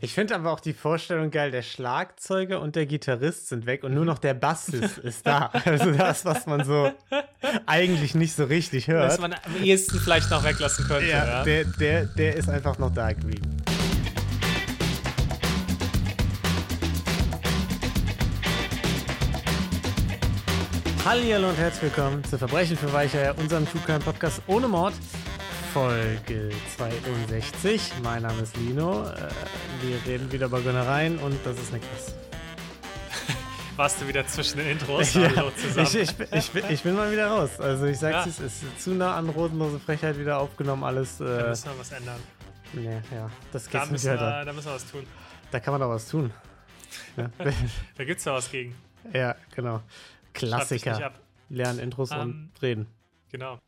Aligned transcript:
Ich 0.00 0.12
finde 0.12 0.34
aber 0.34 0.52
auch 0.52 0.60
die 0.60 0.72
Vorstellung 0.72 1.30
geil, 1.30 1.50
der 1.50 1.62
Schlagzeuger 1.62 2.60
und 2.60 2.76
der 2.76 2.86
Gitarrist 2.86 3.48
sind 3.48 3.66
weg 3.66 3.84
und 3.84 3.94
nur 3.94 4.04
noch 4.04 4.18
der 4.18 4.34
Bassist 4.34 4.98
ist 4.98 5.26
da. 5.26 5.50
Also 5.64 5.92
das, 5.92 6.24
was 6.24 6.46
man 6.46 6.64
so 6.64 6.92
eigentlich 7.66 8.14
nicht 8.14 8.34
so 8.34 8.44
richtig 8.44 8.88
hört. 8.88 9.10
Was 9.12 9.20
man 9.20 9.32
am 9.32 9.62
ehesten 9.62 9.98
vielleicht 9.98 10.30
noch 10.30 10.44
weglassen 10.44 10.86
könnte. 10.86 11.08
Ja, 11.08 11.26
Ja, 11.26 11.44
Der, 11.44 11.64
der, 11.64 12.04
der 12.06 12.36
ist 12.36 12.48
einfach 12.48 12.78
noch 12.78 12.92
da 12.92 13.12
geblieben. 13.12 13.56
Hallo 21.04 21.48
und 21.50 21.58
herzlich 21.58 21.94
willkommen 21.94 22.24
zu 22.24 22.38
Verbrechen 22.38 22.76
für 22.76 22.92
Weicher, 22.92 23.36
unserem 23.38 23.68
True 23.68 23.82
Crime 23.84 23.98
Podcast 24.00 24.40
ohne 24.46 24.68
Mord, 24.68 24.94
Folge 25.74 26.50
62. 26.76 27.92
Mein 28.04 28.22
Name 28.22 28.42
ist 28.42 28.56
Lino. 28.56 29.08
Äh, 29.08 29.28
Wir 29.82 30.06
reden 30.06 30.30
wieder 30.30 30.46
über 30.46 30.60
Gönnereien 30.60 31.18
und 31.18 31.36
das 31.44 31.58
ist 31.58 31.72
Niklas. 31.72 32.14
Warst 33.76 34.00
du 34.00 34.06
wieder 34.06 34.24
zwischen 34.28 34.58
den 34.58 34.68
Intros? 34.68 35.14
Ja, 35.14 35.30
ich, 35.82 35.94
ich, 35.96 36.14
bin- 36.14 36.28
ich, 36.32 36.50
bin- 36.52 36.64
ich 36.70 36.82
bin 36.84 36.94
mal 36.94 37.10
wieder 37.10 37.26
raus. 37.26 37.58
Also 37.60 37.86
ich 37.86 37.98
sag's, 37.98 38.24
Ja. 38.24 38.30
es 38.30 38.38
ist 38.62 38.82
zu 38.84 38.90
nah 38.94 39.16
an 39.16 39.28
rosenlose 39.30 39.80
Frechheit 39.80 40.16
wieder 40.16 40.38
aufgenommen, 40.38 40.84
alles. 40.84 41.18
da 41.18 41.46
Äh, 41.46 41.48
müssen 41.48 41.64
wir 41.72 41.78
was 41.80 41.90
ändern. 41.92 42.20
nee, 42.72 43.00
ja, 43.12 43.28
das 43.52 43.64
Da 43.68 43.78
geht's 43.80 43.90
nicht 43.90 44.04
wir, 44.04 44.16
da 44.16 44.52
müssen 44.52 44.66
wir 44.68 44.74
was 44.74 44.88
tun. 44.90 45.04
Da 45.50 45.58
kann 45.60 45.72
man 45.72 45.80
doch 45.80 45.90
was 45.90 46.08
tun. 46.08 46.32
Ja, 47.16 47.28
Da 47.96 48.04
gibt's 48.04 48.24
ja 48.24 48.32
was 48.32 48.48
gegen. 48.48 48.76
ja 49.12 49.34
genau. 49.56 49.82
Klassiker. 50.34 51.12
Lernen 51.48 51.80
Intros 51.80 52.12
Ähm, 52.12 52.20
und 52.20 52.62
reden. 52.62 52.86
Genau. 53.32 53.58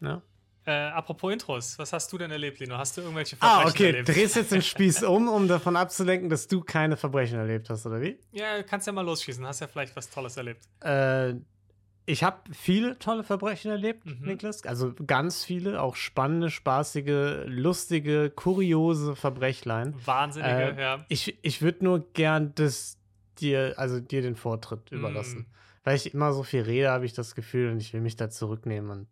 Ja? 0.00 0.22
Äh, 0.68 0.90
apropos 0.90 1.32
Intros, 1.32 1.78
was 1.78 1.94
hast 1.94 2.12
du 2.12 2.18
denn 2.18 2.30
erlebt, 2.30 2.58
Lino? 2.60 2.76
Hast 2.76 2.94
du 2.96 3.00
irgendwelche 3.00 3.36
Ah, 3.40 3.60
Verbrechen 3.60 3.70
okay. 3.74 3.86
erlebt? 3.86 4.08
Drehst 4.08 4.36
jetzt 4.36 4.52
den 4.52 4.60
Spieß 4.72 5.02
um, 5.04 5.28
um 5.28 5.48
davon 5.48 5.76
abzulenken, 5.76 6.28
dass 6.28 6.46
du 6.46 6.60
keine 6.60 6.98
Verbrechen 6.98 7.38
erlebt 7.38 7.70
hast, 7.70 7.86
oder 7.86 8.02
wie? 8.02 8.18
Ja, 8.32 8.62
kannst 8.62 8.86
ja 8.86 8.92
mal 8.92 9.00
losschießen. 9.00 9.46
Hast 9.46 9.60
ja 9.60 9.66
vielleicht 9.66 9.96
was 9.96 10.10
Tolles 10.10 10.36
erlebt. 10.36 10.68
Äh, 10.82 11.36
ich 12.04 12.22
habe 12.22 12.36
viele 12.52 12.98
tolle 12.98 13.24
Verbrechen 13.24 13.70
erlebt, 13.70 14.04
Mhm. 14.04 14.26
Niklas. 14.26 14.62
Also 14.66 14.92
ganz 15.06 15.42
viele, 15.42 15.80
auch 15.80 15.96
spannende, 15.96 16.50
spaßige, 16.50 17.44
lustige, 17.46 18.28
kuriose 18.28 19.16
Verbrechlein. 19.16 19.94
Wahnsinnige, 20.04 20.74
Äh, 20.76 20.80
ja. 20.82 21.04
Ich, 21.08 21.38
ich 21.42 21.62
würde 21.62 21.82
nur 21.84 22.12
gern 22.12 22.54
das 22.56 22.98
dir, 23.38 23.72
also 23.78 24.00
dir 24.00 24.20
den 24.20 24.36
Vortritt 24.36 24.92
überlassen. 24.92 25.40
Mm, 25.50 25.84
Weil 25.84 25.96
ich 25.96 26.12
immer 26.12 26.34
so 26.34 26.42
viel 26.42 26.60
rede, 26.62 26.90
habe 26.90 27.06
ich 27.06 27.14
das 27.14 27.34
Gefühl 27.34 27.70
und 27.70 27.78
ich 27.80 27.94
will 27.94 28.02
mich 28.02 28.16
da 28.16 28.28
zurücknehmen. 28.28 28.90
Und, 28.90 29.08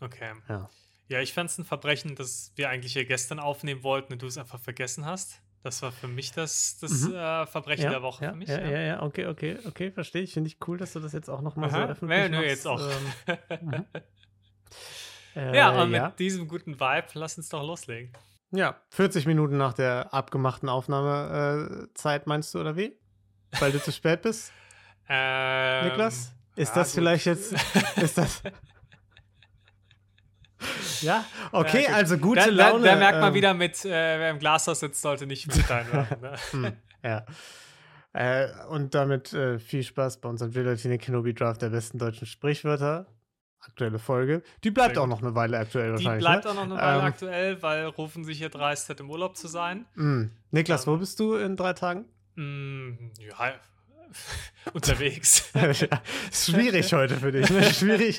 Okay. 0.00 0.32
ja. 0.48 0.68
Ja, 1.08 1.20
ich 1.20 1.32
fand 1.32 1.50
es 1.50 1.58
ein 1.58 1.64
Verbrechen, 1.64 2.14
das 2.14 2.52
wir 2.56 2.70
eigentlich 2.70 2.92
hier 2.94 3.04
gestern 3.04 3.38
aufnehmen 3.38 3.82
wollten 3.82 4.12
und 4.14 4.22
du 4.22 4.26
es 4.26 4.38
einfach 4.38 4.60
vergessen 4.60 5.04
hast. 5.04 5.40
Das 5.62 5.80
war 5.82 5.92
für 5.92 6.08
mich 6.08 6.32
das, 6.32 6.78
das 6.80 6.90
Mhm. 7.02 7.14
äh, 7.14 7.46
Verbrechen 7.46 7.84
ja, 7.84 7.90
der 7.90 8.02
Woche 8.02 8.24
ja, 8.24 8.30
für 8.30 8.36
mich. 8.36 8.48
Ja, 8.48 8.60
ja, 8.60 8.80
ja, 8.80 9.02
okay, 9.02 9.26
okay, 9.26 9.58
okay, 9.66 9.92
verstehe 9.92 10.22
ich. 10.22 10.32
Finde 10.32 10.48
ich 10.48 10.56
cool, 10.66 10.76
dass 10.78 10.92
du 10.94 11.00
das 11.00 11.12
jetzt 11.12 11.28
auch 11.28 11.40
nochmal 11.40 11.70
so 11.70 11.76
öffentlich 11.76 12.18
Ja, 12.18 12.28
nö, 12.28 12.36
machst. 12.38 12.48
jetzt 12.48 12.66
auch. 12.66 12.80
Ähm, 12.80 13.58
mhm. 13.60 13.84
äh, 15.36 15.56
Ja, 15.56 15.70
und 15.82 15.90
mit 15.90 15.98
ja. 16.00 16.10
diesem 16.10 16.48
guten 16.48 16.80
Vibe, 16.80 17.06
lass 17.14 17.36
uns 17.36 17.48
doch 17.48 17.62
loslegen. 17.64 18.12
ja, 18.50 18.80
40 18.90 19.26
Minuten 19.26 19.56
nach 19.56 19.72
der 19.74 20.12
abgemachten 20.12 20.68
Aufnahmezeit 20.68 22.26
meinst 22.26 22.54
du, 22.54 22.60
oder 22.60 22.76
wie? 22.76 22.96
Weil 23.60 23.70
du 23.72 23.80
zu 23.82 23.92
spät 23.92 24.22
bist, 24.22 24.52
Ähm, 25.08 25.88
Niklas? 25.88 26.32
Ist 26.56 26.74
das 26.74 26.94
vielleicht 26.94 27.26
jetzt, 27.26 27.52
ist 27.96 28.16
das... 28.18 28.42
ja, 31.02 31.24
okay, 31.52 31.84
Ja, 31.88 31.94
also 31.96 32.16
gute 32.18 32.40
da, 32.40 32.46
Laune. 32.46 32.84
Da, 32.84 32.92
da 32.92 32.96
merkt 32.98 33.20
man 33.20 33.28
ähm, 33.28 33.34
wieder 33.34 33.54
mit, 33.54 33.84
äh, 33.84 33.90
wer 33.90 34.30
im 34.30 34.38
Glashaus 34.38 34.80
sitzt, 34.80 35.02
sollte 35.02 35.26
nicht 35.26 35.46
mit 35.46 35.68
reinwerfen. 35.68 36.20
Ne? 36.20 36.36
Hm, 36.50 36.72
ja. 37.02 37.24
Äh, 38.14 38.48
und 38.68 38.94
damit 38.94 39.32
äh, 39.32 39.58
viel 39.58 39.82
Spaß 39.82 40.20
bei 40.20 40.28
unserem 40.28 40.52
Gelatine 40.52 40.98
Kenobi 40.98 41.34
Draft 41.34 41.62
der 41.62 41.70
besten 41.70 41.98
deutschen 41.98 42.26
Sprichwörter. 42.26 43.06
Aktuelle 43.64 44.00
Folge. 44.00 44.42
Die 44.64 44.72
bleibt 44.72 44.98
auch 44.98 45.06
noch 45.06 45.22
eine 45.22 45.36
Weile 45.36 45.56
aktuell 45.56 45.86
Die 45.86 45.92
wahrscheinlich. 45.92 46.24
bleibt 46.24 46.44
ne? 46.44 46.50
auch 46.50 46.54
noch 46.54 46.62
eine 46.62 46.74
Weile 46.76 46.98
Ähm, 46.98 47.04
aktuell, 47.04 47.62
weil 47.62 47.86
rufen 47.86 48.24
sich 48.24 48.38
hier 48.38 48.48
dreist 48.48 48.88
hat, 48.88 48.98
im 48.98 49.08
Urlaub 49.08 49.36
zu 49.36 49.46
sein. 49.46 49.86
Mm. 49.94 50.24
Niklas, 50.50 50.86
Ähm, 50.86 50.92
wo 50.92 50.96
bist 50.96 51.20
du 51.20 51.36
in 51.36 51.56
drei 51.56 51.72
Tagen? 51.72 52.06
Mm, 52.34 53.12
ja, 53.20 53.54
unterwegs. 54.72 55.50
ja, 55.54 56.02
schwierig 56.32 56.92
heute 56.92 57.16
für 57.16 57.32
dich. 57.32 57.48
Ne? 57.50 57.62
Schwierig. 57.74 58.18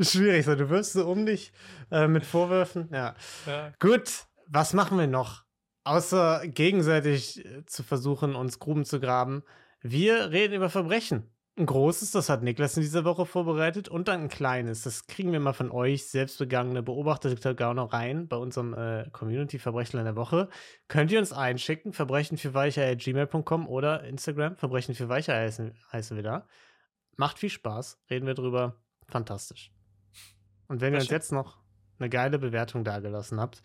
schwierig. 0.00 0.44
So, 0.44 0.54
du 0.54 0.68
wirst 0.70 0.92
so 0.92 1.06
um 1.06 1.26
dich 1.26 1.52
äh, 1.90 2.06
mit 2.06 2.24
Vorwürfen. 2.24 2.88
Ja. 2.92 3.14
ja. 3.46 3.72
Gut, 3.78 4.26
was 4.46 4.72
machen 4.72 4.98
wir 4.98 5.06
noch? 5.06 5.44
Außer 5.84 6.42
gegenseitig 6.46 7.44
äh, 7.44 7.64
zu 7.66 7.82
versuchen, 7.82 8.34
uns 8.34 8.58
Gruben 8.58 8.84
zu 8.84 9.00
graben. 9.00 9.42
Wir 9.80 10.30
reden 10.30 10.54
über 10.54 10.70
Verbrechen. 10.70 11.30
Ein 11.58 11.66
großes, 11.66 12.12
das 12.12 12.28
hat 12.28 12.44
Niklas 12.44 12.76
in 12.76 12.84
dieser 12.84 13.04
Woche 13.04 13.26
vorbereitet, 13.26 13.88
und 13.88 14.06
dann 14.06 14.22
ein 14.22 14.28
kleines. 14.28 14.84
Das 14.84 15.08
kriegen 15.08 15.32
wir 15.32 15.40
mal 15.40 15.54
von 15.54 15.72
euch, 15.72 16.06
selbstbegangene 16.06 16.84
beobachtete 16.84 17.56
Gaunereien, 17.56 18.28
bei 18.28 18.36
unserem 18.36 18.74
äh, 18.74 19.10
Community-Verbrechler 19.10 20.04
der 20.04 20.14
Woche. 20.14 20.48
Könnt 20.86 21.10
ihr 21.10 21.18
uns 21.18 21.32
einschicken, 21.32 21.92
verbrechen 21.92 22.38
für 22.38 22.54
weicher.gmail.com 22.54 23.66
oder 23.66 24.04
Instagram, 24.04 24.56
verbrechen 24.56 24.94
für 24.94 25.08
weicher 25.08 25.34
heißen, 25.34 25.74
heißen 25.92 26.16
wir 26.16 26.22
da. 26.22 26.46
Macht 27.16 27.40
viel 27.40 27.50
Spaß, 27.50 27.98
reden 28.08 28.28
wir 28.28 28.34
drüber. 28.34 28.76
Fantastisch. 29.08 29.72
Und 30.68 30.80
wenn 30.80 30.92
ihr 30.92 31.00
uns 31.00 31.10
jetzt 31.10 31.32
noch 31.32 31.58
eine 31.98 32.08
geile 32.08 32.38
Bewertung 32.38 32.84
dagelassen 32.84 33.40
habt, 33.40 33.64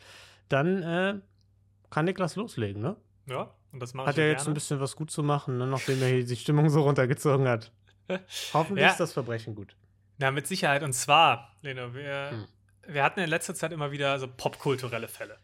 dann 0.50 0.82
äh, 0.82 1.20
kann 1.92 2.06
Niklas 2.06 2.38
loslegen, 2.38 2.82
ne? 2.82 2.96
ja, 3.28 3.54
und 3.72 3.80
das 3.80 3.94
mache 3.94 4.08
Hat 4.08 4.18
er 4.18 4.26
ja 4.26 4.32
jetzt 4.32 4.42
ein 4.42 4.46
gerne. 4.46 4.56
bisschen 4.56 4.80
was 4.80 4.96
gut 4.96 5.12
zu 5.12 5.22
machen, 5.22 5.60
ne? 5.60 5.68
nachdem 5.68 6.02
er 6.02 6.08
hier 6.08 6.26
die 6.26 6.36
Stimmung 6.36 6.72
so 6.72 6.82
runtergezogen 6.82 7.48
hat. 7.48 7.72
Hoffentlich 8.54 8.84
Ja. 8.84 8.92
ist 8.92 9.00
das 9.00 9.14
Verbrechen 9.14 9.56
gut. 9.56 9.76
Na, 10.18 10.32
mit 10.32 10.48
Sicherheit. 10.48 10.84
Und 10.84 10.94
zwar, 10.94 11.56
Leno, 11.62 11.94
wir, 11.94 12.30
Hm. 12.32 12.48
wir 12.94 13.04
hatten 13.04 13.20
in 13.20 13.30
letzter 13.30 13.56
Zeit 13.56 13.72
immer 13.72 13.92
wieder 13.92 14.20
so 14.20 14.28
popkulturelle 14.28 15.08
Fälle. 15.08 15.38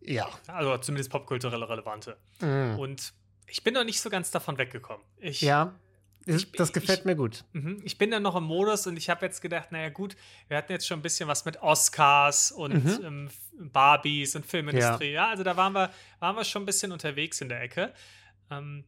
Ja. 0.00 0.28
Also 0.46 0.76
zumindest 0.78 1.10
popkulturelle 1.10 1.68
relevante. 1.68 2.16
Mhm. 2.40 2.78
Und 2.78 3.14
ich 3.46 3.62
bin 3.64 3.74
noch 3.74 3.84
nicht 3.84 4.00
so 4.00 4.10
ganz 4.10 4.30
davon 4.30 4.58
weggekommen. 4.58 5.04
Ich, 5.18 5.40
Ja, 5.40 5.74
Ich- 6.26 6.50
das 6.52 6.72
gefällt 6.72 7.00
ich- 7.00 7.04
mir 7.04 7.16
gut. 7.16 7.44
Mhm. 7.52 7.80
Ich 7.84 7.96
bin 7.98 8.10
dann 8.10 8.22
noch 8.22 8.34
im 8.36 8.44
Modus 8.44 8.86
und 8.86 8.96
ich 8.96 9.08
habe 9.10 9.24
jetzt 9.26 9.40
gedacht, 9.40 9.72
naja 9.72 9.90
gut, 9.90 10.16
wir 10.48 10.56
hatten 10.56 10.72
jetzt 10.72 10.86
schon 10.86 10.98
ein 10.98 11.02
bisschen 11.02 11.28
was 11.28 11.44
mit 11.44 11.62
Oscars 11.62 12.50
und 12.52 12.84
Mhm. 12.84 13.00
ähm, 13.04 13.30
Barbies 13.72 14.34
und 14.34 14.44
Filmindustrie. 14.46 15.12
Ja. 15.12 15.28
also 15.28 15.42
da 15.44 15.56
waren 15.56 15.72
wir, 15.74 15.90
waren 16.18 16.36
wir 16.36 16.44
schon 16.44 16.62
ein 16.62 16.66
bisschen 16.66 16.92
unterwegs 16.92 17.40
in 17.40 17.48
der 17.48 17.60
Ecke. 17.62 17.92
Ähm, 18.50 18.84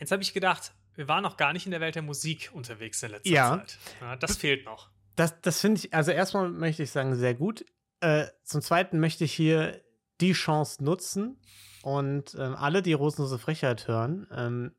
jetzt 0.00 0.10
habe 0.12 0.22
ich 0.22 0.32
gedacht, 0.32 0.72
wir 0.94 1.08
waren 1.08 1.22
noch 1.22 1.36
gar 1.36 1.52
nicht 1.52 1.66
in 1.66 1.70
der 1.70 1.80
Welt 1.80 1.94
der 1.94 2.02
Musik 2.02 2.50
unterwegs 2.52 3.02
in 3.02 3.10
letzter 3.10 3.30
Ja. 3.30 3.58
Zeit. 3.58 3.78
Ja, 4.00 4.16
das 4.16 4.36
fehlt 4.36 4.64
noch. 4.64 4.90
Das, 5.16 5.40
das 5.40 5.60
finde 5.60 5.80
ich, 5.80 5.94
also 5.94 6.10
erstmal 6.10 6.48
möchte 6.50 6.82
ich 6.82 6.90
sagen, 6.90 7.14
sehr 7.14 7.34
gut. 7.34 7.64
Äh, 8.00 8.26
zum 8.44 8.62
Zweiten 8.62 9.00
möchte 9.00 9.24
ich 9.24 9.32
hier 9.32 9.80
die 10.20 10.32
Chance 10.32 10.82
nutzen 10.82 11.38
und 11.82 12.34
ähm, 12.38 12.54
alle, 12.54 12.82
die 12.82 12.92
Rosenlose 12.92 13.38
Frechheit 13.38 13.88
hören, 13.88 14.26
ähm, 14.34 14.72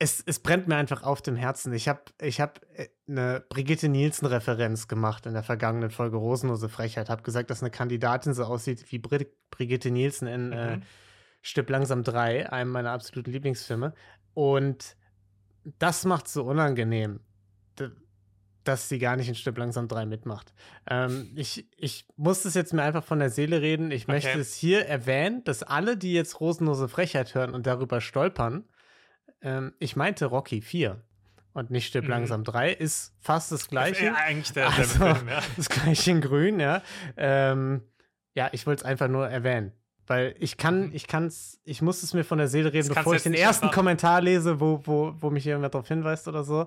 es, 0.00 0.22
es 0.26 0.40
brennt 0.40 0.66
mir 0.66 0.76
einfach 0.76 1.04
auf 1.04 1.22
dem 1.22 1.36
Herzen. 1.36 1.72
Ich 1.72 1.88
habe 1.88 2.02
ich 2.20 2.40
hab 2.40 2.60
äh, 2.74 2.88
eine 3.08 3.44
Brigitte 3.48 3.88
Nielsen-Referenz 3.88 4.88
gemacht 4.88 5.24
in 5.26 5.34
der 5.34 5.44
vergangenen 5.44 5.90
Folge 5.90 6.16
Rosenlose 6.16 6.68
Frechheit. 6.68 7.08
Habe 7.08 7.22
gesagt, 7.22 7.50
dass 7.50 7.62
eine 7.62 7.70
Kandidatin 7.70 8.34
so 8.34 8.44
aussieht 8.44 8.90
wie 8.90 8.98
Brit 8.98 9.32
Brigitte 9.50 9.90
Nielsen 9.90 10.26
in 10.26 10.52
äh, 10.52 10.76
Mhm. 10.76 10.82
Stipp 11.42 11.68
langsam 11.70 12.02
3, 12.02 12.50
einem 12.50 12.70
meiner 12.70 12.90
absoluten 12.92 13.30
Lieblingsfilme. 13.30 13.94
Und 14.32 14.96
das 15.78 16.04
macht 16.04 16.28
so 16.28 16.44
unangenehm, 16.44 17.20
dass 18.64 18.88
sie 18.88 18.98
gar 18.98 19.16
nicht 19.16 19.28
in 19.28 19.34
Stipp 19.34 19.58
langsam 19.58 19.88
3 19.88 20.06
mitmacht. 20.06 20.54
Ähm, 20.88 21.30
ich, 21.36 21.68
ich 21.76 22.06
muss 22.16 22.44
das 22.44 22.54
jetzt 22.54 22.72
mir 22.72 22.82
einfach 22.82 23.04
von 23.04 23.18
der 23.18 23.28
Seele 23.28 23.60
reden. 23.60 23.90
Ich 23.90 24.06
möchte 24.08 24.30
Okay. 24.30 24.40
es 24.40 24.54
hier 24.54 24.86
erwähnen, 24.86 25.44
dass 25.44 25.62
alle, 25.62 25.98
die 25.98 26.14
jetzt 26.14 26.40
Rosenlose 26.40 26.88
Frechheit 26.88 27.34
hören 27.34 27.52
und 27.52 27.66
darüber 27.66 28.00
stolpern, 28.00 28.64
ähm, 29.42 29.74
ich 29.80 29.96
meinte 29.96 30.24
Rocky 30.26 30.62
4 30.62 31.02
und 31.52 31.70
nicht 31.70 31.86
Stipp 31.86 32.04
Mhm. 32.04 32.10
langsam 32.10 32.42
3, 32.44 32.72
ist 32.72 33.14
fast 33.20 33.52
das 33.52 33.68
gleiche. 33.68 34.06
Äh, 34.06 34.10
eigentlich 34.12 34.52
der 34.54 34.70
Also, 34.70 34.98
Film, 35.04 35.28
ja. 35.28 35.42
Das 35.56 35.68
gleiche 35.68 36.10
in 36.12 36.20
grün, 36.22 36.58
ja. 36.58 36.82
Ähm, 37.18 37.82
ja, 38.34 38.48
ich 38.52 38.66
wollte 38.66 38.80
es 38.80 38.84
einfach 38.86 39.08
nur 39.08 39.28
erwähnen. 39.28 39.72
Weil 40.06 40.34
ich 40.38 40.56
kann, 40.58 40.88
Mhm. 40.88 40.94
ich 40.94 41.06
kann's, 41.06 41.58
ich 41.64 41.80
muss 41.80 42.02
es 42.02 42.12
mir 42.12 42.24
von 42.24 42.38
der 42.38 42.48
Seele 42.48 42.72
reden, 42.72 42.88
Das 42.88 42.96
bevor 42.96 43.14
ich 43.14 43.22
den 43.22 43.32
ersten 43.34 43.64
einfach- 43.66 43.74
Kommentar 43.76 44.20
lese, 44.20 44.60
wo, 44.60 44.80
wo, 44.84 45.14
wo 45.18 45.30
mich 45.30 45.44
jemand 45.44 45.72
darauf 45.74 45.88
hinweist 45.88 46.28
oder 46.28 46.44
so. 46.44 46.62
Äh, 46.62 46.66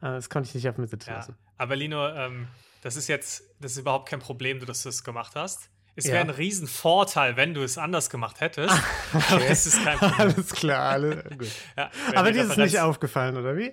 das 0.00 0.28
konnte 0.28 0.48
ich 0.48 0.54
nicht 0.54 0.68
auf 0.68 0.76
mir 0.76 0.86
sitzen 0.86 1.10
Ja. 1.10 1.16
lassen. 1.16 1.34
Aber 1.56 1.76
Lino, 1.76 2.06
ähm, 2.08 2.48
das 2.82 2.96
ist 2.96 3.08
jetzt, 3.08 3.42
das 3.60 3.72
ist 3.72 3.78
überhaupt 3.78 4.08
kein 4.08 4.20
Problem, 4.20 4.64
dass 4.66 4.82
du 4.82 4.88
das 4.90 5.02
gemacht 5.02 5.32
hast. 5.34 5.70
Es 5.96 6.06
wäre 6.06 6.20
ein 6.20 6.30
Riesenvorteil, 6.30 7.36
wenn 7.36 7.54
du 7.54 7.62
es 7.62 7.78
anders 7.78 8.10
gemacht 8.10 8.40
hättest. 8.40 8.74
okay. 9.14 9.24
Aber 9.30 9.46
es 9.46 9.66
ist 9.66 9.84
kein 9.84 9.98
Problem. 9.98 10.18
Alles 10.18 10.50
klar, 10.50 10.90
alle, 10.90 11.22
gut. 11.38 11.48
Ja, 11.76 11.90
Aber 12.14 12.32
dir 12.32 12.42
ist 12.42 12.50
es 12.50 12.56
nicht 12.56 12.78
aufgefallen, 12.80 13.36
oder 13.36 13.56
wie? 13.56 13.72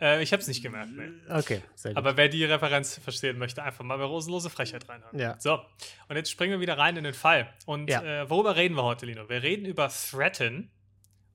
Äh, 0.00 0.22
ich 0.22 0.32
habe 0.32 0.42
es 0.42 0.48
nicht 0.48 0.62
gemerkt, 0.62 0.92
nee. 0.92 1.08
Okay, 1.28 1.62
sehr 1.74 1.92
gut. 1.92 1.98
Aber 1.98 2.16
wer 2.16 2.28
die 2.28 2.44
Referenz 2.44 2.98
verstehen 3.02 3.38
möchte, 3.38 3.62
einfach 3.62 3.84
mal 3.84 3.96
bei 3.96 4.04
Rosenlose 4.04 4.50
Frechheit 4.50 4.88
reinhören. 4.88 5.18
Ja. 5.18 5.36
So, 5.38 5.60
und 6.08 6.16
jetzt 6.16 6.30
springen 6.30 6.52
wir 6.52 6.60
wieder 6.60 6.76
rein 6.76 6.96
in 6.96 7.04
den 7.04 7.14
Fall. 7.14 7.48
Und 7.64 7.88
ja. 7.88 8.02
äh, 8.02 8.30
worüber 8.30 8.56
reden 8.56 8.74
wir 8.74 8.82
heute, 8.82 9.06
Lino? 9.06 9.28
Wir 9.28 9.42
reden 9.42 9.64
über 9.64 9.88
Threaten 9.88 10.70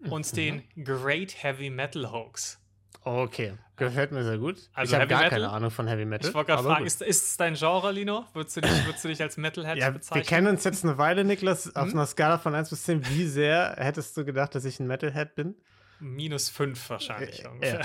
und 0.09 0.31
mhm. 0.31 0.35
den 0.35 0.63
Great 0.83 1.43
Heavy 1.43 1.69
Metal 1.69 2.11
Hoax. 2.11 2.59
Okay, 3.01 3.53
gefällt 3.77 4.11
mir 4.11 4.23
sehr 4.23 4.37
gut. 4.37 4.69
Also 4.73 4.93
ich 4.93 4.99
habe 4.99 5.07
gar 5.07 5.23
Metal? 5.23 5.39
keine 5.39 5.49
Ahnung 5.49 5.71
von 5.71 5.87
Heavy 5.87 6.05
Metal. 6.05 6.29
Ich 6.29 6.35
wollte 6.35 6.51
gerade 6.51 6.63
fragen, 6.63 6.85
ist, 6.85 7.01
ist 7.01 7.27
es 7.27 7.37
dein 7.37 7.53
Genre, 7.55 7.91
Lino? 7.91 8.25
Würdest 8.33 8.57
du 8.57 8.61
dich, 8.61 8.85
würdest 8.85 9.03
du 9.03 9.07
dich 9.07 9.21
als 9.21 9.37
Metalhead 9.37 9.77
ja, 9.77 9.89
bezeichnen? 9.89 10.23
Wir 10.23 10.27
kennen 10.27 10.47
uns 10.47 10.63
jetzt 10.65 10.83
eine 10.83 10.97
Weile, 10.97 11.23
Niklas. 11.23 11.65
Hm? 11.65 11.75
Auf 11.75 11.89
einer 11.93 12.05
Skala 12.05 12.37
von 12.37 12.53
1 12.53 12.69
bis 12.69 12.83
10, 12.83 13.07
wie 13.09 13.25
sehr 13.25 13.75
hättest 13.77 14.17
du 14.17 14.25
gedacht, 14.25 14.53
dass 14.53 14.65
ich 14.65 14.79
ein 14.79 14.87
Metalhead 14.87 15.35
bin? 15.35 15.55
Minus 15.99 16.49
5 16.49 16.89
wahrscheinlich. 16.89 17.45
Äh, 17.45 17.47
ungefähr. 17.47 17.81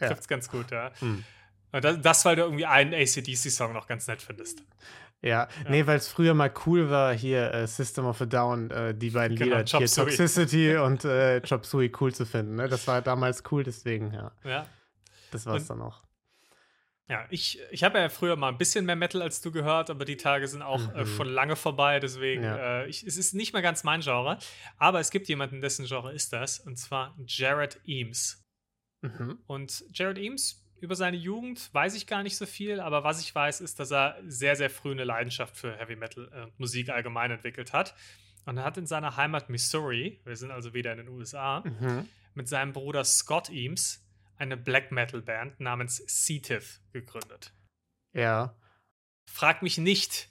Ja. 0.00 0.08
Trifft's 0.08 0.28
ganz 0.28 0.48
gut, 0.48 0.70
ja. 0.70 0.90
Hm. 0.98 1.24
Das, 1.72 2.00
das, 2.00 2.24
weil 2.24 2.36
du 2.36 2.42
irgendwie 2.42 2.66
einen 2.66 2.94
ACDC-Song 2.94 3.72
noch 3.72 3.86
ganz 3.86 4.06
nett 4.06 4.22
findest. 4.22 4.62
Ja, 5.22 5.48
ja. 5.64 5.70
nee, 5.70 5.86
weil 5.86 5.96
es 5.96 6.08
früher 6.08 6.34
mal 6.34 6.52
cool 6.66 6.90
war, 6.90 7.14
hier 7.14 7.52
äh, 7.52 7.66
System 7.66 8.04
of 8.04 8.20
a 8.20 8.26
Down, 8.26 8.70
äh, 8.70 8.94
die 8.94 9.10
beiden 9.10 9.36
genau, 9.36 9.56
Lieder, 9.56 9.78
hier 9.78 9.86
Toxicity 9.86 10.76
und 10.84 11.04
äh, 11.04 11.40
Chop 11.40 11.64
Suey 11.64 11.90
cool 12.00 12.14
zu 12.14 12.26
finden. 12.26 12.56
Ne? 12.56 12.68
Das 12.68 12.86
war 12.86 13.00
damals 13.00 13.42
cool, 13.50 13.64
deswegen, 13.64 14.12
ja. 14.12 14.32
Ja. 14.44 14.66
Das 15.30 15.46
war 15.46 15.56
es 15.56 15.66
dann 15.66 15.80
auch. 15.80 16.02
Ja, 17.08 17.26
ich, 17.28 17.60
ich 17.70 17.84
habe 17.84 17.98
ja 17.98 18.08
früher 18.08 18.34
mal 18.36 18.48
ein 18.48 18.56
bisschen 18.56 18.86
mehr 18.86 18.96
Metal 18.96 19.20
als 19.20 19.42
du 19.42 19.52
gehört, 19.52 19.90
aber 19.90 20.06
die 20.06 20.16
Tage 20.16 20.48
sind 20.48 20.62
auch 20.62 20.80
äh, 20.80 20.92
mhm. 20.92 21.00
äh, 21.00 21.06
schon 21.06 21.28
lange 21.28 21.54
vorbei, 21.54 22.00
deswegen 22.00 22.42
ja. 22.42 22.82
äh, 22.82 22.88
ich, 22.88 23.02
es 23.04 23.18
ist 23.18 23.34
nicht 23.34 23.52
mehr 23.52 23.60
ganz 23.60 23.84
mein 23.84 24.00
Genre. 24.00 24.38
Aber 24.78 25.00
es 25.00 25.10
gibt 25.10 25.28
jemanden, 25.28 25.60
dessen 25.60 25.84
Genre 25.84 26.12
ist 26.14 26.32
das, 26.32 26.60
und 26.60 26.76
zwar 26.76 27.14
Jared 27.26 27.78
Eames. 27.86 28.42
Mhm. 29.02 29.38
Und 29.46 29.84
Jared 29.92 30.16
Eames 30.16 30.63
über 30.84 30.94
seine 30.94 31.16
Jugend 31.16 31.72
weiß 31.72 31.94
ich 31.94 32.06
gar 32.06 32.22
nicht 32.22 32.36
so 32.36 32.44
viel, 32.44 32.78
aber 32.78 33.04
was 33.04 33.20
ich 33.20 33.34
weiß, 33.34 33.62
ist, 33.62 33.80
dass 33.80 33.90
er 33.90 34.18
sehr, 34.26 34.54
sehr 34.54 34.68
früh 34.68 34.92
eine 34.92 35.04
Leidenschaft 35.04 35.56
für 35.56 35.74
Heavy 35.76 35.96
Metal 35.96 36.30
äh, 36.32 36.46
Musik 36.58 36.90
allgemein 36.90 37.30
entwickelt 37.30 37.72
hat. 37.72 37.94
Und 38.44 38.58
er 38.58 38.64
hat 38.64 38.76
in 38.76 38.86
seiner 38.86 39.16
Heimat 39.16 39.48
Missouri, 39.48 40.20
wir 40.24 40.36
sind 40.36 40.50
also 40.50 40.74
wieder 40.74 40.92
in 40.92 40.98
den 40.98 41.08
USA, 41.08 41.60
mhm. 41.60 42.06
mit 42.34 42.48
seinem 42.48 42.74
Bruder 42.74 43.02
Scott 43.04 43.48
Eames 43.48 44.06
eine 44.36 44.58
Black 44.58 44.92
Metal 44.92 45.22
Band 45.22 45.58
namens 45.58 46.02
Seative 46.06 46.64
gegründet. 46.92 47.54
Ja. 48.12 48.54
Frag 49.26 49.62
mich 49.62 49.78
nicht, 49.78 50.28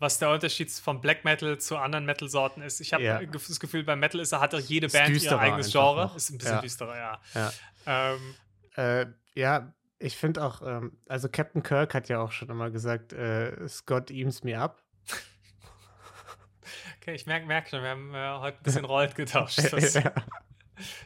was 0.00 0.18
der 0.18 0.30
Unterschied 0.30 0.72
von 0.72 1.00
Black 1.00 1.24
Metal 1.24 1.58
zu 1.58 1.76
anderen 1.76 2.04
Metal-Sorten 2.04 2.60
ist. 2.62 2.80
Ich 2.80 2.92
habe 2.92 3.04
ja. 3.04 3.24
das 3.24 3.60
Gefühl, 3.60 3.84
bei 3.84 3.94
Metal 3.94 4.20
ist, 4.20 4.32
hat 4.32 4.52
jede 4.68 4.88
Band 4.88 5.22
ihr 5.22 5.38
eigenes 5.38 5.70
Genre. 5.70 6.06
Noch. 6.06 6.16
Ist 6.16 6.30
ein 6.30 6.38
bisschen 6.38 6.54
ja. 6.56 6.60
düsterer, 6.60 6.96
ja. 6.96 7.20
Ja, 7.34 7.52
ähm, 7.86 8.34
äh, 8.74 9.06
ja 9.34 9.72
ich 10.02 10.16
finde 10.16 10.44
auch, 10.44 10.62
ähm, 10.62 10.98
also 11.08 11.28
Captain 11.28 11.62
Kirk 11.62 11.94
hat 11.94 12.08
ja 12.08 12.20
auch 12.20 12.32
schon 12.32 12.48
immer 12.48 12.70
gesagt, 12.70 13.12
äh, 13.12 13.66
Scott 13.68 14.10
eames 14.10 14.42
me 14.42 14.58
up. 14.58 14.82
okay, 17.00 17.14
ich 17.14 17.26
merke 17.26 17.46
merk 17.46 17.68
schon, 17.68 17.82
wir 17.82 17.90
haben 17.90 18.14
äh, 18.14 18.38
heute 18.40 18.58
ein 18.58 18.62
bisschen 18.62 18.84
Rollt 18.84 19.14
getauscht. 19.14 19.58
Was, 19.72 19.94
ja. 19.94 20.12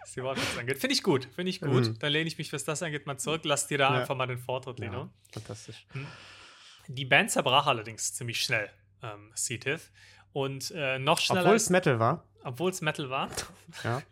was 0.01 0.13
die 0.13 0.23
Wortwitz 0.23 0.57
angeht. 0.59 0.79
Finde 0.79 0.95
ich 0.95 1.03
gut, 1.03 1.27
finde 1.35 1.51
ich 1.51 1.61
gut. 1.61 1.89
Mhm. 1.89 1.99
Dann 1.99 2.13
lehne 2.13 2.27
ich 2.27 2.39
mich, 2.39 2.51
was 2.53 2.65
das 2.65 2.83
angeht, 2.83 3.07
mal 3.07 3.19
zurück. 3.19 3.43
Lass 3.45 3.67
dir 3.67 3.79
da 3.79 3.93
ja. 3.93 4.01
einfach 4.01 4.17
mal 4.17 4.27
den 4.27 4.39
Vortritt, 4.39 4.79
Lino. 4.79 5.01
Ja, 5.01 5.11
fantastisch. 5.33 5.87
Hm. 5.93 6.07
Die 6.89 7.05
Band 7.05 7.31
zerbrach 7.31 7.67
allerdings 7.67 8.15
ziemlich 8.15 8.41
schnell, 8.41 8.71
ähm, 9.03 9.33
Seative. 9.35 9.81
Und 10.33 10.71
äh, 10.75 10.99
noch 10.99 11.19
schneller. 11.19 11.43
Obwohl 11.43 11.57
es 11.57 11.69
Metal 11.69 11.99
war. 11.99 12.25
Obwohl 12.45 12.71
es 12.71 12.81
Metal 12.81 13.11
war. 13.11 13.29
Ja. 13.85 14.03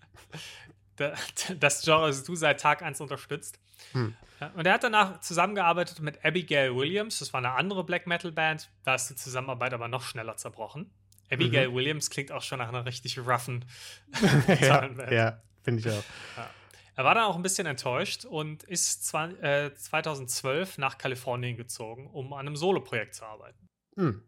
das 1.59 1.83
Genre, 1.83 2.09
das 2.09 2.25
du 2.25 2.35
seit 2.35 2.61
Tag 2.61 2.83
1 2.83 3.01
unterstützt. 3.01 3.59
Hm. 3.93 4.15
Und 4.55 4.67
er 4.67 4.75
hat 4.75 4.85
danach 4.85 5.21
zusammengearbeitet 5.21 6.01
mit 6.01 6.25
Abigail 6.25 6.75
Williams, 6.75 7.21
das 7.21 7.33
war 7.33 7.39
eine 7.39 7.53
andere 7.53 7.85
Black 7.85 8.07
Metal 8.07 8.33
Band. 8.33 8.69
Da 8.83 8.95
ist 8.95 9.09
die 9.09 9.15
Zusammenarbeit 9.15 9.73
aber 9.73 9.89
noch 9.89 10.03
schneller 10.03 10.37
zerbrochen. 10.37 10.91
Abigail 11.31 11.69
mhm. 11.69 11.75
Williams 11.75 12.11
klingt 12.11 12.33
auch 12.33 12.43
schon 12.43 12.59
nach 12.59 12.69
einer 12.69 12.85
richtig 12.85 13.19
roughen 13.19 13.65
ja, 14.61 15.11
ja 15.11 15.43
finde 15.63 15.81
ich 15.81 15.89
auch. 15.89 16.05
Ja. 16.37 16.51
Er 16.97 17.05
war 17.05 17.15
dann 17.15 17.25
auch 17.25 17.37
ein 17.37 17.43
bisschen 17.43 17.67
enttäuscht 17.67 18.25
und 18.25 18.63
ist 18.65 19.05
zwei, 19.05 19.31
äh, 19.41 19.75
2012 19.75 20.79
nach 20.79 20.99
Kalifornien 20.99 21.57
gezogen, 21.57 22.07
um 22.07 22.33
an 22.33 22.47
einem 22.47 22.57
Soloprojekt 22.57 23.15
zu 23.15 23.25
arbeiten. 23.25 23.69
Mhm. 23.97 24.23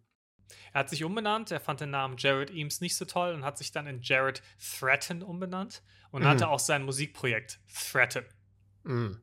Er 0.72 0.80
hat 0.80 0.90
sich 0.90 1.04
umbenannt, 1.04 1.50
er 1.50 1.60
fand 1.60 1.80
den 1.80 1.90
Namen 1.90 2.16
Jared 2.18 2.50
Eames 2.50 2.80
nicht 2.80 2.96
so 2.96 3.04
toll 3.04 3.34
und 3.34 3.44
hat 3.44 3.58
sich 3.58 3.72
dann 3.72 3.86
in 3.86 4.00
Jared 4.02 4.42
Threaten 4.58 5.22
umbenannt 5.22 5.82
und 6.10 6.22
mhm. 6.22 6.26
hatte 6.26 6.48
auch 6.48 6.58
sein 6.58 6.84
Musikprojekt 6.84 7.60
Threaten. 7.72 8.24
Mhm. 8.82 9.20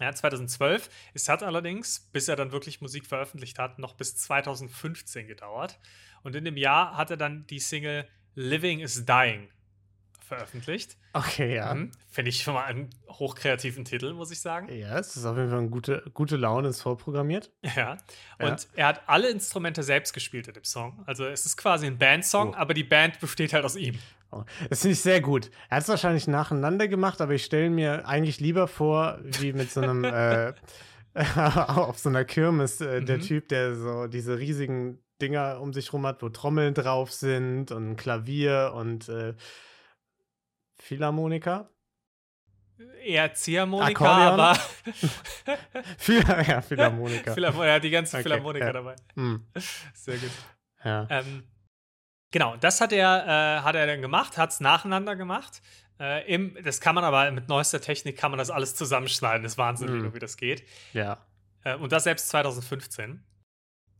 Ja, 0.00 0.14
2012. 0.14 0.88
Es 1.14 1.28
hat 1.28 1.42
allerdings, 1.42 2.08
bis 2.12 2.28
er 2.28 2.36
dann 2.36 2.52
wirklich 2.52 2.80
Musik 2.80 3.06
veröffentlicht 3.06 3.58
hat, 3.58 3.78
noch 3.78 3.94
bis 3.94 4.16
2015 4.16 5.26
gedauert. 5.26 5.78
Und 6.22 6.34
in 6.34 6.44
dem 6.44 6.56
Jahr 6.56 6.96
hat 6.96 7.10
er 7.10 7.16
dann 7.16 7.46
die 7.46 7.60
Single 7.60 8.08
Living 8.34 8.80
is 8.80 9.04
Dying 9.04 9.48
veröffentlicht. 10.30 10.96
Okay, 11.12 11.56
ja. 11.56 11.74
Mhm. 11.74 11.90
Finde 12.08 12.28
ich 12.28 12.42
schon 12.42 12.54
mal 12.54 12.64
einen 12.64 12.88
hochkreativen 13.08 13.84
Titel, 13.84 14.12
muss 14.12 14.30
ich 14.30 14.40
sagen. 14.40 14.72
Ja, 14.72 14.96
es 14.96 15.16
ist 15.16 15.24
auf 15.24 15.36
jeden 15.36 15.50
Fall 15.50 15.58
eine 15.58 15.70
gute, 15.70 16.04
gute 16.14 16.36
Laune, 16.36 16.68
ist 16.68 16.82
vorprogrammiert. 16.82 17.50
Ja. 17.76 17.98
Und 18.38 18.62
ja. 18.62 18.68
er 18.76 18.86
hat 18.86 19.02
alle 19.08 19.28
Instrumente 19.28 19.82
selbst 19.82 20.12
gespielt 20.12 20.46
in 20.46 20.54
dem 20.54 20.64
Song. 20.64 21.02
Also 21.06 21.26
es 21.26 21.46
ist 21.46 21.56
quasi 21.56 21.86
ein 21.86 21.98
Bandsong, 21.98 22.50
oh. 22.50 22.56
aber 22.56 22.74
die 22.74 22.84
Band 22.84 23.18
besteht 23.18 23.52
halt 23.52 23.64
aus 23.64 23.76
ihm. 23.76 23.98
Das 24.68 24.82
finde 24.82 24.92
ich 24.92 25.00
sehr 25.00 25.20
gut. 25.20 25.50
Er 25.68 25.78
hat 25.78 25.82
es 25.82 25.88
wahrscheinlich 25.88 26.28
nacheinander 26.28 26.88
gemacht, 26.88 27.20
aber 27.20 27.34
ich 27.34 27.44
stelle 27.44 27.70
mir 27.70 28.06
eigentlich 28.06 28.40
lieber 28.40 28.68
vor, 28.68 29.18
wie 29.22 29.52
mit 29.52 29.70
so 29.70 29.80
einem 29.80 30.04
äh, 30.04 30.52
auf 31.36 31.98
so 31.98 32.08
einer 32.08 32.24
Kirmes, 32.24 32.80
äh, 32.80 33.02
der 33.02 33.18
mhm. 33.18 33.22
Typ, 33.22 33.48
der 33.48 33.74
so 33.74 34.06
diese 34.06 34.38
riesigen 34.38 35.02
Dinger 35.20 35.60
um 35.60 35.72
sich 35.72 35.92
rum 35.92 36.06
hat, 36.06 36.22
wo 36.22 36.28
Trommeln 36.28 36.74
drauf 36.74 37.12
sind 37.12 37.72
und 37.72 37.90
ein 37.90 37.96
Klavier 37.96 38.72
und 38.74 39.08
äh, 39.08 39.34
Philharmonika. 40.78 41.68
Eher 43.02 43.34
Ziehharmonika, 43.34 44.06
aber. 44.06 44.58
Phil 45.98 46.22
ja, 46.26 46.62
Philharmonika. 46.62 47.34
Philharmonika, 47.34 47.78
die 47.78 47.90
ganzen 47.90 48.16
okay, 48.16 48.22
Philharmoniker 48.22 48.66
ja. 48.66 48.72
dabei. 48.72 48.96
Hm. 49.14 49.44
Sehr 49.92 50.16
gut. 50.16 50.30
Ja. 50.82 51.06
Ähm, 51.10 51.42
genau, 52.30 52.56
das 52.56 52.80
hat 52.80 52.92
er, 52.92 53.26
äh, 53.26 53.62
hat 53.62 53.74
er 53.74 53.86
dann 53.86 54.00
gemacht, 54.00 54.36
hat 54.38 54.50
es 54.50 54.60
nacheinander 54.60 55.16
gemacht. 55.16 55.62
Äh, 55.98 56.32
im, 56.32 56.56
das 56.64 56.80
kann 56.80 56.94
man 56.94 57.04
aber 57.04 57.30
mit 57.30 57.48
neuester 57.48 57.80
Technik 57.80 58.16
kann 58.16 58.30
man 58.30 58.38
das 58.38 58.50
alles 58.50 58.74
zusammenschneiden. 58.74 59.42
Das 59.42 59.52
ist 59.52 59.58
Wahnsinn, 59.58 59.98
mhm. 59.98 60.14
wie 60.14 60.18
das 60.18 60.36
geht. 60.36 60.66
Ja. 60.92 61.18
Äh, 61.62 61.76
und 61.76 61.92
das 61.92 62.04
selbst 62.04 62.28
2015. 62.30 63.22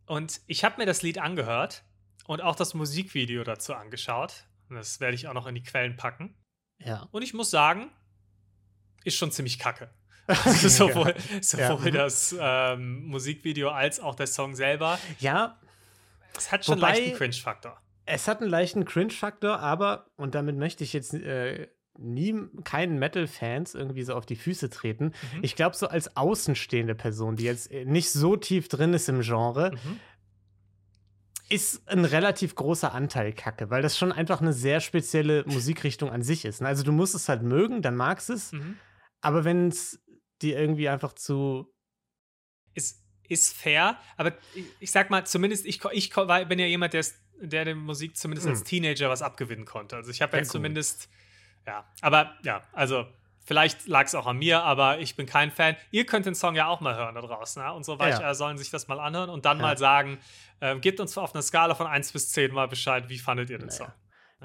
Und 0.06 0.40
ich 0.46 0.64
habe 0.64 0.78
mir 0.78 0.86
das 0.86 1.02
Lied 1.02 1.18
angehört 1.18 1.84
und 2.26 2.40
auch 2.40 2.56
das 2.56 2.74
Musikvideo 2.74 3.44
dazu 3.44 3.74
angeschaut. 3.74 4.46
Das 4.70 5.00
werde 5.00 5.14
ich 5.14 5.28
auch 5.28 5.34
noch 5.34 5.46
in 5.46 5.54
die 5.54 5.62
Quellen 5.62 5.96
packen. 5.96 6.34
Ja. 6.78 7.08
Und 7.10 7.22
ich 7.22 7.34
muss 7.34 7.50
sagen, 7.50 7.90
ist 9.04 9.16
schon 9.16 9.30
ziemlich 9.30 9.58
kacke. 9.58 9.90
Also 10.44 10.68
sowohl, 10.68 11.14
sowohl 11.40 11.86
ja. 11.86 11.90
das 11.90 12.34
ähm, 12.38 13.06
Musikvideo 13.06 13.70
als 13.70 14.00
auch 14.00 14.14
der 14.14 14.26
Song 14.26 14.54
selber. 14.54 14.98
Ja. 15.18 15.58
Es 16.36 16.50
hat 16.52 16.64
schon 16.64 16.78
Wobei, 16.78 16.88
einen 16.88 16.96
leichten 16.98 17.18
Cringe-Faktor. 17.18 17.80
Es 18.12 18.28
hat 18.28 18.40
einen 18.40 18.50
leichten 18.50 18.84
Cringe-Faktor, 18.84 19.60
aber, 19.60 20.06
und 20.16 20.34
damit 20.34 20.56
möchte 20.56 20.84
ich 20.84 20.92
jetzt 20.92 21.14
äh, 21.14 21.68
nie 21.98 22.34
keinen 22.64 22.98
Metal-Fans 22.98 23.74
irgendwie 23.74 24.02
so 24.02 24.14
auf 24.14 24.26
die 24.26 24.36
Füße 24.36 24.70
treten. 24.70 25.06
Mhm. 25.06 25.40
Ich 25.42 25.56
glaube, 25.56 25.76
so 25.76 25.88
als 25.88 26.16
außenstehende 26.16 26.94
Person, 26.94 27.36
die 27.36 27.44
jetzt 27.44 27.70
nicht 27.72 28.10
so 28.10 28.36
tief 28.36 28.68
drin 28.68 28.94
ist 28.94 29.08
im 29.08 29.20
Genre, 29.20 29.72
mhm 29.72 30.00
ist 31.50 31.86
ein 31.88 32.04
relativ 32.04 32.54
großer 32.54 32.94
Anteil 32.94 33.32
Kacke, 33.32 33.70
weil 33.70 33.82
das 33.82 33.98
schon 33.98 34.12
einfach 34.12 34.40
eine 34.40 34.52
sehr 34.52 34.80
spezielle 34.80 35.44
Musikrichtung 35.46 36.10
an 36.10 36.22
sich 36.22 36.44
ist. 36.44 36.60
Ne? 36.60 36.68
Also 36.68 36.84
du 36.84 36.92
musst 36.92 37.14
es 37.14 37.28
halt 37.28 37.42
mögen, 37.42 37.82
dann 37.82 37.96
magst 37.96 38.28
du 38.28 38.34
es. 38.34 38.52
Mhm. 38.52 38.78
Aber 39.20 39.44
wenn 39.44 39.68
es 39.68 40.00
dir 40.40 40.58
irgendwie 40.58 40.88
einfach 40.88 41.12
zu. 41.12 41.66
Ist, 42.74 43.04
ist 43.28 43.52
fair, 43.52 43.98
aber 44.16 44.32
ich, 44.54 44.64
ich 44.78 44.90
sag 44.92 45.10
mal, 45.10 45.26
zumindest 45.26 45.66
ich, 45.66 45.84
ich 45.92 46.14
bin 46.14 46.58
ja 46.58 46.66
jemand, 46.66 46.94
der, 46.94 47.04
der 47.40 47.64
der 47.64 47.74
Musik 47.74 48.16
zumindest 48.16 48.46
mhm. 48.46 48.52
als 48.52 48.64
Teenager 48.64 49.08
was 49.08 49.22
abgewinnen 49.22 49.64
konnte. 49.64 49.96
Also 49.96 50.10
ich 50.10 50.22
habe 50.22 50.36
ja 50.36 50.44
zumindest. 50.44 51.08
Ja, 51.66 51.84
aber 52.00 52.34
ja, 52.42 52.62
also 52.72 53.06
Vielleicht 53.50 53.88
lag 53.88 54.06
es 54.06 54.14
auch 54.14 54.28
an 54.28 54.36
mir, 54.36 54.62
aber 54.62 55.00
ich 55.00 55.16
bin 55.16 55.26
kein 55.26 55.50
Fan. 55.50 55.74
Ihr 55.90 56.06
könnt 56.06 56.24
den 56.24 56.36
Song 56.36 56.54
ja 56.54 56.68
auch 56.68 56.80
mal 56.80 56.94
hören 56.94 57.16
da 57.16 57.20
draußen. 57.20 57.60
Ja? 57.60 57.70
Unsere 57.72 57.98
Weicher 57.98 58.20
ja. 58.20 58.34
sollen 58.34 58.56
sich 58.56 58.70
das 58.70 58.86
mal 58.86 59.00
anhören 59.00 59.28
und 59.28 59.44
dann 59.44 59.56
ja. 59.56 59.62
mal 59.62 59.76
sagen, 59.76 60.18
äh, 60.60 60.78
gebt 60.78 61.00
uns 61.00 61.18
auf 61.18 61.34
einer 61.34 61.42
Skala 61.42 61.74
von 61.74 61.88
1 61.88 62.12
bis 62.12 62.30
10 62.30 62.52
mal 62.52 62.68
Bescheid, 62.68 63.08
wie 63.08 63.18
fandet 63.18 63.50
ihr 63.50 63.58
den 63.58 63.66
naja. 63.66 63.76
Song? 63.76 63.92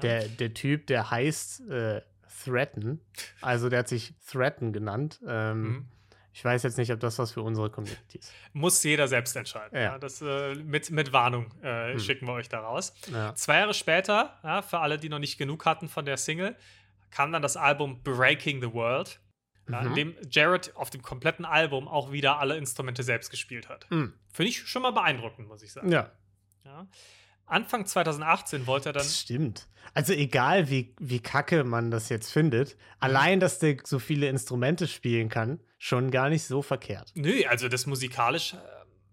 Der, 0.02 0.26
der 0.26 0.54
Typ, 0.54 0.88
der 0.88 1.08
heißt 1.08 1.68
äh, 1.68 2.02
Threaten, 2.42 3.00
also 3.40 3.68
der 3.68 3.78
hat 3.80 3.88
sich 3.88 4.14
Threaten 4.26 4.72
genannt. 4.72 5.20
Ähm, 5.24 5.62
mhm. 5.62 5.88
Ich 6.36 6.44
weiß 6.44 6.64
jetzt 6.64 6.76
nicht, 6.76 6.92
ob 6.92 7.00
das 7.00 7.18
was 7.18 7.32
für 7.32 7.40
unsere 7.40 7.70
Community 7.70 8.18
ist. 8.18 8.30
Muss 8.52 8.82
jeder 8.82 9.08
selbst 9.08 9.34
entscheiden. 9.36 9.74
Ja. 9.74 9.82
ja 9.82 9.98
das, 9.98 10.20
äh, 10.20 10.54
mit, 10.54 10.90
mit 10.90 11.10
Warnung 11.14 11.46
äh, 11.62 11.92
hm. 11.92 11.98
schicken 11.98 12.26
wir 12.26 12.34
euch 12.34 12.50
da 12.50 12.60
raus. 12.60 12.92
Ja. 13.10 13.34
Zwei 13.34 13.60
Jahre 13.60 13.72
später, 13.72 14.38
ja, 14.44 14.60
für 14.60 14.80
alle, 14.80 14.98
die 14.98 15.08
noch 15.08 15.18
nicht 15.18 15.38
genug 15.38 15.64
hatten 15.64 15.88
von 15.88 16.04
der 16.04 16.18
Single, 16.18 16.54
kam 17.10 17.32
dann 17.32 17.40
das 17.40 17.56
Album 17.56 18.02
Breaking 18.02 18.60
the 18.60 18.70
World, 18.70 19.18
mhm. 19.64 19.86
in 19.86 19.94
dem 19.94 20.16
Jared 20.28 20.76
auf 20.76 20.90
dem 20.90 21.00
kompletten 21.00 21.46
Album 21.46 21.88
auch 21.88 22.12
wieder 22.12 22.38
alle 22.38 22.58
Instrumente 22.58 23.02
selbst 23.02 23.30
gespielt 23.30 23.70
hat. 23.70 23.90
Mhm. 23.90 24.12
Finde 24.30 24.50
ich 24.50 24.68
schon 24.68 24.82
mal 24.82 24.90
beeindruckend, 24.90 25.48
muss 25.48 25.62
ich 25.62 25.72
sagen. 25.72 25.90
Ja. 25.90 26.12
Anfang 27.46 27.86
2018 27.86 28.66
wollte 28.66 28.90
er 28.90 28.92
dann. 28.92 29.04
Das 29.04 29.18
stimmt. 29.18 29.68
Also 29.94 30.12
egal, 30.12 30.68
wie, 30.68 30.94
wie 31.00 31.20
kacke 31.20 31.64
man 31.64 31.90
das 31.90 32.10
jetzt 32.10 32.30
findet, 32.30 32.74
mhm. 32.74 32.80
allein, 33.00 33.40
dass 33.40 33.58
der 33.58 33.78
so 33.84 33.98
viele 33.98 34.28
Instrumente 34.28 34.86
spielen 34.86 35.30
kann, 35.30 35.60
schon 35.78 36.10
gar 36.10 36.28
nicht 36.28 36.44
so 36.44 36.62
verkehrt. 36.62 37.12
Nö, 37.14 37.44
also 37.48 37.68
das 37.68 37.86
musikalisch 37.86 38.54
äh, 38.54 38.56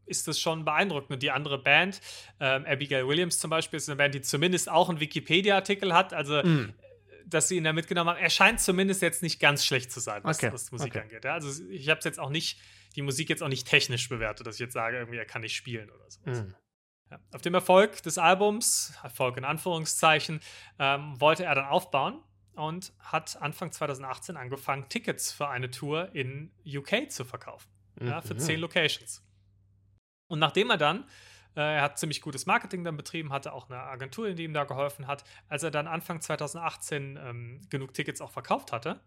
ist 0.05 0.27
das 0.27 0.39
schon 0.39 0.65
beeindruckend. 0.65 1.11
Und 1.11 1.23
die 1.23 1.31
andere 1.31 1.61
Band, 1.61 2.01
ähm, 2.39 2.65
Abigail 2.65 3.07
Williams 3.07 3.39
zum 3.39 3.49
Beispiel, 3.49 3.77
ist 3.77 3.89
eine 3.89 3.97
Band, 3.97 4.15
die 4.15 4.21
zumindest 4.21 4.69
auch 4.69 4.89
einen 4.89 4.99
Wikipedia-Artikel 4.99 5.93
hat. 5.93 6.13
Also 6.13 6.41
mm 6.43 6.73
dass 7.25 7.47
sie 7.47 7.57
ihn 7.57 7.63
da 7.63 7.73
mitgenommen 7.73 8.11
haben. 8.11 8.19
Er 8.19 8.29
scheint 8.29 8.59
zumindest 8.59 9.01
jetzt 9.01 9.23
nicht 9.23 9.39
ganz 9.39 9.65
schlecht 9.65 9.91
zu 9.91 9.99
sein, 9.99 10.23
was, 10.23 10.37
okay. 10.37 10.53
was 10.53 10.71
Musik 10.71 10.95
okay. 10.95 11.03
angeht. 11.03 11.25
Ja, 11.25 11.33
also 11.33 11.63
ich 11.69 11.89
habe 11.89 11.99
es 11.99 12.05
jetzt 12.05 12.19
auch 12.19 12.29
nicht, 12.29 12.59
die 12.95 13.01
Musik 13.01 13.29
jetzt 13.29 13.41
auch 13.41 13.47
nicht 13.47 13.67
technisch 13.67 14.09
bewertet, 14.09 14.47
dass 14.47 14.55
ich 14.55 14.61
jetzt 14.61 14.73
sage, 14.73 14.97
irgendwie 14.97 15.17
er 15.17 15.25
kann 15.25 15.41
nicht 15.41 15.55
spielen 15.55 15.89
oder 15.89 16.09
so. 16.09 16.19
Mm. 16.25 16.55
Ja. 17.11 17.19
Auf 17.31 17.41
dem 17.41 17.53
Erfolg 17.53 18.01
des 18.03 18.17
Albums, 18.17 18.93
Erfolg 19.03 19.37
in 19.37 19.45
Anführungszeichen, 19.45 20.39
ähm, 20.79 21.19
wollte 21.19 21.45
er 21.45 21.55
dann 21.55 21.65
aufbauen 21.65 22.21
und 22.55 22.93
hat 22.99 23.41
Anfang 23.41 23.71
2018 23.71 24.37
angefangen, 24.37 24.87
Tickets 24.89 25.31
für 25.31 25.47
eine 25.47 25.71
Tour 25.71 26.13
in 26.13 26.51
UK 26.65 27.09
zu 27.09 27.25
verkaufen. 27.25 27.69
Mhm. 27.99 28.07
Ja, 28.07 28.21
für 28.21 28.37
zehn 28.37 28.59
Locations. 28.59 29.23
Und 30.27 30.39
nachdem 30.39 30.69
er 30.69 30.77
dann, 30.77 31.03
äh, 31.55 31.61
er 31.61 31.81
hat 31.81 31.99
ziemlich 31.99 32.21
gutes 32.21 32.45
Marketing 32.45 32.83
dann 32.83 32.97
betrieben, 32.97 33.31
hatte 33.31 33.53
auch 33.53 33.69
eine 33.69 33.79
Agentur, 33.79 34.31
die 34.33 34.43
ihm 34.43 34.53
da 34.53 34.63
geholfen 34.63 35.07
hat, 35.07 35.23
als 35.47 35.63
er 35.63 35.71
dann 35.71 35.87
Anfang 35.87 36.21
2018 36.21 37.19
ähm, 37.21 37.61
genug 37.69 37.93
Tickets 37.93 38.21
auch 38.21 38.31
verkauft 38.31 38.71
hatte, 38.71 38.99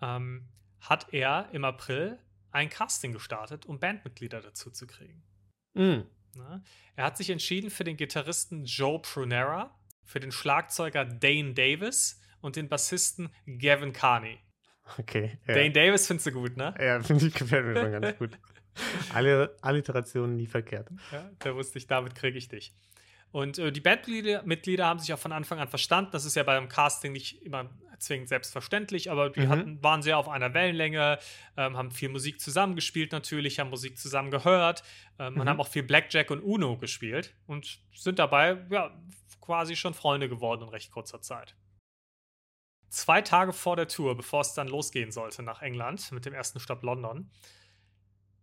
ähm, 0.00 0.48
hat 0.80 1.12
er 1.12 1.48
im 1.52 1.64
April 1.64 2.18
ein 2.50 2.68
Casting 2.68 3.12
gestartet, 3.12 3.66
um 3.66 3.78
Bandmitglieder 3.78 4.40
dazu 4.40 4.70
zu 4.70 4.86
kriegen. 4.86 5.22
Mhm. 5.74 6.06
Na, 6.34 6.62
er 6.96 7.04
hat 7.04 7.16
sich 7.16 7.30
entschieden 7.30 7.70
für 7.70 7.84
den 7.84 7.96
Gitarristen 7.96 8.64
Joe 8.64 9.00
Prunera, 9.00 9.76
für 10.04 10.20
den 10.20 10.32
Schlagzeuger 10.32 11.04
Dane 11.04 11.54
Davis 11.54 12.20
und 12.40 12.56
den 12.56 12.68
Bassisten 12.68 13.30
Gavin 13.46 13.92
Carney. 13.92 14.38
Okay. 14.98 15.38
Ja. 15.46 15.54
Dane 15.54 15.72
Davis 15.72 16.06
findest 16.06 16.26
du 16.26 16.32
gut, 16.32 16.56
ne? 16.56 16.74
Ja, 16.80 17.00
finde 17.02 17.26
ich 17.26 17.34
gefällt 17.34 17.66
mir 17.66 17.76
schon 17.76 17.92
ganz 18.00 18.18
gut. 18.18 18.38
Alle 19.14 19.56
Alliterationen 19.60 20.36
nie 20.36 20.46
verkehrt. 20.46 20.88
Ja, 21.12 21.30
da 21.38 21.54
wusste 21.54 21.78
ich, 21.78 21.86
damit 21.86 22.14
kriege 22.14 22.38
ich 22.38 22.48
dich. 22.48 22.74
Und 23.32 23.58
äh, 23.58 23.70
die 23.70 23.80
Bandmitglieder 23.80 24.86
haben 24.86 24.98
sich 24.98 25.12
auch 25.12 25.18
von 25.18 25.32
Anfang 25.32 25.60
an 25.60 25.68
verstanden. 25.68 26.10
Das 26.12 26.24
ist 26.24 26.34
ja 26.34 26.42
beim 26.42 26.68
Casting 26.68 27.12
nicht 27.12 27.42
immer 27.42 27.70
zwingend 27.98 28.28
selbstverständlich, 28.28 29.10
aber 29.10 29.30
die 29.30 29.40
mhm. 29.40 29.48
hatten, 29.48 29.82
waren 29.82 30.02
sehr 30.02 30.18
auf 30.18 30.28
einer 30.28 30.54
Wellenlänge, 30.54 31.18
ähm, 31.56 31.76
haben 31.76 31.90
viel 31.90 32.08
Musik 32.08 32.40
zusammengespielt 32.40 33.12
natürlich, 33.12 33.60
haben 33.60 33.70
Musik 33.70 33.98
zusammen 33.98 34.30
gehört 34.30 34.82
ähm, 35.18 35.34
mhm. 35.34 35.40
und 35.40 35.48
haben 35.48 35.60
auch 35.60 35.68
viel 35.68 35.82
Blackjack 35.82 36.30
und 36.30 36.40
Uno 36.40 36.78
gespielt 36.78 37.34
und 37.46 37.78
sind 37.94 38.18
dabei 38.18 38.56
ja 38.70 38.90
quasi 39.40 39.76
schon 39.76 39.94
Freunde 39.94 40.28
geworden 40.28 40.62
in 40.62 40.68
recht 40.68 40.90
kurzer 40.90 41.20
Zeit. 41.20 41.54
Zwei 42.90 43.22
Tage 43.22 43.52
vor 43.52 43.76
der 43.76 43.86
Tour, 43.86 44.16
bevor 44.16 44.40
es 44.40 44.52
dann 44.54 44.66
losgehen 44.66 45.12
sollte 45.12 45.44
nach 45.44 45.62
England 45.62 46.10
mit 46.10 46.26
dem 46.26 46.34
ersten 46.34 46.58
Stopp 46.58 46.82
London, 46.82 47.30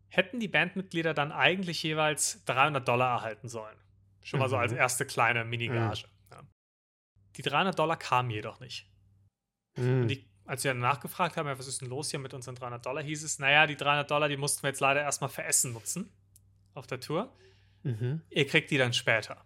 hätten 0.07 0.39
die 0.39 0.47
Bandmitglieder 0.47 1.13
dann 1.13 1.33
eigentlich 1.33 1.83
jeweils 1.83 2.43
300 2.45 2.87
Dollar 2.87 3.17
erhalten 3.17 3.49
sollen. 3.49 3.77
Schon 4.23 4.39
mal 4.39 4.47
so 4.47 4.55
als 4.55 4.71
mhm. 4.71 4.77
erste 4.77 5.05
kleine 5.05 5.43
Minigage. 5.43 6.07
Mhm. 6.07 6.31
Ja. 6.31 6.43
Die 7.35 7.41
300 7.41 7.77
Dollar 7.77 7.97
kamen 7.97 8.29
jedoch 8.29 8.61
nicht. 8.61 8.89
Mhm. 9.75 10.03
Und 10.03 10.07
die, 10.07 10.25
als 10.45 10.63
wir 10.63 10.71
dann 10.71 10.79
nachgefragt 10.79 11.35
haben, 11.35 11.47
ja, 11.47 11.59
was 11.59 11.67
ist 11.67 11.81
denn 11.81 11.89
los 11.89 12.09
hier 12.09 12.19
mit 12.19 12.33
unseren 12.33 12.55
300 12.55 12.85
Dollar, 12.85 13.03
hieß 13.03 13.23
es, 13.23 13.39
naja, 13.39 13.67
die 13.67 13.75
300 13.75 14.09
Dollar, 14.09 14.29
die 14.29 14.37
mussten 14.37 14.63
wir 14.63 14.69
jetzt 14.69 14.79
leider 14.79 15.01
erstmal 15.01 15.29
für 15.29 15.43
Essen 15.43 15.73
nutzen 15.73 16.09
auf 16.73 16.87
der 16.87 17.01
Tour. 17.01 17.35
Mhm. 17.83 18.21
Ihr 18.29 18.47
kriegt 18.47 18.71
die 18.71 18.77
dann 18.77 18.93
später. 18.93 19.43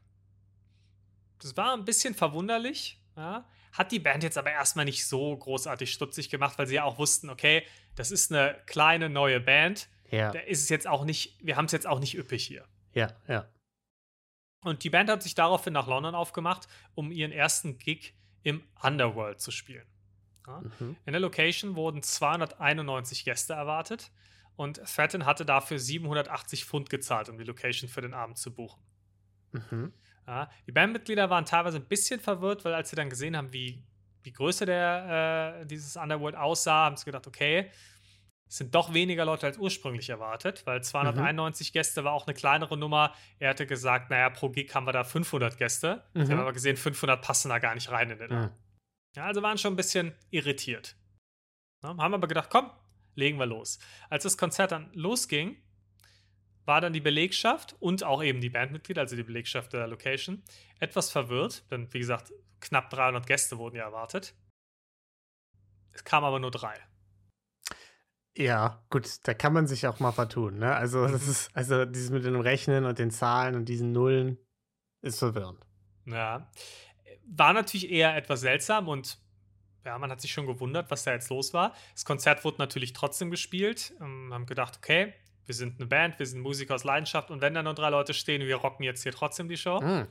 Das 1.40 1.58
war 1.58 1.74
ein 1.74 1.86
bisschen 1.86 2.14
verwunderlich. 2.14 3.02
Ja. 3.16 3.46
Hat 3.72 3.92
die 3.92 4.00
Band 4.00 4.24
jetzt 4.24 4.38
aber 4.38 4.52
erstmal 4.52 4.86
nicht 4.86 5.06
so 5.06 5.36
großartig 5.36 5.92
stutzig 5.92 6.30
gemacht, 6.30 6.58
weil 6.58 6.68
sie 6.68 6.76
ja 6.76 6.84
auch 6.84 6.98
wussten, 6.98 7.30
okay, 7.30 7.66
das 7.96 8.12
ist 8.12 8.32
eine 8.32 8.58
kleine 8.66 9.10
neue 9.10 9.40
Band. 9.40 9.88
Ja. 10.10 10.32
Da 10.32 10.40
ist 10.40 10.62
es 10.62 10.70
jetzt 10.70 10.88
auch 10.88 11.06
nicht, 11.06 11.38
wir 11.42 11.56
haben 11.56 11.66
es 11.66 11.72
jetzt 11.72 11.88
auch 11.88 12.00
nicht 12.00 12.18
üppig 12.18 12.46
hier. 12.46 12.66
Ja, 12.94 13.14
ja. 13.28 13.48
Und 14.64 14.84
die 14.84 14.90
Band 14.90 15.10
hat 15.10 15.24
sich 15.24 15.34
daraufhin 15.34 15.74
nach 15.74 15.88
London 15.88 16.14
aufgemacht, 16.14 16.68
um 16.94 17.12
ihren 17.12 17.32
ersten 17.32 17.78
Gig 17.78 18.14
im 18.44 18.64
Underworld 18.82 19.40
zu 19.40 19.52
spielen. 19.52 19.88
Ja. 20.48 20.62
Mhm. 20.62 20.98
In 21.06 21.14
der 21.14 21.22
Location 21.22 21.76
wurden 21.76 22.04
291 22.04 23.26
Gäste 23.26 23.54
erwartet 23.54 24.12
und 24.56 24.82
Threaten 24.86 25.26
hatte 25.26 25.46
dafür 25.46 25.80
780 25.80 26.66
Pfund 26.66 26.90
gezahlt, 26.90 27.30
um 27.30 27.38
die 27.38 27.44
Location 27.44 27.90
für 27.90 28.02
den 28.02 28.14
Abend 28.14 28.38
zu 28.38 28.54
buchen. 28.54 28.82
Mhm. 29.52 29.94
Ja. 30.32 30.50
Die 30.66 30.72
Bandmitglieder 30.72 31.30
waren 31.30 31.46
teilweise 31.46 31.78
ein 31.78 31.88
bisschen 31.88 32.22
verwirrt, 32.22 32.64
weil 32.64 32.74
als 32.74 32.90
sie 32.90 32.96
dann 32.96 33.10
gesehen 33.10 33.36
haben, 33.36 33.52
wie, 33.52 33.84
wie 34.24 34.32
größer 34.32 34.66
der, 34.66 35.60
äh, 35.62 35.66
dieses 35.66 35.98
Underworld 35.98 36.38
aussah, 36.38 36.86
haben 36.86 36.96
sie 36.96 37.04
gedacht, 37.04 37.28
okay, 37.28 37.70
es 38.48 38.58
sind 38.58 38.74
doch 38.74 38.94
weniger 38.94 39.26
Leute 39.26 39.46
als 39.46 39.58
ursprünglich 39.58 40.10
erwartet, 40.10 40.66
weil 40.66 40.82
291 40.82 41.70
mhm. 41.70 41.74
Gäste 41.74 42.06
war 42.06 42.14
auch 42.14 42.28
eine 42.28 42.34
kleinere 42.34 42.78
Nummer. 42.78 43.14
Er 43.40 43.50
hatte 43.50 43.68
gesagt, 43.68 44.10
naja, 44.10 44.30
pro 44.30 44.50
Gig 44.50 44.74
haben 44.74 44.86
wir 44.86 44.94
da 44.94 45.04
500 45.04 45.58
Gäste. 45.58 46.06
Mhm. 46.14 46.26
Sie 46.26 46.32
haben 46.32 46.40
aber 46.40 46.54
gesehen, 46.54 46.78
500 46.78 47.22
passen 47.22 47.50
da 47.50 47.60
gar 47.60 47.76
nicht 47.76 47.92
rein 47.92 48.10
in 48.10 48.18
den 48.18 48.30
mhm. 48.30 48.50
Ja, 49.18 49.26
also 49.26 49.42
waren 49.42 49.58
schon 49.58 49.74
ein 49.74 49.78
bisschen 49.78 50.16
irritiert. 50.30 50.96
Ja, 51.84 51.90
haben 51.90 52.14
aber 52.14 52.28
gedacht, 52.30 52.50
komm, 52.50 52.72
legen 53.16 53.38
wir 53.38 53.48
los. 53.48 53.80
Als 54.10 54.24
das 54.24 54.38
Konzert 54.38 54.72
dann 54.72 54.90
losging, 54.94 55.58
war 56.72 56.80
dann 56.80 56.94
die 56.94 57.02
Belegschaft 57.02 57.76
und 57.82 58.06
auch 58.06 58.24
eben 58.24 58.40
die 58.40 58.50
Bandmitglieder, 58.50 59.02
also 59.02 59.18
die 59.18 59.24
Belegschaft 59.24 59.74
der 59.74 59.88
Location, 59.88 60.42
etwas 60.80 61.12
verwirrt, 61.12 61.70
denn 61.70 61.94
wie 61.94 62.00
gesagt, 62.00 62.32
knapp 62.62 62.90
300 62.90 63.28
Gäste 63.28 63.58
wurden 63.58 63.76
ja 63.76 63.84
erwartet. 63.84 64.34
Es 65.92 66.06
kamen 66.06 66.26
aber 66.26 66.40
nur 66.40 66.50
drei. 66.50 66.76
Ja, 68.38 68.86
gut, 68.90 69.20
da 69.24 69.34
kann 69.34 69.52
man 69.52 69.68
sich 69.68 69.86
auch 69.86 70.00
mal 70.00 70.14
vertun. 70.14 70.60
Ne? 70.60 70.74
Also, 70.74 71.06
das 71.10 71.26
mhm. 71.26 71.32
ist, 71.32 71.50
also 71.54 71.84
dieses 71.84 72.10
mit 72.10 72.24
dem 72.24 72.40
Rechnen 72.40 72.86
und 72.86 73.00
den 73.00 73.12
Zahlen 73.12 73.56
und 73.56 73.66
diesen 73.66 73.92
Nullen 73.92 74.38
ist 75.02 75.20
verwirrend. 75.20 75.60
Ja. 76.06 76.50
War 77.26 77.52
natürlich 77.52 77.92
eher 77.92 78.16
etwas 78.16 78.40
seltsam 78.40 78.88
und 78.88 79.20
ja, 79.84 79.98
man 79.98 80.10
hat 80.10 80.22
sich 80.22 80.32
schon 80.32 80.48
gewundert, 80.48 80.90
was 80.90 81.04
da 81.04 81.12
jetzt 81.12 81.30
los 81.30 81.54
war. 81.54 81.76
Das 81.92 82.06
Konzert 82.06 82.46
wurde 82.46 82.60
natürlich 82.60 82.94
trotzdem 82.94 83.30
gespielt. 83.30 83.94
Wir 83.98 84.06
ähm, 84.06 84.34
haben 84.34 84.46
gedacht, 84.46 84.78
okay, 84.78 85.14
wir 85.52 85.56
sind 85.56 85.80
eine 85.80 85.88
Band, 85.88 86.18
wir 86.18 86.26
sind 86.26 86.40
Musiker 86.40 86.76
aus 86.76 86.86
Leidenschaft 86.86 87.30
und 87.30 87.42
wenn 87.42 87.54
da 87.54 87.62
nur 87.62 87.74
drei 87.74 87.90
Leute 87.90 88.14
stehen, 88.14 88.42
wir 88.48 88.56
rocken 88.56 88.84
jetzt 88.84 89.04
hier 89.04 89.12
trotzdem 89.12 89.50
die 89.50 89.58
Show. 89.58 89.82
Mhm. 89.82 90.08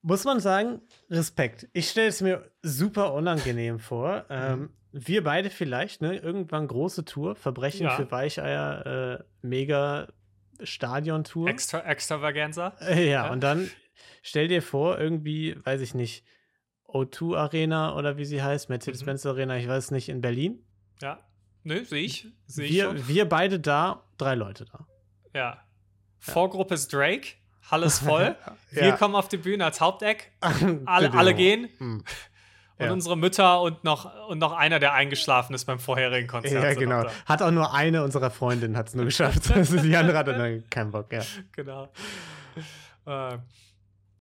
Muss 0.00 0.24
man 0.24 0.40
sagen, 0.40 0.80
Respekt. 1.10 1.68
Ich 1.74 1.90
stelle 1.90 2.08
es 2.08 2.22
mir 2.22 2.50
super 2.62 3.12
unangenehm 3.12 3.78
vor. 3.78 4.24
Ähm, 4.30 4.60
mhm 4.60 4.70
wir 4.96 5.24
beide 5.24 5.50
vielleicht, 5.50 6.02
ne? 6.02 6.16
Irgendwann 6.18 6.68
große 6.68 7.04
Tour, 7.04 7.34
Verbrechen 7.34 7.86
ja. 7.86 7.96
für 7.96 8.12
Weicheier, 8.12 9.18
äh, 9.18 9.24
mega 9.42 10.06
Stadion-Tour. 10.62 11.48
Extra, 11.48 11.80
Extravaganza. 11.80 12.76
Äh, 12.80 13.04
ja, 13.10 13.26
ja, 13.26 13.32
und 13.32 13.42
dann 13.42 13.68
stell 14.22 14.46
dir 14.46 14.62
vor, 14.62 14.96
irgendwie, 14.96 15.56
weiß 15.64 15.80
ich 15.80 15.94
nicht, 15.94 16.24
O2 16.86 17.36
Arena 17.36 17.96
oder 17.96 18.18
wie 18.18 18.24
sie 18.24 18.40
heißt, 18.40 18.68
Mercedes-Benz 18.68 19.24
mhm. 19.24 19.30
Arena, 19.30 19.56
ich 19.56 19.66
weiß 19.66 19.90
nicht, 19.90 20.08
in 20.08 20.20
Berlin. 20.20 20.64
Ja. 21.02 21.18
Nö, 21.64 21.84
sehe 21.84 22.02
ich. 22.02 22.26
Seh 22.46 22.68
wir, 22.68 22.94
ich 22.94 23.08
wir 23.08 23.28
beide 23.28 23.58
da, 23.58 24.04
drei 24.18 24.34
Leute 24.34 24.66
da. 24.66 24.86
Ja. 25.34 25.58
Vorgruppe 26.18 26.74
ist 26.74 26.92
Drake, 26.92 27.28
Halle 27.70 27.86
ist 27.86 28.00
voll. 28.00 28.36
Wir 28.70 28.92
kommen 28.92 29.14
auf 29.14 29.28
die 29.28 29.36
Bühne 29.36 29.64
als 29.64 29.80
Haupteck. 29.80 30.32
alle, 30.86 31.12
alle 31.12 31.34
gehen. 31.34 31.68
Mhm. 31.78 32.04
Und 32.76 32.86
ja. 32.86 32.92
unsere 32.92 33.16
Mütter 33.16 33.60
und 33.60 33.84
noch, 33.84 34.28
und 34.28 34.38
noch 34.38 34.52
einer, 34.52 34.78
der 34.78 34.92
eingeschlafen 34.92 35.54
ist 35.54 35.64
beim 35.64 35.78
vorherigen 35.78 36.28
Konzert. 36.28 36.62
Ja, 36.62 36.74
genau. 36.74 37.06
Hat 37.26 37.40
auch 37.40 37.50
nur 37.50 37.72
eine 37.72 38.02
unserer 38.02 38.30
Freundinnen 38.30 38.76
hat 38.76 38.88
es 38.88 38.94
nur 38.94 39.06
geschafft. 39.06 39.50
also 39.50 39.78
die 39.78 39.96
andere 39.96 40.18
hat 40.18 40.28
dann 40.28 40.68
keinen 40.70 40.90
Bock, 40.90 41.12
ja. 41.12 41.22
Genau. 41.52 41.88
Äh, 43.06 43.38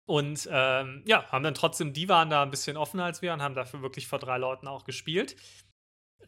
und 0.06 0.49
ähm, 0.50 1.02
ja, 1.06 1.26
haben 1.30 1.42
dann 1.42 1.54
trotzdem, 1.54 1.92
die 1.92 2.08
waren 2.08 2.30
da 2.30 2.42
ein 2.42 2.50
bisschen 2.50 2.78
offener 2.78 3.04
als 3.04 3.20
wir 3.20 3.32
und 3.35 3.42
haben 3.42 3.54
dafür 3.54 3.82
wirklich 3.82 4.06
vor 4.06 4.18
drei 4.18 4.38
Leuten 4.38 4.66
auch 4.66 4.85
gespielt. 4.85 5.37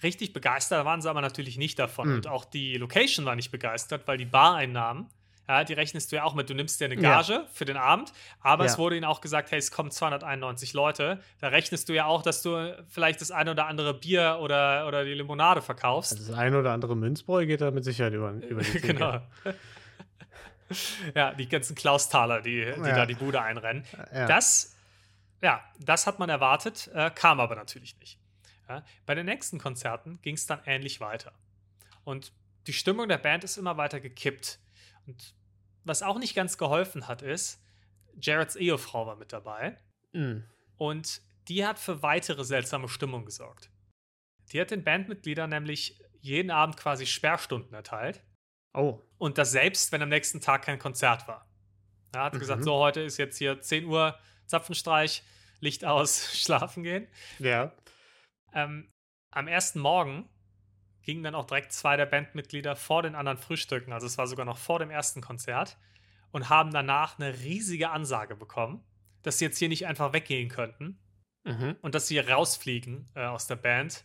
Richtig 0.03 0.33
begeistert 0.33 0.85
waren 0.85 1.03
sie 1.03 1.11
aber 1.11 1.21
natürlich 1.21 1.59
nicht 1.59 1.79
davon. 1.79 2.09
Mhm. 2.09 2.15
Und 2.17 2.27
auch 2.27 2.45
die 2.45 2.77
Location 2.77 3.27
war 3.27 3.37
nicht 3.37 3.51
begeistert, 3.51 4.07
weil 4.07 4.17
die 4.17 4.25
Bareinnahmen 4.25 5.09
Ja, 5.47 5.65
die 5.65 5.73
rechnest 5.73 6.13
du 6.13 6.17
ja 6.17 6.23
auch 6.23 6.35
mit. 6.35 6.49
Du 6.49 6.55
nimmst 6.55 6.81
dir 6.81 6.85
eine 6.85 6.97
Gage 6.97 7.33
ja. 7.33 7.47
für 7.53 7.65
den 7.65 7.77
Abend, 7.77 8.13
aber 8.41 8.65
ja. 8.65 8.71
es 8.71 8.79
wurde 8.79 8.97
ihnen 8.97 9.05
auch 9.05 9.21
gesagt, 9.21 9.51
hey, 9.51 9.59
es 9.59 9.73
kommen 9.73 9.91
291 9.91 10.75
Leute. 10.75 11.21
Da 11.41 11.49
rechnest 11.49 11.89
du 11.89 11.93
ja 11.93 12.05
auch, 12.05 12.23
dass 12.23 12.41
du 12.43 12.77
vielleicht 12.89 13.21
das 13.21 13.33
eine 13.33 13.51
oder 13.51 13.67
andere 13.67 13.93
Bier 13.95 14.39
oder, 14.41 14.87
oder 14.87 15.05
die 15.05 15.13
Limonade 15.13 15.61
verkaufst. 15.61 16.13
Also 16.13 16.29
das 16.29 16.39
eine 16.39 16.57
oder 16.57 16.73
andere 16.73 16.97
Münzbräu 16.97 17.47
geht 17.47 17.63
da 17.63 17.73
mit 17.73 17.85
Sicherheit 17.85 18.13
über, 18.13 18.31
über 18.31 18.63
die 18.63 18.71
Theke. 18.81 18.95
Genau. 18.95 19.21
ja, 21.17 21.35
die 21.35 21.49
ganzen 21.49 21.75
Klausthaler, 21.75 22.43
die, 22.43 22.65
die 22.65 22.89
ja. 22.89 22.95
da 22.95 23.07
die 23.07 23.15
Bude 23.15 23.43
einrennen. 23.43 23.85
Das, 24.13 24.77
ja, 25.43 25.61
das 25.81 26.07
hat 26.07 26.21
man 26.21 26.31
erwartet, 26.31 26.89
äh, 26.95 27.11
kam 27.11 27.41
aber 27.41 27.57
natürlich 27.57 27.99
nicht. 27.99 28.20
Bei 29.07 29.15
den 29.15 29.27
nächsten 29.27 29.59
Konzerten 29.59 30.21
ging 30.23 30.35
es 30.35 30.47
dann 30.47 30.61
ähnlich 30.67 31.01
weiter. 31.01 31.33
Und 32.05 32.33
die 32.67 32.73
Stimmung 32.73 33.09
der 33.09 33.19
Band 33.19 33.45
ist 33.45 33.57
immer 33.57 33.77
weiter 33.77 34.01
gekippt. 34.01 34.59
Und 35.07 35.35
was 35.85 36.03
auch 36.03 36.19
nicht 36.19 36.35
ganz 36.35 36.59
geholfen 36.59 37.09
hat, 37.09 37.23
ist, 37.23 37.63
Jareds 38.21 38.57
Ehefrau 38.57 39.07
war 39.07 39.17
mit 39.17 39.33
dabei. 39.33 39.77
Mhm. 40.13 40.45
Und 40.77 41.23
die 41.49 41.67
hat 41.67 41.79
für 41.79 42.03
weitere 42.03 42.45
seltsame 42.45 42.89
Stimmung 42.89 43.25
gesorgt. 43.25 43.71
Die 44.53 44.61
hat 44.61 44.71
den 44.71 44.85
Bandmitgliedern 44.85 45.51
nämlich 45.51 46.01
jeden 46.21 46.51
Abend 46.51 46.77
quasi 46.77 47.07
Sperrstunden 47.07 47.73
erteilt. 47.75 48.23
Oh. 48.75 49.01
Und 49.19 49.39
das 49.39 49.53
selbst, 49.53 49.91
wenn 49.93 50.03
am 50.03 50.09
nächsten 50.09 50.41
Tag 50.41 50.63
kein 50.63 50.79
Konzert 50.79 51.27
war. 51.27 51.49
Er 52.13 52.25
hat 52.25 52.35
mhm. 52.35 52.41
gesagt, 52.41 52.65
so, 52.65 52.75
heute 52.75 53.01
ist 53.01 53.17
jetzt 53.17 53.39
hier 53.39 53.61
10 53.61 53.87
Uhr 53.87 54.19
Zapfenstreich, 54.47 55.23
Licht 55.61 55.85
aus, 55.85 56.33
schlafen 56.41 56.83
gehen. 56.83 57.09
Ja. 57.39 57.73
Ähm, 58.55 58.91
am 59.31 59.49
ersten 59.49 59.81
Morgen 59.81 60.29
gingen 61.03 61.23
dann 61.23 61.35
auch 61.35 61.47
direkt 61.47 61.73
zwei 61.73 61.97
der 61.97 62.07
Bandmitglieder 62.07 62.77
vor 62.77 63.03
den 63.03 63.15
anderen 63.15 63.39
Frühstücken, 63.39 63.93
also 63.93 64.07
es 64.07 64.19
war 64.19 64.27
sogar 64.27 64.45
noch 64.45 64.59
vor 64.59 64.79
dem 64.79 64.91
ersten 64.91 65.21
Konzert, 65.21 65.79
und 66.33 66.49
haben 66.49 66.71
danach 66.71 67.19
eine 67.19 67.41
riesige 67.41 67.91
Ansage 67.91 68.37
bekommen, 68.37 68.85
dass 69.23 69.39
sie 69.39 69.45
jetzt 69.45 69.59
hier 69.59 69.69
nicht 69.69 69.87
einfach 69.87 70.13
weggehen 70.13 70.49
könnten 70.49 70.99
mhm. 71.45 71.77
und 71.83 71.95
dass 71.95 72.07
sie 72.07 72.19
rausfliegen 72.19 73.07
äh, 73.15 73.25
aus 73.25 73.47
der 73.47 73.57
Band 73.57 74.05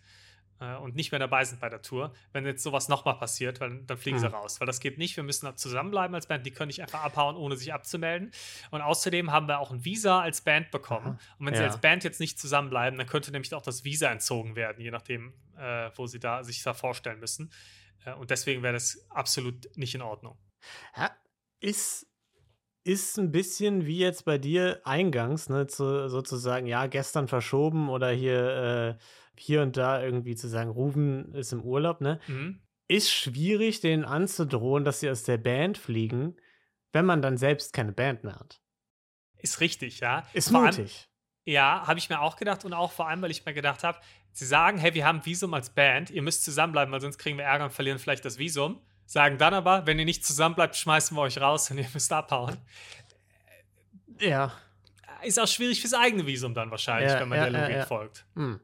äh, 0.59 0.75
und 0.75 0.95
nicht 0.95 1.11
mehr 1.11 1.19
dabei 1.19 1.43
sind 1.43 1.59
bei 1.59 1.69
der 1.69 1.81
Tour, 1.81 2.13
wenn 2.31 2.45
jetzt 2.45 2.63
sowas 2.63 2.87
nochmal 2.87 3.17
passiert, 3.17 3.59
weil, 3.59 3.81
dann 3.83 3.97
fliegen 3.97 4.17
mhm. 4.17 4.21
sie 4.21 4.31
raus. 4.31 4.59
Weil 4.59 4.67
das 4.67 4.79
geht 4.79 4.97
nicht. 4.97 5.15
Wir 5.17 5.23
müssen 5.23 5.55
zusammenbleiben 5.57 6.15
als 6.15 6.27
Band. 6.27 6.45
Die 6.45 6.51
können 6.51 6.67
nicht 6.67 6.81
einfach 6.81 7.03
abhauen, 7.03 7.35
ohne 7.35 7.57
sich 7.57 7.73
abzumelden. 7.73 8.31
Und 8.71 8.81
außerdem 8.81 9.31
haben 9.31 9.47
wir 9.47 9.59
auch 9.59 9.71
ein 9.71 9.83
Visa 9.83 10.21
als 10.21 10.41
Band 10.41 10.71
bekommen. 10.71 11.07
Aha. 11.07 11.19
Und 11.39 11.45
wenn 11.45 11.53
ja. 11.53 11.59
sie 11.59 11.65
als 11.65 11.77
Band 11.79 12.03
jetzt 12.03 12.19
nicht 12.19 12.39
zusammenbleiben, 12.39 12.97
dann 12.97 13.07
könnte 13.07 13.31
nämlich 13.31 13.53
auch 13.53 13.61
das 13.61 13.83
Visa 13.83 14.09
entzogen 14.09 14.55
werden, 14.55 14.81
je 14.81 14.91
nachdem, 14.91 15.33
äh, 15.57 15.89
wo 15.95 16.07
sie 16.07 16.19
da 16.19 16.43
sich 16.43 16.63
da 16.63 16.73
vorstellen 16.73 17.19
müssen. 17.19 17.51
Äh, 18.05 18.13
und 18.13 18.29
deswegen 18.29 18.63
wäre 18.63 18.73
das 18.73 19.05
absolut 19.09 19.67
nicht 19.75 19.95
in 19.95 20.01
Ordnung. 20.01 20.37
Ja, 20.95 21.11
ist 21.59 22.07
ist 22.85 23.17
ein 23.17 23.31
bisschen 23.31 23.87
wie 23.87 23.97
jetzt 23.97 24.25
bei 24.25 24.37
dir 24.37 24.79
eingangs, 24.83 25.49
ne, 25.49 25.65
zu, 25.65 26.07
sozusagen, 26.07 26.67
ja, 26.67 26.85
gestern 26.85 27.27
verschoben 27.27 27.89
oder 27.89 28.11
hier 28.11 28.97
äh, 28.99 29.03
hier 29.37 29.61
und 29.61 29.77
da 29.77 30.01
irgendwie 30.01 30.35
zu 30.35 30.47
sagen, 30.47 30.69
Ruben 30.69 31.33
ist 31.33 31.53
im 31.53 31.61
Urlaub, 31.61 32.01
ne? 32.01 32.19
Mhm. 32.27 32.61
Ist 32.87 33.11
schwierig, 33.11 33.81
denen 33.81 34.05
anzudrohen, 34.05 34.85
dass 34.85 34.99
sie 34.99 35.09
aus 35.09 35.23
der 35.23 35.37
Band 35.37 35.77
fliegen, 35.77 36.35
wenn 36.93 37.05
man 37.05 37.21
dann 37.21 37.37
selbst 37.37 37.73
keine 37.73 37.91
Band 37.91 38.23
mehr 38.23 38.35
hat. 38.35 38.61
Ist 39.37 39.59
richtig, 39.59 39.99
ja. 39.99 40.25
Ist 40.33 40.49
vor 40.49 40.61
mutig. 40.61 40.79
Allem, 40.79 41.53
ja, 41.53 41.83
habe 41.85 41.99
ich 41.99 42.09
mir 42.09 42.21
auch 42.21 42.35
gedacht 42.35 42.65
und 42.65 42.73
auch 42.73 42.91
vor 42.91 43.07
allem, 43.07 43.21
weil 43.21 43.31
ich 43.31 43.45
mir 43.45 43.53
gedacht 43.53 43.83
habe, 43.83 43.99
sie 44.31 44.45
sagen, 44.45 44.77
hey, 44.77 44.93
wir 44.93 45.05
haben 45.05 45.25
Visum 45.25 45.53
als 45.53 45.69
Band, 45.69 46.09
ihr 46.09 46.21
müsst 46.21 46.43
zusammenbleiben, 46.43 46.91
weil 46.91 47.01
sonst 47.01 47.17
kriegen 47.17 47.37
wir 47.37 47.45
Ärger 47.45 47.65
und 47.65 47.73
verlieren 47.73 47.99
vielleicht 47.99 48.25
das 48.25 48.37
Visum. 48.37 48.81
Sagen 49.05 49.37
dann 49.37 49.53
aber, 49.53 49.85
wenn 49.85 49.99
ihr 49.99 50.05
nicht 50.05 50.25
zusammenbleibt, 50.25 50.75
schmeißen 50.75 51.15
wir 51.15 51.21
euch 51.21 51.39
raus 51.39 51.69
und 51.69 51.77
ihr 51.79 51.87
müsst 51.93 52.11
abhauen. 52.11 52.57
Ja. 54.19 54.51
Ist 55.23 55.39
auch 55.39 55.47
schwierig 55.47 55.81
fürs 55.81 55.93
eigene 55.93 56.25
Visum 56.25 56.53
dann 56.53 56.71
wahrscheinlich, 56.71 57.11
ja, 57.11 57.19
wenn 57.19 57.29
man 57.29 57.37
ja, 57.37 57.49
der 57.49 57.61
Logik 57.61 57.77
ja, 57.77 57.85
folgt. 57.85 58.25
Hm. 58.35 58.59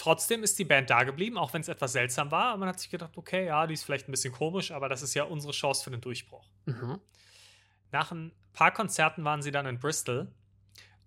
Trotzdem 0.00 0.42
ist 0.42 0.58
die 0.58 0.64
Band 0.64 0.88
da 0.88 1.02
geblieben, 1.02 1.36
auch 1.36 1.52
wenn 1.52 1.60
es 1.60 1.68
etwas 1.68 1.92
seltsam 1.92 2.30
war. 2.30 2.56
Man 2.56 2.70
hat 2.70 2.80
sich 2.80 2.88
gedacht, 2.88 3.18
okay, 3.18 3.44
ja, 3.44 3.66
die 3.66 3.74
ist 3.74 3.84
vielleicht 3.84 4.08
ein 4.08 4.12
bisschen 4.12 4.32
komisch, 4.32 4.70
aber 4.70 4.88
das 4.88 5.02
ist 5.02 5.12
ja 5.12 5.24
unsere 5.24 5.52
Chance 5.52 5.84
für 5.84 5.90
den 5.90 6.00
Durchbruch. 6.00 6.48
Mhm. 6.64 6.98
Nach 7.92 8.10
ein 8.10 8.32
paar 8.54 8.72
Konzerten 8.72 9.24
waren 9.24 9.42
sie 9.42 9.50
dann 9.50 9.66
in 9.66 9.78
Bristol 9.78 10.32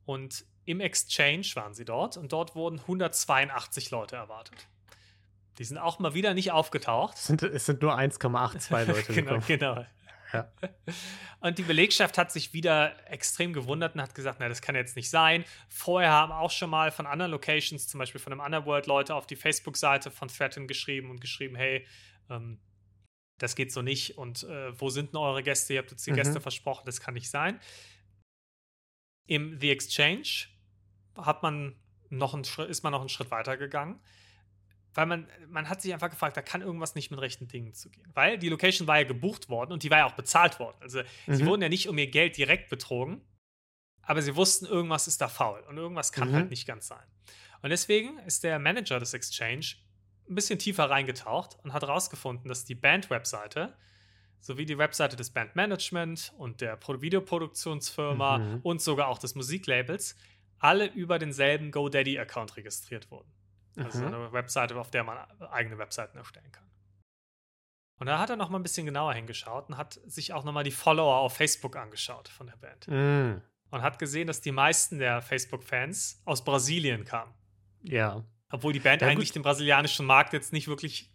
und 0.05 0.45
im 0.65 0.79
Exchange 0.79 1.47
waren 1.55 1.73
sie 1.73 1.85
dort 1.85 2.17
und 2.17 2.33
dort 2.33 2.53
wurden 2.53 2.81
182 2.81 3.89
Leute 3.89 4.15
erwartet. 4.15 4.67
Die 5.57 5.63
sind 5.63 5.79
auch 5.79 5.97
mal 5.97 6.13
wieder 6.13 6.35
nicht 6.35 6.51
aufgetaucht. 6.51 7.17
Es 7.17 7.25
sind, 7.25 7.41
es 7.41 7.65
sind 7.65 7.81
nur 7.81 7.97
1,82 7.97 8.85
Leute. 8.85 9.03
genau, 9.13 9.39
genau. 9.39 9.85
Ja. 10.33 10.51
Und 11.39 11.57
die 11.57 11.63
Belegschaft 11.63 12.17
hat 12.17 12.31
sich 12.31 12.53
wieder 12.53 12.95
extrem 13.09 13.53
gewundert 13.53 13.95
und 13.95 14.01
hat 14.01 14.15
gesagt, 14.15 14.39
na, 14.39 14.49
das 14.49 14.61
kann 14.61 14.75
jetzt 14.75 14.95
nicht 14.95 15.09
sein. 15.09 15.45
Vorher 15.69 16.11
haben 16.11 16.31
auch 16.31 16.51
schon 16.51 16.69
mal 16.69 16.91
von 16.91 17.05
anderen 17.05 17.31
Locations, 17.31 17.87
zum 17.87 17.99
Beispiel 17.99 18.19
von 18.19 18.33
einem 18.33 18.41
Underworld, 18.41 18.87
Leute 18.87 19.13
auf 19.13 19.27
die 19.27 19.35
Facebook-Seite 19.35 20.09
von 20.09 20.27
Threaten 20.27 20.67
geschrieben 20.67 21.11
und 21.11 21.21
geschrieben, 21.21 21.55
hey, 21.55 21.85
ähm, 22.29 22.59
das 23.39 23.55
geht 23.55 23.71
so 23.71 23.81
nicht 23.81 24.17
und 24.17 24.43
äh, 24.43 24.79
wo 24.79 24.89
sind 24.89 25.13
denn 25.13 25.19
eure 25.19 25.43
Gäste? 25.43 25.73
Ihr 25.73 25.79
habt 25.79 25.91
uns 25.91 26.03
die 26.03 26.11
mhm. 26.11 26.15
Gäste 26.15 26.41
versprochen, 26.41 26.83
das 26.85 27.01
kann 27.01 27.13
nicht 27.13 27.29
sein. 27.29 27.59
Im 29.27 29.59
The 29.59 29.71
Exchange 29.71 30.47
hat 31.17 31.43
man 31.43 31.75
noch 32.09 32.33
einen 32.33 32.45
Schritt, 32.45 32.69
ist 32.69 32.83
man 32.83 32.91
noch 32.91 33.01
einen 33.01 33.09
Schritt 33.09 33.31
weiter 33.31 33.57
gegangen 33.57 33.99
weil 34.93 35.05
man, 35.05 35.27
man 35.47 35.69
hat 35.69 35.81
sich 35.81 35.93
einfach 35.93 36.09
gefragt, 36.09 36.37
da 36.37 36.41
kann 36.41 36.61
irgendwas 36.61 36.95
nicht 36.95 37.11
mit 37.11 37.19
rechten 37.19 37.47
Dingen 37.47 37.73
zugehen. 37.73 38.09
Weil 38.13 38.37
die 38.37 38.49
Location 38.49 38.87
war 38.87 38.97
ja 38.99 39.03
gebucht 39.03 39.49
worden 39.49 39.71
und 39.71 39.83
die 39.83 39.89
war 39.89 39.99
ja 39.99 40.05
auch 40.05 40.13
bezahlt 40.13 40.59
worden. 40.59 40.77
Also 40.81 41.01
mhm. 41.27 41.35
sie 41.35 41.45
wurden 41.45 41.61
ja 41.61 41.69
nicht 41.69 41.89
um 41.89 41.97
ihr 41.97 42.07
Geld 42.07 42.37
direkt 42.37 42.69
betrogen, 42.69 43.21
aber 44.01 44.21
sie 44.21 44.35
wussten, 44.35 44.65
irgendwas 44.65 45.07
ist 45.07 45.21
da 45.21 45.27
faul 45.27 45.61
und 45.67 45.77
irgendwas 45.77 46.11
kann 46.11 46.29
mhm. 46.29 46.35
halt 46.35 46.49
nicht 46.49 46.67
ganz 46.67 46.87
sein. 46.87 47.05
Und 47.61 47.69
deswegen 47.69 48.19
ist 48.19 48.43
der 48.43 48.59
Manager 48.59 48.99
des 48.99 49.13
Exchange 49.13 49.75
ein 50.29 50.35
bisschen 50.35 50.59
tiefer 50.59 50.89
reingetaucht 50.89 51.57
und 51.63 51.73
hat 51.73 51.81
herausgefunden, 51.83 52.47
dass 52.47 52.65
die 52.65 52.75
Band-Webseite 52.75 53.73
sowie 54.39 54.65
die 54.65 54.77
Webseite 54.77 55.15
des 55.15 55.29
Bandmanagement 55.29 56.33
und 56.37 56.59
der 56.59 56.77
Videoproduktionsfirma 56.77 58.37
mhm. 58.39 58.59
und 58.61 58.81
sogar 58.81 59.07
auch 59.07 59.17
des 59.17 59.35
Musiklabels 59.35 60.17
alle 60.59 60.85
über 60.87 61.19
denselben 61.19 61.71
GoDaddy-Account 61.71 62.57
registriert 62.57 63.09
wurden. 63.09 63.31
Also 63.77 63.99
mhm. 63.99 64.07
eine 64.07 64.33
Webseite, 64.33 64.75
auf 64.75 64.91
der 64.91 65.03
man 65.03 65.17
eigene 65.51 65.77
Webseiten 65.77 66.17
erstellen 66.17 66.51
kann. 66.51 66.69
Und 67.99 68.07
da 68.07 68.19
hat 68.19 68.29
er 68.29 68.35
noch 68.35 68.49
mal 68.49 68.59
ein 68.59 68.63
bisschen 68.63 68.85
genauer 68.85 69.13
hingeschaut 69.13 69.69
und 69.69 69.77
hat 69.77 69.99
sich 70.05 70.33
auch 70.33 70.43
noch 70.43 70.51
mal 70.51 70.63
die 70.63 70.71
Follower 70.71 71.17
auf 71.17 71.35
Facebook 71.37 71.75
angeschaut 71.75 72.27
von 72.27 72.47
der 72.47 72.57
Band. 72.57 72.87
Mhm. 72.87 73.41
Und 73.69 73.81
hat 73.81 73.97
gesehen, 73.97 74.27
dass 74.27 74.41
die 74.41 74.51
meisten 74.51 74.99
der 74.99 75.21
Facebook-Fans 75.21 76.21
aus 76.25 76.43
Brasilien 76.43 77.05
kamen. 77.05 77.33
Ja. 77.81 78.23
Obwohl 78.51 78.73
die 78.73 78.79
Band 78.79 79.01
ja, 79.01 79.07
eigentlich 79.07 79.31
den 79.31 79.41
brasilianischen 79.41 80.05
Markt 80.05 80.33
jetzt 80.33 80.53
nicht 80.53 80.67
wirklich 80.67 81.11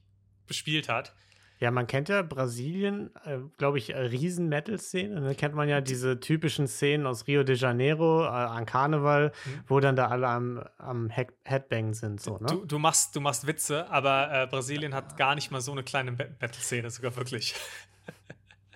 bespielt 0.47 0.89
hat. 0.89 1.15
Ja, 1.61 1.73
man 1.73 1.89
kennt 1.89 2.09
ja 2.09 2.23
Brasilien, 2.23 3.11
äh, 3.25 3.39
glaube 3.57 3.79
ich, 3.79 3.91
äh, 3.91 3.99
riesen 3.99 4.49
Metal-Szene. 4.49 5.21
Dann 5.21 5.37
kennt 5.37 5.55
man 5.55 5.69
ja 5.69 5.81
diese 5.81 6.21
typischen 6.21 6.69
Szenen 6.69 7.07
aus 7.07 7.27
Rio 7.27 7.43
de 7.43 7.57
Janeiro 7.57 8.23
äh, 8.25 8.29
an 8.29 8.65
Karneval, 8.65 9.33
mhm. 9.45 9.61
wo 9.67 9.81
dann 9.81 9.97
da 9.97 10.07
alle 10.07 10.29
am, 10.29 10.65
am 10.79 11.11
Headbang 11.11 11.95
sind. 11.95 12.21
So, 12.21 12.39
ne? 12.39 12.47
du, 12.47 12.65
du, 12.65 12.79
machst, 12.79 13.17
du 13.17 13.21
machst 13.21 13.47
Witze, 13.47 13.91
aber 13.91 14.31
äh, 14.33 14.47
Brasilien 14.47 14.95
hat 14.95 15.17
gar 15.17 15.35
nicht 15.35 15.51
mal 15.51 15.61
so 15.61 15.73
eine 15.73 15.83
kleine 15.83 16.13
Metal-Szene, 16.13 16.91
sogar 16.91 17.17
wirklich. 17.17 17.55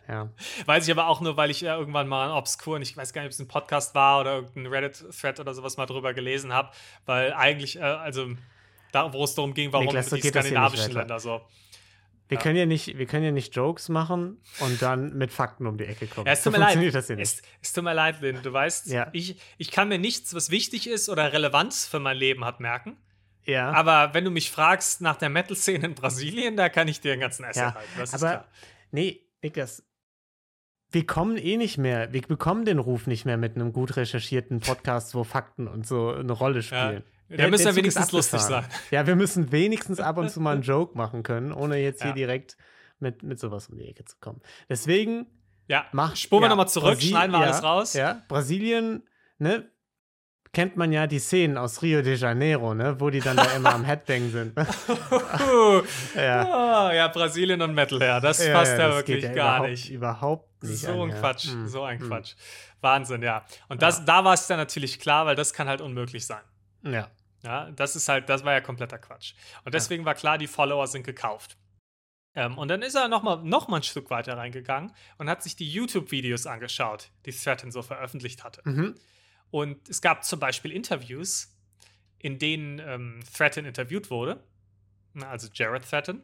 Ja. 0.08 0.28
Weiß 0.66 0.84
ich 0.84 0.90
aber 0.90 1.06
auch 1.06 1.20
nur, 1.20 1.36
weil 1.36 1.50
ich 1.50 1.60
ja 1.60 1.78
irgendwann 1.78 2.08
mal 2.08 2.24
einen 2.24 2.32
obskuren, 2.32 2.82
ich 2.82 2.96
weiß 2.96 3.12
gar 3.12 3.22
nicht, 3.22 3.28
ob 3.28 3.32
es 3.32 3.38
ein 3.38 3.48
Podcast 3.48 3.94
war 3.94 4.20
oder 4.20 4.34
irgendein 4.34 4.66
Reddit-Thread 4.66 5.40
oder 5.40 5.54
sowas 5.54 5.76
mal 5.76 5.86
drüber 5.86 6.12
gelesen 6.12 6.52
habe, 6.52 6.70
weil 7.06 7.32
eigentlich, 7.32 7.76
äh, 7.76 7.82
also 7.82 8.26
da, 8.90 9.12
wo 9.12 9.24
es 9.24 9.34
darum 9.34 9.54
ging, 9.54 9.72
warum 9.72 9.86
Niklas, 9.86 10.10
die 10.10 10.20
skandinavischen 10.20 10.92
Länder 10.92 11.18
so. 11.18 11.40
Wir, 12.28 12.36
ja. 12.36 12.42
können 12.42 12.56
ja 12.56 12.66
nicht, 12.66 12.96
wir 12.96 13.06
können 13.06 13.24
ja 13.24 13.30
nicht 13.30 13.54
Jokes 13.54 13.88
machen 13.88 14.40
und 14.60 14.80
dann 14.80 15.16
mit 15.18 15.32
Fakten 15.32 15.66
um 15.66 15.76
die 15.76 15.84
Ecke 15.84 16.06
kommen. 16.06 16.26
Ja, 16.26 16.32
es 16.32 16.42
tut 16.42 16.54
so 16.54 16.58
mir 16.58 16.64
leid. 16.64 16.94
Das 16.94 17.08
ja 17.08 17.16
nicht. 17.16 17.24
Es, 17.24 17.42
es, 17.60 17.72
tut 17.72 17.84
mir 17.84 17.92
leid, 17.92 18.20
Lynn. 18.20 18.42
Du 18.42 18.52
weißt, 18.52 18.86
ja. 18.86 19.08
ich, 19.12 19.38
ich 19.58 19.70
kann 19.70 19.88
mir 19.88 19.98
nichts, 19.98 20.34
was 20.34 20.50
wichtig 20.50 20.88
ist 20.88 21.08
oder 21.08 21.32
Relevanz 21.32 21.86
für 21.86 21.98
mein 21.98 22.16
Leben 22.16 22.44
hat, 22.44 22.60
merken. 22.60 22.96
Ja. 23.44 23.72
Aber 23.72 24.14
wenn 24.14 24.24
du 24.24 24.30
mich 24.30 24.50
fragst 24.50 25.00
nach 25.00 25.16
der 25.16 25.28
Metal-Szene 25.28 25.86
in 25.86 25.94
Brasilien, 25.94 26.56
da 26.56 26.68
kann 26.68 26.88
ich 26.88 27.00
dir 27.00 27.12
den 27.12 27.20
ganzen 27.20 27.44
Essen 27.44 27.60
ja. 27.60 27.74
halten. 27.74 27.90
Das 27.98 28.14
aber, 28.14 28.30
klar. 28.30 28.48
Nee, 28.92 29.20
Niklas, 29.42 29.84
wir 30.92 31.06
kommen 31.06 31.36
eh 31.36 31.56
nicht 31.56 31.78
mehr, 31.78 32.12
wir 32.12 32.22
bekommen 32.22 32.64
den 32.64 32.78
Ruf 32.78 33.06
nicht 33.06 33.24
mehr 33.24 33.36
mit 33.36 33.56
einem 33.56 33.72
gut 33.72 33.96
recherchierten 33.96 34.60
Podcast, 34.60 35.14
wo 35.14 35.24
Fakten 35.24 35.66
und 35.66 35.86
so 35.86 36.10
eine 36.10 36.32
Rolle 36.32 36.62
spielen. 36.62 37.02
Ja. 37.04 37.11
Der, 37.32 37.38
der 37.38 37.50
müssen 37.50 37.66
ja 37.66 37.74
wenigstens 37.74 38.12
lustig 38.12 38.40
sein. 38.40 38.64
Ja, 38.90 39.06
wir 39.06 39.16
müssen 39.16 39.50
wenigstens 39.52 40.00
ab 40.00 40.18
und 40.18 40.30
zu 40.30 40.40
mal 40.40 40.52
einen 40.52 40.62
Joke 40.62 40.96
machen 40.96 41.22
können, 41.22 41.52
ohne 41.52 41.78
jetzt 41.78 42.00
ja. 42.00 42.06
hier 42.06 42.14
direkt 42.14 42.58
mit, 42.98 43.22
mit 43.22 43.40
sowas 43.40 43.68
um 43.68 43.78
die 43.78 43.88
Ecke 43.88 44.04
zu 44.04 44.16
kommen. 44.20 44.42
Deswegen. 44.68 45.26
Ja, 45.66 45.86
mach, 45.92 46.14
spuren 46.16 46.42
wir 46.42 46.46
ja, 46.46 46.48
nochmal 46.50 46.68
zurück, 46.68 46.94
Brasil 46.94 47.10
schneiden 47.10 47.32
wir 47.32 47.40
ja, 47.40 47.46
alles 47.46 47.62
raus. 47.62 47.94
Ja, 47.94 48.22
Brasilien, 48.28 49.08
ne? 49.38 49.72
kennt 50.52 50.76
man 50.76 50.92
ja 50.92 51.06
die 51.06 51.18
Szenen 51.18 51.56
aus 51.56 51.80
Rio 51.82 52.02
de 52.02 52.14
Janeiro, 52.14 52.74
ne? 52.74 53.00
wo 53.00 53.08
die 53.08 53.20
dann 53.20 53.36
da 53.36 53.44
immer 53.56 53.72
am 53.74 53.84
Headbang 53.84 54.30
sind. 54.30 54.56
ja. 56.14 56.44
Oh, 56.44 56.92
ja, 56.92 57.08
Brasilien 57.08 57.62
und 57.62 57.74
Metal, 57.74 58.00
ja, 58.00 58.20
das 58.20 58.44
ja, 58.44 58.52
passt 58.52 58.72
ja, 58.72 58.90
ja 58.90 58.96
wirklich 58.96 59.22
gar 59.22 59.32
überhaupt, 59.32 59.70
nicht. 59.70 59.90
Überhaupt 59.90 60.62
nicht. 60.62 60.80
So 60.82 61.02
ein 61.02 61.10
Quatsch, 61.10 61.46
hm. 61.46 61.68
so 61.68 61.82
ein 61.82 61.98
hm. 61.98 62.08
Quatsch. 62.08 62.34
Wahnsinn, 62.80 63.22
ja. 63.22 63.44
Und 63.68 63.80
das, 63.80 64.04
da 64.04 64.24
war 64.24 64.34
es 64.34 64.46
dann 64.46 64.58
natürlich 64.58 64.98
klar, 64.98 65.24
weil 65.24 65.36
das 65.36 65.54
kann 65.54 65.68
halt 65.68 65.80
unmöglich 65.80 66.26
sein. 66.26 66.42
Ja. 66.82 67.08
Ja, 67.42 67.70
das 67.72 67.96
ist 67.96 68.08
halt, 68.08 68.28
das 68.28 68.44
war 68.44 68.52
ja 68.52 68.60
kompletter 68.60 68.98
Quatsch. 68.98 69.34
Und 69.64 69.74
deswegen 69.74 70.04
war 70.04 70.14
klar, 70.14 70.38
die 70.38 70.46
Follower 70.46 70.86
sind 70.86 71.04
gekauft. 71.04 71.56
Ähm, 72.34 72.56
und 72.56 72.68
dann 72.68 72.82
ist 72.82 72.94
er 72.94 73.08
nochmal 73.08 73.42
noch 73.42 73.68
mal 73.68 73.78
ein 73.78 73.82
Stück 73.82 74.10
weiter 74.10 74.36
reingegangen 74.36 74.92
und 75.18 75.28
hat 75.28 75.42
sich 75.42 75.56
die 75.56 75.70
YouTube-Videos 75.70 76.46
angeschaut, 76.46 77.10
die 77.26 77.32
Threaten 77.32 77.70
so 77.70 77.82
veröffentlicht 77.82 78.44
hatte. 78.44 78.62
Mhm. 78.64 78.94
Und 79.50 79.88
es 79.88 80.00
gab 80.00 80.24
zum 80.24 80.40
Beispiel 80.40 80.72
Interviews, 80.72 81.54
in 82.18 82.38
denen 82.38 82.78
ähm, 82.78 83.20
Threaten 83.34 83.66
interviewt 83.66 84.10
wurde, 84.10 84.42
also 85.20 85.48
Jared 85.52 85.88
Threaten. 85.88 86.22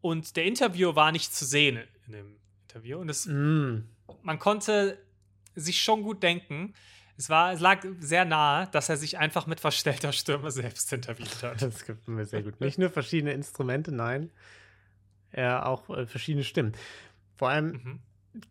Und 0.00 0.36
der 0.36 0.44
Interviewer 0.44 0.94
war 0.94 1.10
nicht 1.10 1.34
zu 1.34 1.44
sehen 1.44 1.80
in 2.06 2.12
dem 2.12 2.36
Interview. 2.62 2.98
Und 2.98 3.08
es, 3.08 3.26
mm. 3.26 3.78
man 4.22 4.38
konnte 4.38 5.04
sich 5.56 5.80
schon 5.80 6.02
gut 6.02 6.22
denken, 6.22 6.74
es, 7.20 7.28
war, 7.28 7.52
es 7.52 7.60
lag 7.60 7.84
sehr 7.98 8.24
nahe, 8.24 8.66
dass 8.72 8.88
er 8.88 8.96
sich 8.96 9.18
einfach 9.18 9.46
mit 9.46 9.60
verstellter 9.60 10.10
Stimme 10.10 10.50
selbst 10.50 10.90
interviewt 10.90 11.42
hat. 11.42 11.60
Das 11.60 11.84
gibt 11.84 12.08
mir 12.08 12.24
sehr 12.24 12.42
gut. 12.42 12.58
Nicht 12.60 12.78
nur 12.78 12.88
verschiedene 12.88 13.34
Instrumente, 13.34 13.92
nein, 13.92 14.30
ja, 15.36 15.66
auch 15.66 15.90
äh, 15.90 16.06
verschiedene 16.06 16.44
Stimmen. 16.44 16.72
Vor 17.36 17.50
allem, 17.50 17.72
mhm. 17.72 18.00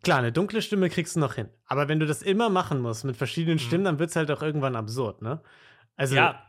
klar, 0.04 0.20
eine 0.20 0.30
dunkle 0.30 0.62
Stimme 0.62 0.88
kriegst 0.88 1.16
du 1.16 1.20
noch 1.20 1.34
hin. 1.34 1.48
Aber 1.66 1.88
wenn 1.88 1.98
du 1.98 2.06
das 2.06 2.22
immer 2.22 2.48
machen 2.48 2.80
musst 2.80 3.04
mit 3.04 3.16
verschiedenen 3.16 3.56
mhm. 3.56 3.62
Stimmen, 3.62 3.84
dann 3.84 3.98
wird 3.98 4.10
es 4.10 4.16
halt 4.16 4.30
auch 4.30 4.40
irgendwann 4.42 4.76
absurd, 4.76 5.20
ne? 5.20 5.42
Also, 5.96 6.14
ja. 6.14 6.40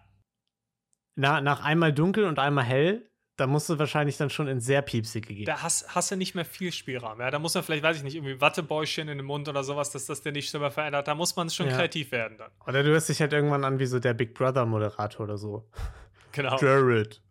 na, 1.15 1.41
nach 1.41 1.62
einmal 1.62 1.91
dunkel 1.91 2.25
und 2.25 2.38
einmal 2.38 2.65
hell 2.65 3.10
da 3.41 3.47
musst 3.47 3.67
du 3.69 3.80
wahrscheinlich 3.80 4.17
dann 4.17 4.30
schon 4.30 4.47
in 4.47 4.60
sehr 4.60 4.84
piepsige 4.84 5.34
gehen. 5.34 5.45
Da 5.45 5.63
hast, 5.63 5.95
hast 5.95 6.12
du 6.12 6.15
nicht 6.15 6.36
mehr 6.36 6.45
viel 6.45 6.71
Spielraum. 6.71 7.19
Ja? 7.19 7.32
Da 7.32 7.39
muss 7.39 7.56
man 7.56 7.63
vielleicht, 7.63 7.82
weiß 7.82 7.97
ich 7.97 8.04
nicht, 8.04 8.13
irgendwie 8.13 8.39
Wattebäuschen 8.39 9.08
in 9.08 9.17
den 9.17 9.25
Mund 9.25 9.49
oder 9.49 9.63
sowas, 9.63 9.89
dass 9.89 10.06
das 10.06 10.21
dir 10.21 10.32
die 10.32 10.43
Stimme 10.43 10.69
verändert. 10.69 11.08
Da 11.08 11.15
muss 11.15 11.36
man 11.36 11.49
schon 11.49 11.65
ja. 11.65 11.75
kreativ 11.75 12.12
werden 12.12 12.38
dann. 12.38 12.51
Oder 12.67 12.84
du 12.84 12.89
hörst 12.89 13.10
dich 13.10 13.19
halt 13.19 13.34
irgendwann 13.34 13.65
an 13.65 13.80
wie 13.80 13.88
so 13.88 13.99
der 13.99 14.13
Big 14.13 14.36
Brother-Moderator 14.36 15.23
oder 15.23 15.38
so. 15.38 15.67
Genau. 16.34 16.58
Jared. 16.62 17.21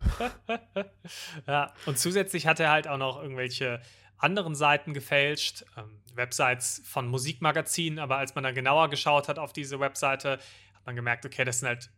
ja, 1.46 1.72
und 1.86 1.98
zusätzlich 1.98 2.46
hat 2.46 2.60
er 2.60 2.70
halt 2.70 2.86
auch 2.86 2.98
noch 2.98 3.22
irgendwelche 3.22 3.80
anderen 4.18 4.54
Seiten 4.54 4.92
gefälscht, 4.92 5.64
ähm, 5.78 6.02
Websites 6.14 6.82
von 6.84 7.08
Musikmagazinen, 7.08 7.98
aber 7.98 8.18
als 8.18 8.34
man 8.34 8.44
dann 8.44 8.54
genauer 8.54 8.90
geschaut 8.90 9.28
hat 9.28 9.38
auf 9.38 9.54
diese 9.54 9.80
Webseite, 9.80 10.32
hat 10.32 10.84
man 10.84 10.96
gemerkt, 10.96 11.24
okay, 11.24 11.46
das 11.46 11.60
sind 11.60 11.68
halt 11.68 11.88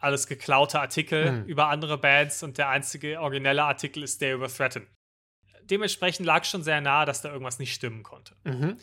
alles 0.00 0.26
geklaute 0.26 0.80
Artikel 0.80 1.32
mhm. 1.32 1.44
über 1.44 1.68
andere 1.68 1.98
Bands 1.98 2.42
und 2.42 2.58
der 2.58 2.68
einzige 2.68 3.20
originelle 3.20 3.62
Artikel 3.62 4.02
ist 4.02 4.20
der 4.20 4.34
über 4.34 4.48
Threaten. 4.48 4.86
Dementsprechend 5.62 6.26
lag 6.26 6.44
schon 6.44 6.62
sehr 6.62 6.80
nahe, 6.80 7.06
dass 7.06 7.22
da 7.22 7.30
irgendwas 7.30 7.58
nicht 7.58 7.74
stimmen 7.74 8.02
konnte. 8.02 8.34
Mhm. 8.44 8.76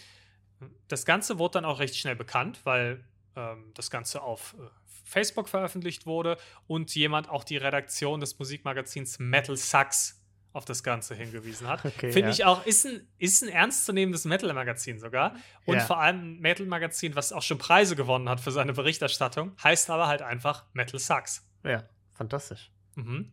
Das 0.88 1.06
Ganze 1.06 1.38
wurde 1.38 1.54
dann 1.54 1.66
auch 1.66 1.80
recht 1.80 1.96
schnell 1.96 2.16
bekannt, 2.16 2.62
weil 2.64 3.04
ähm, 3.36 3.72
das 3.74 3.92
Ganze 3.92 4.22
auf 4.22 4.56
äh, 4.58 4.64
Facebook 5.04 5.50
veröffentlicht 5.50 6.06
wurde 6.06 6.38
und 6.68 6.94
jemand 6.96 7.30
auch 7.30 7.44
die 7.44 7.58
Redaktion 7.58 8.20
des 8.20 8.38
Musikmagazins 8.40 9.20
Metal 9.20 9.56
Sucks 9.56 10.17
auf 10.58 10.66
das 10.66 10.84
Ganze 10.84 11.16
hingewiesen 11.16 11.68
hat. 11.68 11.86
Okay, 11.88 12.12
Finde 12.12 12.30
ja. 12.30 12.34
ich 12.34 12.46
auch, 12.46 12.66
ist 12.66 12.86
ein, 12.86 13.08
ist 13.18 13.44
ein 13.44 13.50
ernstzunehmendes 13.50 14.26
Metal-Magazin 14.26 15.00
sogar. 15.00 15.36
Und 15.66 15.78
ja. 15.78 15.86
vor 15.86 16.00
allem 16.00 16.20
ein 16.20 16.40
Metal-Magazin, 16.40 17.16
was 17.16 17.32
auch 17.32 17.42
schon 17.42 17.58
Preise 17.58 17.96
gewonnen 17.96 18.28
hat 18.28 18.42
für 18.42 18.52
seine 18.52 18.74
Berichterstattung, 18.74 19.56
heißt 19.64 19.90
aber 19.90 20.08
halt 20.08 20.22
einfach 20.22 20.66
Metal 20.74 21.00
Sucks. 21.00 21.48
Ja, 21.64 21.88
fantastisch. 22.14 22.72
Mhm. 22.96 23.32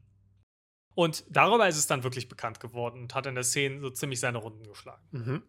Und 0.94 1.24
darüber 1.28 1.66
ist 1.66 1.76
es 1.76 1.86
dann 1.86 2.04
wirklich 2.04 2.28
bekannt 2.28 2.60
geworden 2.60 3.02
und 3.02 3.14
hat 3.14 3.26
in 3.26 3.34
der 3.34 3.44
Szene 3.44 3.80
so 3.80 3.90
ziemlich 3.90 4.20
seine 4.20 4.38
Runden 4.38 4.64
geschlagen. 4.64 5.02
Mhm. 5.10 5.42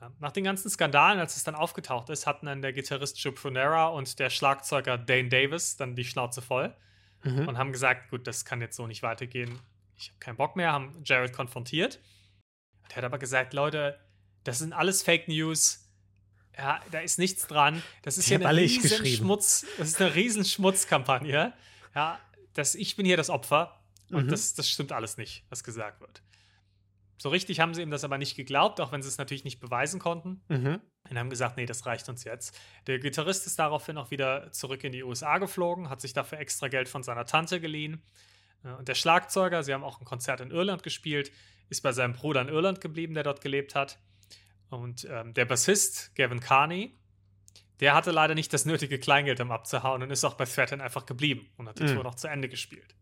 Ja, 0.00 0.12
nach 0.18 0.32
den 0.32 0.44
ganzen 0.44 0.68
Skandalen, 0.68 1.18
als 1.18 1.36
es 1.36 1.44
dann 1.44 1.54
aufgetaucht 1.54 2.10
ist, 2.10 2.26
hatten 2.26 2.46
dann 2.46 2.60
der 2.60 2.74
Gitarrist 2.74 3.18
Joe 3.18 3.32
Prunera 3.32 3.86
und 3.86 4.18
der 4.18 4.28
Schlagzeuger 4.28 4.98
Dane 4.98 5.30
Davis 5.30 5.76
dann 5.76 5.96
die 5.96 6.04
Schnauze 6.04 6.42
voll 6.42 6.76
mhm. 7.24 7.48
und 7.48 7.56
haben 7.56 7.72
gesagt, 7.72 8.10
gut, 8.10 8.26
das 8.26 8.44
kann 8.44 8.60
jetzt 8.60 8.76
so 8.76 8.86
nicht 8.86 9.02
weitergehen 9.02 9.58
ich 9.96 10.08
habe 10.08 10.18
keinen 10.18 10.36
Bock 10.36 10.56
mehr, 10.56 10.72
haben 10.72 11.02
Jared 11.04 11.32
konfrontiert. 11.32 12.00
Der 12.90 12.96
hat 12.96 13.04
aber 13.04 13.18
gesagt, 13.18 13.52
Leute, 13.52 13.98
das 14.44 14.58
sind 14.58 14.72
alles 14.72 15.02
Fake 15.02 15.28
News. 15.28 15.82
Ja, 16.56 16.80
da 16.90 17.00
ist 17.00 17.18
nichts 17.18 17.46
dran. 17.46 17.82
Das 18.02 18.16
ist 18.16 18.28
ja 18.28 18.38
eine 18.38 18.56
riesen 18.56 19.06
Schmutz, 19.06 19.66
das 19.76 19.88
ist 19.88 20.00
eine 20.00 20.14
riesen 20.14 20.44
Schmutzkampagne. 20.44 21.52
Ja, 21.94 22.20
das, 22.54 22.74
ich 22.74 22.96
bin 22.96 23.04
hier 23.04 23.16
das 23.16 23.28
Opfer 23.28 23.82
und 24.10 24.26
mhm. 24.26 24.28
das, 24.30 24.54
das 24.54 24.70
stimmt 24.70 24.92
alles 24.92 25.16
nicht, 25.16 25.44
was 25.50 25.64
gesagt 25.64 26.00
wird. 26.00 26.22
So 27.18 27.30
richtig 27.30 27.60
haben 27.60 27.74
sie 27.74 27.82
ihm 27.82 27.90
das 27.90 28.04
aber 28.04 28.18
nicht 28.18 28.36
geglaubt, 28.36 28.80
auch 28.80 28.92
wenn 28.92 29.02
sie 29.02 29.08
es 29.08 29.18
natürlich 29.18 29.44
nicht 29.44 29.58
beweisen 29.58 29.98
konnten. 29.98 30.42
Mhm. 30.48 30.80
Und 31.08 31.18
haben 31.18 31.30
gesagt, 31.30 31.56
nee, 31.56 31.66
das 31.66 31.86
reicht 31.86 32.08
uns 32.08 32.24
jetzt. 32.24 32.58
Der 32.86 32.98
Gitarrist 32.98 33.46
ist 33.46 33.58
daraufhin 33.58 33.96
auch 33.96 34.10
wieder 34.10 34.52
zurück 34.52 34.84
in 34.84 34.92
die 34.92 35.02
USA 35.02 35.38
geflogen, 35.38 35.88
hat 35.88 36.00
sich 36.00 36.12
dafür 36.12 36.38
extra 36.38 36.68
Geld 36.68 36.88
von 36.88 37.02
seiner 37.02 37.24
Tante 37.24 37.60
geliehen 37.60 38.02
und 38.74 38.88
der 38.88 38.94
Schlagzeuger, 38.94 39.62
sie 39.62 39.72
haben 39.72 39.84
auch 39.84 40.00
ein 40.00 40.04
Konzert 40.04 40.40
in 40.40 40.50
Irland 40.50 40.82
gespielt, 40.82 41.30
ist 41.68 41.82
bei 41.82 41.92
seinem 41.92 42.12
Bruder 42.12 42.42
in 42.42 42.48
Irland 42.48 42.80
geblieben, 42.80 43.14
der 43.14 43.22
dort 43.22 43.40
gelebt 43.40 43.74
hat. 43.74 43.98
Und 44.68 45.06
ähm, 45.10 45.34
der 45.34 45.44
Bassist, 45.44 46.14
Gavin 46.16 46.40
Carney, 46.40 46.96
der 47.80 47.94
hatte 47.94 48.10
leider 48.10 48.34
nicht 48.34 48.52
das 48.52 48.64
nötige 48.64 48.98
Kleingeld, 48.98 49.40
um 49.40 49.50
abzuhauen 49.50 50.02
und 50.02 50.10
ist 50.10 50.24
auch 50.24 50.34
bei 50.34 50.44
Threaten 50.44 50.80
einfach 50.80 51.06
geblieben 51.06 51.48
und 51.56 51.68
hat 51.68 51.78
die 51.78 51.84
mhm. 51.84 51.94
Tour 51.94 52.04
noch 52.04 52.14
zu 52.14 52.28
Ende 52.28 52.48
gespielt. 52.48 52.94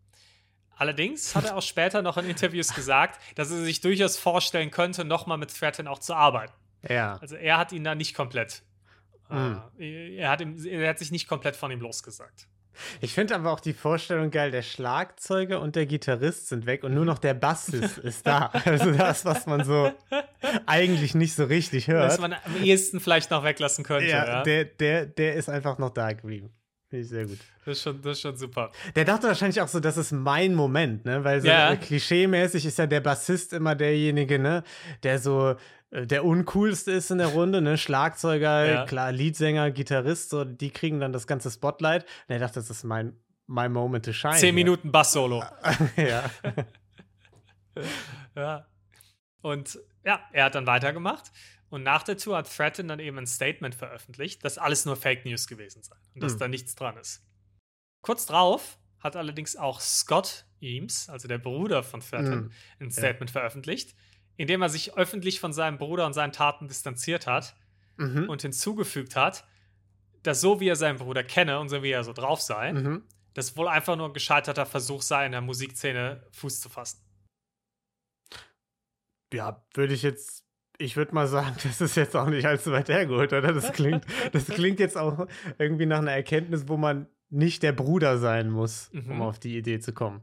Allerdings 0.76 1.36
hat 1.36 1.44
er 1.44 1.56
auch 1.56 1.62
später 1.62 2.02
noch 2.02 2.16
in 2.16 2.28
Interviews 2.28 2.74
gesagt, 2.74 3.20
dass 3.36 3.50
er 3.50 3.62
sich 3.62 3.80
durchaus 3.80 4.16
vorstellen 4.16 4.70
könnte, 4.70 5.04
nochmal 5.04 5.38
mit 5.38 5.56
Threaten 5.56 5.86
auch 5.86 6.00
zu 6.00 6.14
arbeiten. 6.14 6.52
Ja. 6.88 7.16
Also 7.18 7.36
er 7.36 7.58
hat 7.58 7.72
ihn 7.72 7.84
da 7.84 7.94
nicht 7.94 8.14
komplett. 8.14 8.62
Mhm. 9.30 9.62
Äh, 9.78 10.16
er, 10.16 10.30
hat 10.30 10.40
ihm, 10.40 10.62
er 10.66 10.88
hat 10.88 10.98
sich 10.98 11.12
nicht 11.12 11.28
komplett 11.28 11.56
von 11.56 11.70
ihm 11.70 11.80
losgesagt. 11.80 12.48
Ich 13.00 13.12
finde 13.12 13.34
aber 13.34 13.52
auch 13.52 13.60
die 13.60 13.72
Vorstellung 13.72 14.30
geil, 14.30 14.50
der 14.50 14.62
Schlagzeuger 14.62 15.60
und 15.60 15.76
der 15.76 15.86
Gitarrist 15.86 16.48
sind 16.48 16.66
weg 16.66 16.84
und 16.84 16.94
nur 16.94 17.04
noch 17.04 17.18
der 17.18 17.34
Bassist 17.34 17.98
ist 17.98 18.26
da. 18.26 18.50
Also 18.64 18.92
das, 18.92 19.24
was 19.24 19.46
man 19.46 19.64
so 19.64 19.92
eigentlich 20.66 21.14
nicht 21.14 21.34
so 21.34 21.44
richtig 21.44 21.88
hört. 21.88 22.10
Was 22.10 22.20
man 22.20 22.32
am 22.32 22.62
ehesten 22.62 23.00
vielleicht 23.00 23.30
noch 23.30 23.44
weglassen 23.44 23.84
könnte. 23.84 24.06
Ja, 24.06 24.26
ja. 24.26 24.42
Der, 24.42 24.64
der, 24.64 25.06
der 25.06 25.34
ist 25.34 25.48
einfach 25.48 25.78
noch 25.78 25.90
da 25.90 26.12
geblieben. 26.12 26.50
Finde 26.88 27.02
ich 27.02 27.08
sehr 27.08 27.26
gut. 27.26 27.38
Das 27.64 27.78
ist, 27.78 27.82
schon, 27.82 28.02
das 28.02 28.12
ist 28.12 28.20
schon 28.20 28.36
super. 28.36 28.70
Der 28.94 29.04
dachte 29.04 29.26
wahrscheinlich 29.26 29.60
auch 29.60 29.68
so, 29.68 29.80
das 29.80 29.96
ist 29.96 30.12
mein 30.12 30.54
Moment, 30.54 31.04
ne? 31.04 31.24
Weil 31.24 31.40
so 31.40 31.48
ja. 31.48 31.74
klischeemäßig 31.76 32.66
ist 32.66 32.78
ja 32.78 32.86
der 32.86 33.00
Bassist 33.00 33.52
immer 33.52 33.74
derjenige, 33.74 34.38
ne? 34.38 34.62
Der 35.02 35.18
so 35.18 35.56
der 35.94 36.24
uncoolste 36.24 36.90
ist 36.90 37.10
in 37.10 37.18
der 37.18 37.28
Runde, 37.28 37.62
ne? 37.62 37.78
Schlagzeuger, 37.78 38.66
ja. 38.66 38.84
klar, 38.84 39.12
Leadsänger, 39.12 39.70
Gitarrist, 39.70 40.30
so, 40.30 40.44
die 40.44 40.70
kriegen 40.70 40.98
dann 40.98 41.12
das 41.12 41.28
ganze 41.28 41.50
Spotlight. 41.50 42.02
Und 42.02 42.34
er 42.34 42.40
dachte, 42.40 42.54
das 42.54 42.68
ist 42.68 42.82
mein, 42.82 43.16
mein 43.46 43.72
Moment 43.72 44.04
to 44.04 44.12
shine. 44.12 44.34
Zehn 44.34 44.54
Minuten 44.56 44.90
Bass-Solo. 44.90 45.44
ja. 45.96 46.30
ja. 48.34 48.66
Und 49.40 49.78
ja, 50.04 50.20
er 50.32 50.44
hat 50.46 50.56
dann 50.56 50.66
weitergemacht. 50.66 51.30
Und 51.68 51.84
nach 51.84 52.02
der 52.02 52.16
Tour 52.16 52.38
hat 52.38 52.52
Threaten 52.54 52.88
dann 52.88 52.98
eben 52.98 53.18
ein 53.18 53.26
Statement 53.26 53.74
veröffentlicht, 53.74 54.44
dass 54.44 54.58
alles 54.58 54.84
nur 54.84 54.96
Fake 54.96 55.24
News 55.24 55.46
gewesen 55.46 55.82
sei 55.82 55.96
und 56.14 56.22
dass 56.22 56.34
mhm. 56.34 56.38
da 56.38 56.48
nichts 56.48 56.74
dran 56.74 56.96
ist. 56.96 57.24
Kurz 58.00 58.26
drauf 58.26 58.78
hat 58.98 59.16
allerdings 59.16 59.56
auch 59.56 59.80
Scott 59.80 60.46
Eames, 60.60 61.08
also 61.08 61.28
der 61.28 61.38
Bruder 61.38 61.82
von 61.82 62.00
Threaten, 62.00 62.34
mhm. 62.34 62.50
ein 62.80 62.90
Statement 62.90 63.30
ja. 63.30 63.40
veröffentlicht, 63.40 63.94
indem 64.36 64.62
er 64.62 64.68
sich 64.68 64.96
öffentlich 64.96 65.40
von 65.40 65.52
seinem 65.52 65.78
Bruder 65.78 66.06
und 66.06 66.12
seinen 66.12 66.32
Taten 66.32 66.68
distanziert 66.68 67.26
hat 67.26 67.56
mhm. 67.96 68.28
und 68.28 68.42
hinzugefügt 68.42 69.16
hat, 69.16 69.46
dass 70.22 70.40
so 70.40 70.60
wie 70.60 70.68
er 70.68 70.76
seinen 70.76 70.98
Bruder 70.98 71.22
kenne 71.22 71.60
und 71.60 71.68
so 71.68 71.82
wie 71.82 71.90
er 71.90 72.04
so 72.04 72.12
drauf 72.12 72.40
sei, 72.40 72.72
mhm. 72.72 73.04
das 73.34 73.56
wohl 73.56 73.68
einfach 73.68 73.96
nur 73.96 74.08
ein 74.08 74.14
gescheiterter 74.14 74.66
Versuch 74.66 75.02
sei, 75.02 75.26
in 75.26 75.32
der 75.32 75.40
Musikszene 75.40 76.26
Fuß 76.32 76.60
zu 76.60 76.68
fassen. 76.68 77.00
Ja, 79.32 79.64
würde 79.74 79.94
ich 79.94 80.02
jetzt, 80.02 80.44
ich 80.78 80.96
würde 80.96 81.14
mal 81.14 81.26
sagen, 81.26 81.56
das 81.62 81.80
ist 81.80 81.96
jetzt 81.96 82.16
auch 82.16 82.28
nicht 82.28 82.46
allzu 82.46 82.72
weit 82.72 82.88
hergeholt, 82.88 83.32
oder? 83.32 83.52
Das 83.52 83.72
klingt, 83.72 84.04
das 84.32 84.46
klingt 84.46 84.80
jetzt 84.80 84.96
auch 84.96 85.26
irgendwie 85.58 85.86
nach 85.86 85.98
einer 85.98 86.12
Erkenntnis, 86.12 86.68
wo 86.68 86.76
man 86.76 87.08
nicht 87.30 87.62
der 87.62 87.72
Bruder 87.72 88.18
sein 88.18 88.50
muss, 88.50 88.90
mhm. 88.92 89.10
um 89.10 89.22
auf 89.22 89.38
die 89.38 89.56
Idee 89.56 89.80
zu 89.80 89.92
kommen. 89.92 90.22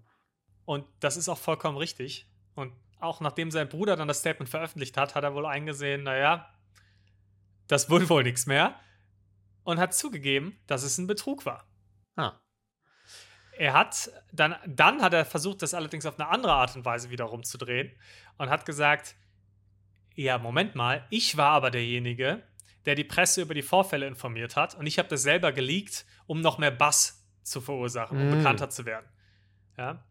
Und 0.65 0.86
das 1.00 1.17
ist 1.17 1.28
auch 1.28 1.38
vollkommen 1.38 1.78
richtig. 1.78 2.28
Und 2.56 2.71
auch 3.02 3.20
nachdem 3.20 3.52
sein 3.52 3.70
Bruder 3.70 3.96
dann 3.96 4.08
das 4.08 4.20
Statement 4.20 4.50
veröffentlicht 4.50 4.98
hat, 4.98 5.16
hat 5.16 5.24
er 5.24 5.34
wohl 5.34 5.46
eingesehen, 5.46 6.04
naja, 6.04 6.54
das 7.68 7.90
wurde 7.90 8.10
wohl 8.10 8.24
nichts 8.24 8.46
mehr. 8.46 8.76
Und 9.64 9.80
hat 9.80 9.94
zugegeben, 9.94 10.58
dass 10.66 10.84
es 10.84 10.98
ein 10.98 11.06
Betrug 11.06 11.46
war. 11.46 11.68
Ah. 12.16 12.34
Er 13.58 13.74
hat 13.74 14.12
dann, 14.32 14.56
dann 14.66 15.02
hat 15.02 15.14
er 15.14 15.24
versucht, 15.24 15.62
das 15.62 15.74
allerdings 15.74 16.06
auf 16.06 16.20
eine 16.20 16.30
andere 16.30 16.54
Art 16.54 16.76
und 16.76 16.84
Weise 16.84 17.12
wieder 17.12 17.26
rumzudrehen 17.26 17.92
und 18.38 18.50
hat 18.50 18.66
gesagt, 18.66 19.16
ja, 20.16 20.38
Moment 20.40 20.76
mal, 20.76 21.06
ich 21.10 21.38
war 21.38 21.52
aber 21.52 21.70
derjenige, 21.70 22.44
der 22.86 22.96
die 22.96 23.04
Presse 23.04 23.42
über 23.42 23.54
die 23.54 23.62
Vorfälle 23.62 24.08
informiert 24.08 24.56
hat 24.56 24.76
und 24.76 24.88
ich 24.88 24.98
habe 24.98 25.10
das 25.10 25.22
selber 25.22 25.52
geleakt, 25.52 26.06
um 26.26 26.42
noch 26.42 26.58
mehr 26.58 26.72
Bass 26.72 27.24
zu 27.44 27.62
verursachen, 27.62 28.20
um 28.20 28.30
mm. 28.30 28.38
bekannter 28.38 28.70
zu 28.70 28.86
werden. 28.86 29.06
Ja. 29.78 30.04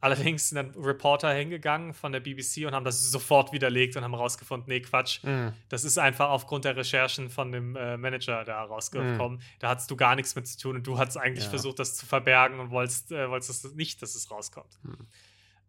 Allerdings 0.00 0.48
sind 0.48 0.56
dann 0.56 0.84
Reporter 0.84 1.32
hingegangen 1.32 1.92
von 1.92 2.12
der 2.12 2.20
BBC 2.20 2.66
und 2.66 2.72
haben 2.72 2.84
das 2.84 3.10
sofort 3.10 3.52
widerlegt 3.52 3.96
und 3.96 4.04
haben 4.04 4.14
rausgefunden, 4.14 4.68
nee, 4.68 4.80
Quatsch, 4.80 5.24
mm. 5.24 5.48
das 5.68 5.82
ist 5.82 5.98
einfach 5.98 6.30
aufgrund 6.30 6.64
der 6.64 6.76
Recherchen 6.76 7.28
von 7.28 7.50
dem 7.50 7.74
äh, 7.74 7.96
Manager 7.96 8.44
da 8.44 8.62
rausgekommen. 8.62 9.38
Mm. 9.38 9.42
Da 9.58 9.70
hattest 9.70 9.90
du 9.90 9.96
gar 9.96 10.14
nichts 10.14 10.36
mit 10.36 10.46
zu 10.46 10.56
tun 10.56 10.76
und 10.76 10.86
du 10.86 10.98
hattest 10.98 11.16
eigentlich 11.16 11.44
ja. 11.44 11.50
versucht, 11.50 11.80
das 11.80 11.96
zu 11.96 12.06
verbergen 12.06 12.60
und 12.60 12.70
wolltest, 12.70 13.10
äh, 13.10 13.28
wolltest 13.28 13.64
das 13.64 13.74
nicht, 13.74 14.00
dass 14.00 14.14
es 14.14 14.30
rauskommt. 14.30 14.78
Mm. 14.84 14.92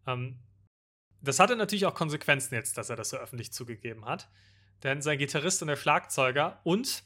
Ähm, 0.06 0.38
das 1.22 1.40
hatte 1.40 1.56
natürlich 1.56 1.86
auch 1.86 1.94
Konsequenzen 1.94 2.54
jetzt, 2.54 2.78
dass 2.78 2.88
er 2.88 2.96
das 2.96 3.10
so 3.10 3.16
öffentlich 3.16 3.52
zugegeben 3.52 4.04
hat. 4.04 4.28
Denn 4.84 5.02
sein 5.02 5.18
Gitarrist 5.18 5.60
und 5.60 5.68
der 5.68 5.76
Schlagzeuger 5.76 6.60
und 6.62 7.02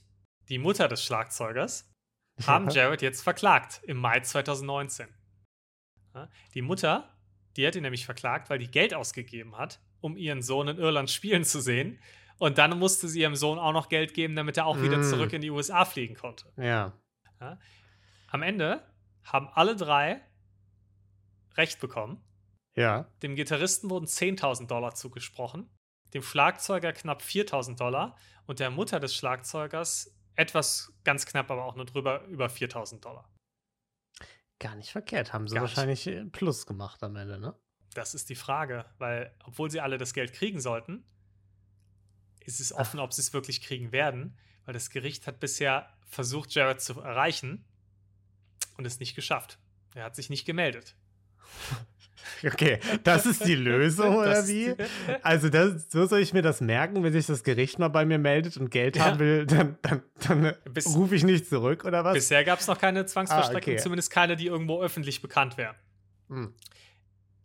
die 0.51 0.59
Mutter 0.59 0.89
des 0.89 1.03
Schlagzeugers 1.03 1.91
haben 2.47 2.69
Jared 2.69 3.01
jetzt 3.01 3.23
verklagt 3.23 3.81
im 3.85 3.97
Mai 3.97 4.21
2019. 4.21 5.09
Die 6.55 6.63
Mutter 6.63 7.14
die 7.57 7.67
hat 7.67 7.77
ihn 7.77 7.83
nämlich 7.83 8.05
verklagt, 8.05 8.51
weil 8.51 8.59
die 8.59 8.71
Geld 8.71 8.95
ausgegeben 8.95 9.57
hat, 9.57 9.81
um 10.01 10.17
ihren 10.17 10.43
Sohn 10.43 10.69
in 10.69 10.79
Irland 10.79 11.11
spielen 11.11 11.45
zu 11.45 11.61
sehen. 11.61 12.01
Und 12.39 12.59
dann 12.59 12.79
musste 12.79 13.09
sie 13.09 13.21
ihrem 13.21 13.37
Sohn 13.37 13.59
auch 13.59 13.73
noch 13.73 13.89
Geld 13.89 14.13
geben, 14.13 14.35
damit 14.35 14.57
er 14.57 14.67
auch 14.67 14.81
wieder 14.83 14.99
mm. 14.99 15.05
zurück 15.05 15.33
in 15.33 15.41
die 15.41 15.51
USA 15.51 15.85
fliegen 15.85 16.17
konnte. 16.17 16.53
Ja. 16.57 16.93
ja. 17.41 17.59
Am 18.29 18.43
Ende 18.43 18.85
haben 19.23 19.49
alle 19.53 19.77
drei 19.77 20.21
Recht 21.57 21.81
bekommen. 21.81 22.23
Ja. 22.75 23.07
Dem 23.23 23.37
Gitarristen 23.37 23.89
wurden 23.89 24.07
10.000 24.07 24.67
Dollar 24.67 24.95
zugesprochen, 24.95 25.71
dem 26.13 26.23
Schlagzeuger 26.23 26.93
knapp 26.93 27.23
4.000 27.23 27.77
Dollar 27.77 28.17
und 28.47 28.59
der 28.59 28.71
Mutter 28.71 28.99
des 28.99 29.15
Schlagzeugers 29.15 30.19
etwas 30.35 30.93
ganz 31.05 31.27
knapp, 31.27 31.51
aber 31.51 31.65
auch 31.65 31.77
nur 31.77 31.87
drüber, 31.87 32.25
über 32.25 32.47
4.000 32.47 33.01
Dollar. 33.01 33.29
Gar 34.59 34.77
nicht 34.77 34.91
verkehrt. 34.91 35.33
Haben 35.33 35.49
sie 35.49 35.55
Gar 35.55 35.63
wahrscheinlich 35.63 36.07
nicht. 36.07 36.17
Äh, 36.17 36.25
Plus 36.27 36.67
gemacht 36.67 37.03
am 37.03 37.17
Ende, 37.17 37.39
ne? 37.39 37.55
Das 37.95 38.15
ist 38.15 38.29
die 38.29 38.35
Frage, 38.35 38.85
weil, 38.99 39.35
obwohl 39.45 39.71
sie 39.71 39.81
alle 39.81 39.99
das 39.99 40.15
Geld 40.15 40.33
kriegen 40.33 40.61
sollten, 40.61 41.05
ist 42.41 42.61
es 42.61 42.73
offen, 42.73 42.99
Ach. 43.01 43.05
ob 43.05 43.13
sie 43.13 43.21
es 43.21 43.33
wirklich 43.33 43.63
kriegen 43.63 43.93
werden, 43.93 44.37
weil 44.65 44.75
das 44.75 44.91
Gericht 44.91 45.27
hat 45.27 45.41
bisher 45.41 45.89
versucht, 46.07 46.55
Jared 46.55 46.81
zu 46.81 47.01
erreichen 47.01 47.65
und 48.77 48.85
es 48.85 49.01
nicht 49.01 49.15
geschafft. 49.15 49.59
Er 49.95 50.05
hat 50.05 50.17
sich 50.17 50.31
nicht 50.31 50.45
gemeldet. 50.45 50.97
Okay, 52.45 52.79
das 53.03 53.27
ist 53.27 53.45
die 53.45 53.55
Lösung 53.55 54.17
oder 54.17 54.47
wie? 54.47 54.75
Also 55.23 55.49
das, 55.49 55.91
so 55.91 56.07
soll 56.07 56.21
ich 56.21 56.33
mir 56.33 56.43
das 56.43 56.61
merken, 56.61 57.03
wenn 57.03 57.13
sich 57.13 57.27
das 57.27 57.43
Gericht 57.43 57.79
mal 57.79 57.89
bei 57.89 58.05
mir 58.05 58.19
meldet 58.19 58.57
und 58.57 58.71
Geld 58.71 58.97
ja. 58.97 59.07
haben 59.07 59.19
will, 59.19 59.47
dann, 59.47 59.79
dann, 59.83 60.03
dann 60.21 60.55
rufe 60.95 61.15
ich 61.15 61.25
nicht 61.25 61.49
zurück 61.49 61.85
oder 61.85 62.05
was? 62.05 62.15
Bisher 62.15 62.45
gab 62.45 62.61
es 62.61 62.67
noch 62.67 62.79
keine 62.79 63.07
Zwangsverstreckung, 63.07 63.73
ah, 63.73 63.75
okay. 63.75 63.83
zumindest 63.83 64.11
keine, 64.11 64.37
die 64.37 64.47
irgendwo 64.47 64.83
öffentlich 64.83 65.23
bekannt 65.23 65.57
wäre. 65.57 65.75
Hm. 66.29 66.55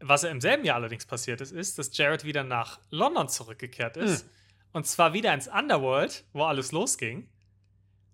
Was 0.02 0.24
im 0.24 0.40
selben 0.40 0.64
Jahr 0.64 0.78
allerdings 0.78 1.06
passiert 1.06 1.42
ist, 1.42 1.52
ist, 1.52 1.78
dass 1.78 1.96
Jared 1.96 2.24
wieder 2.24 2.44
nach 2.44 2.80
London 2.90 3.28
zurückgekehrt 3.28 3.98
ist. 3.98 4.24
Hm. 4.24 4.30
Und 4.72 4.88
zwar 4.88 5.14
wieder 5.14 5.34
ins 5.34 5.48
Underworld, 5.48 6.26
wo 6.32 6.44
alles 6.44 6.72
losging. 6.72 7.28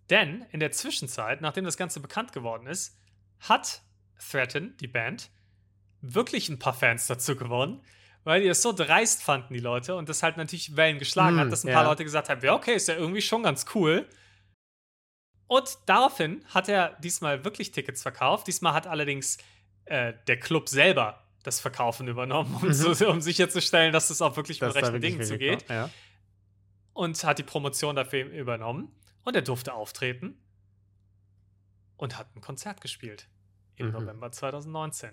Denn 0.09 0.45
in 0.51 0.59
der 0.59 0.71
Zwischenzeit, 0.71 1.41
nachdem 1.41 1.65
das 1.65 1.77
Ganze 1.77 1.99
bekannt 1.99 2.31
geworden 2.31 2.67
ist, 2.67 2.97
hat 3.39 3.83
Threaten, 4.17 4.75
die 4.77 4.87
Band, 4.87 5.29
wirklich 6.13 6.49
ein 6.49 6.59
paar 6.59 6.73
Fans 6.73 7.07
dazu 7.07 7.35
gewonnen, 7.35 7.81
weil 8.23 8.41
die 8.41 8.47
es 8.47 8.61
so 8.61 8.73
dreist 8.73 9.23
fanden, 9.23 9.53
die 9.53 9.59
Leute, 9.59 9.95
und 9.95 10.09
das 10.09 10.23
halt 10.23 10.37
natürlich 10.37 10.75
Wellen 10.75 10.99
geschlagen 10.99 11.37
mm, 11.37 11.39
hat, 11.39 11.51
dass 11.51 11.63
ein 11.63 11.69
ja. 11.69 11.75
paar 11.75 11.85
Leute 11.85 12.03
gesagt 12.03 12.29
haben: 12.29 12.41
Ja, 12.43 12.53
okay, 12.53 12.75
ist 12.75 12.87
ja 12.87 12.95
irgendwie 12.95 13.21
schon 13.21 13.43
ganz 13.43 13.65
cool. 13.75 14.07
Und 15.47 15.77
daraufhin 15.85 16.43
hat 16.47 16.69
er 16.69 16.97
diesmal 17.01 17.45
wirklich 17.45 17.71
Tickets 17.71 18.01
verkauft. 18.01 18.47
Diesmal 18.47 18.73
hat 18.73 18.87
allerdings 18.87 19.37
äh, 19.85 20.13
der 20.27 20.39
Club 20.39 20.69
selber 20.69 21.23
das 21.43 21.59
Verkaufen 21.59 22.07
übernommen, 22.07 22.55
um, 22.55 22.67
mhm. 22.67 22.73
so, 22.73 23.07
um 23.07 23.21
sicherzustellen, 23.21 23.93
dass 23.93 24.09
es 24.09 24.21
auch 24.21 24.35
wirklich 24.35 24.57
das 24.57 24.73
mit 24.73 24.83
rechten 24.83 25.01
Dingen 25.01 25.23
zugeht. 25.23 25.65
Ja. 25.69 25.91
Und 26.93 27.23
hat 27.23 27.37
die 27.37 27.43
Promotion 27.43 27.95
dafür 27.95 28.25
übernommen. 28.25 28.91
Und 29.23 29.35
er 29.35 29.41
durfte 29.41 29.73
auftreten 29.73 30.37
und 31.97 32.17
hat 32.17 32.35
ein 32.35 32.41
Konzert 32.41 32.81
gespielt 32.81 33.27
im 33.75 33.87
mhm. 33.87 33.93
November 33.93 34.31
2019. 34.31 35.11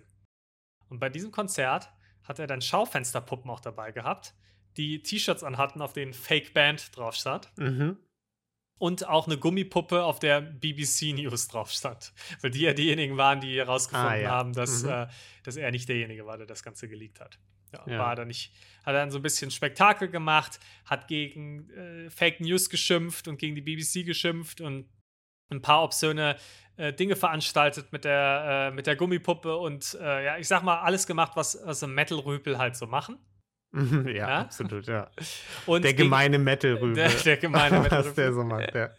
Und 0.93 0.99
bei 0.99 1.09
diesem 1.09 1.31
Konzert 1.31 1.91
hat 2.23 2.39
er 2.39 2.47
dann 2.47 2.61
Schaufensterpuppen 2.61 3.51
auch 3.51 3.61
dabei 3.61 3.93
gehabt, 3.93 4.35
die 4.77 5.03
T-Shirts 5.03 5.43
anhatten, 5.43 5.81
auf 5.81 5.95
denen 5.95 6.13
Fake 6.13 6.53
Band 6.53 6.95
drauf 6.95 7.15
stand. 7.15 7.51
Mhm. 7.57 7.97
Und 8.79 9.09
auch 9.09 9.27
eine 9.27 9.39
Gummipuppe, 9.39 10.05
auf 10.05 10.19
der 10.19 10.43
BBC 10.43 11.15
News 11.15 11.49
drauf 11.49 11.71
stand. 11.71 12.13
Weil 12.43 12.51
die 12.51 12.61
ja 12.61 12.75
diejenigen 12.75 13.17
waren, 13.17 13.41
die 13.41 13.57
herausgefunden 13.57 14.07
ah, 14.07 14.17
ja. 14.17 14.31
haben, 14.33 14.53
dass, 14.53 14.83
mhm. 14.83 14.91
äh, 14.91 15.07
dass 15.45 15.57
er 15.57 15.71
nicht 15.71 15.89
derjenige 15.89 16.27
war, 16.27 16.37
der 16.37 16.47
das 16.47 16.63
Ganze 16.63 16.89
geleakt 16.89 17.21
hat. 17.21 17.39
Ja, 17.73 17.85
ja. 17.87 17.99
War 17.99 18.15
dann 18.15 18.29
nicht, 18.29 18.53
hat 18.85 18.95
dann 18.95 19.11
so 19.11 19.19
ein 19.19 19.23
bisschen 19.23 19.51
Spektakel 19.51 20.11
gemacht, 20.11 20.61
hat 20.85 21.09
gegen 21.09 21.71
äh, 21.71 22.11
Fake 22.11 22.41
News 22.41 22.69
geschimpft 22.69 23.29
und 23.29 23.39
gegen 23.39 23.55
die 23.55 23.63
BBC 23.63 24.05
geschimpft 24.05 24.61
und 24.61 24.91
ein 25.53 25.63
paar 25.63 25.83
obszöne 25.83 26.37
äh, 26.83 26.93
Dinge 26.93 27.15
veranstaltet 27.15 27.93
mit 27.93 28.05
der, 28.05 28.71
äh, 28.73 28.75
mit 28.75 28.89
der 28.89 28.97
Gummipuppe 28.97 29.57
und 29.57 29.97
äh, 30.01 30.25
ja, 30.25 30.39
ich 30.39 30.49
sag 30.49 30.65
mal, 30.65 30.81
alles 30.81 31.07
gemacht, 31.07 31.33
was, 31.37 31.57
was 31.65 31.87
Metal-Rüpel 31.87 32.59
halt 32.59 32.75
so 32.75 32.89
machen. 32.89 33.19
ja, 33.73 34.11
ja, 34.11 34.39
absolut, 34.41 34.89
ja. 34.89 35.09
Und 35.67 35.85
der 35.85 35.95
gemeine 35.95 36.39
Metal-Rüpel. 36.41 36.95
Der, 36.95 37.09
der, 37.09 37.37
gemeine 37.37 37.79
Metal-Rüpel. 37.79 38.09
was 38.11 38.15
der 38.15 38.33
so 38.33 38.43
macht, 38.43 38.75
ja. 38.75 38.91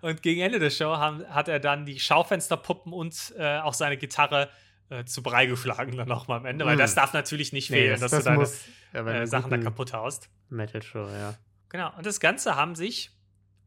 Und 0.00 0.22
gegen 0.22 0.40
Ende 0.40 0.58
der 0.58 0.70
Show 0.70 0.96
haben, 0.96 1.24
hat 1.28 1.46
er 1.46 1.60
dann 1.60 1.86
die 1.86 2.00
Schaufensterpuppen 2.00 2.92
und 2.92 3.32
äh, 3.38 3.58
auch 3.60 3.74
seine 3.74 3.96
Gitarre 3.96 4.50
äh, 4.88 5.04
zu 5.04 5.22
Brei 5.22 5.46
geschlagen 5.46 5.96
dann 5.96 6.08
nochmal 6.08 6.40
am 6.40 6.46
Ende, 6.46 6.66
weil 6.66 6.74
mm. 6.74 6.80
das 6.80 6.96
darf 6.96 7.12
natürlich 7.12 7.52
nicht 7.52 7.68
fehlen, 7.68 7.84
nee, 7.84 7.90
das, 7.92 8.00
dass 8.00 8.10
das 8.10 8.24
du 8.24 8.24
deine 8.24 8.40
muss, 8.40 8.64
ja, 8.92 9.26
Sachen 9.26 9.50
da 9.50 9.58
kaputt 9.58 9.92
haust. 9.92 10.28
Metal-Show, 10.48 11.06
ja. 11.08 11.34
Genau, 11.68 11.96
und 11.96 12.04
das 12.04 12.18
Ganze 12.18 12.56
haben 12.56 12.74
sich 12.74 13.12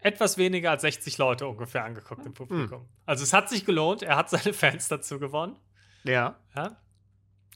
etwas 0.04 0.38
weniger 0.38 0.72
als 0.72 0.82
60 0.82 1.18
Leute 1.18 1.48
ungefähr 1.48 1.84
angeguckt 1.84 2.26
im 2.26 2.34
Publikum. 2.34 2.82
Mhm. 2.82 2.90
Also 3.06 3.24
es 3.24 3.34
hat 3.34 3.50
sich 3.50 3.66
gelohnt, 3.66 4.04
er 4.04 4.16
hat 4.16 4.30
seine 4.30 4.54
Fans 4.54 4.88
dazu 4.88 5.20
gewonnen. 5.20 5.58
Ja. 6.04 6.36
ja? 6.56 6.78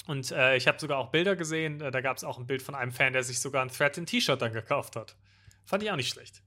Und 0.07 0.31
äh, 0.31 0.55
ich 0.55 0.67
habe 0.67 0.79
sogar 0.79 0.97
auch 0.97 1.11
Bilder 1.11 1.35
gesehen, 1.35 1.81
äh, 1.81 1.91
da 1.91 2.01
gab 2.01 2.17
es 2.17 2.23
auch 2.23 2.37
ein 2.37 2.47
Bild 2.47 2.61
von 2.61 2.75
einem 2.75 2.91
Fan, 2.91 3.13
der 3.13 3.23
sich 3.23 3.39
sogar 3.39 3.61
ein 3.61 3.69
Threat 3.69 3.97
in 3.97 4.05
T-Shirt 4.05 4.41
dann 4.41 4.53
gekauft 4.53 4.95
hat. 4.95 5.15
Fand 5.65 5.83
ich 5.83 5.91
auch 5.91 5.97
nicht 5.97 6.09
schlecht. 6.09 6.41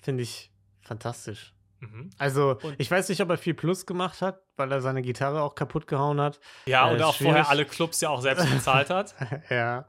Finde 0.00 0.22
ich 0.22 0.50
fantastisch. 0.80 1.52
Mhm. 1.80 2.10
Also, 2.18 2.58
und 2.62 2.74
ich 2.78 2.90
weiß 2.90 3.08
nicht, 3.08 3.20
ob 3.20 3.30
er 3.30 3.38
viel 3.38 3.54
Plus 3.54 3.86
gemacht 3.86 4.22
hat, 4.22 4.40
weil 4.56 4.72
er 4.72 4.80
seine 4.80 5.02
Gitarre 5.02 5.42
auch 5.42 5.54
kaputt 5.54 5.86
gehauen 5.86 6.20
hat. 6.20 6.40
Ja, 6.66 6.88
äh, 6.88 6.94
und 6.94 7.02
auch 7.02 7.14
schwierig. 7.14 7.32
vorher 7.32 7.48
alle 7.50 7.66
Clubs 7.66 8.00
ja 8.00 8.08
auch 8.08 8.22
selbst 8.22 8.50
bezahlt 8.50 8.90
hat. 8.90 9.14
ja. 9.50 9.86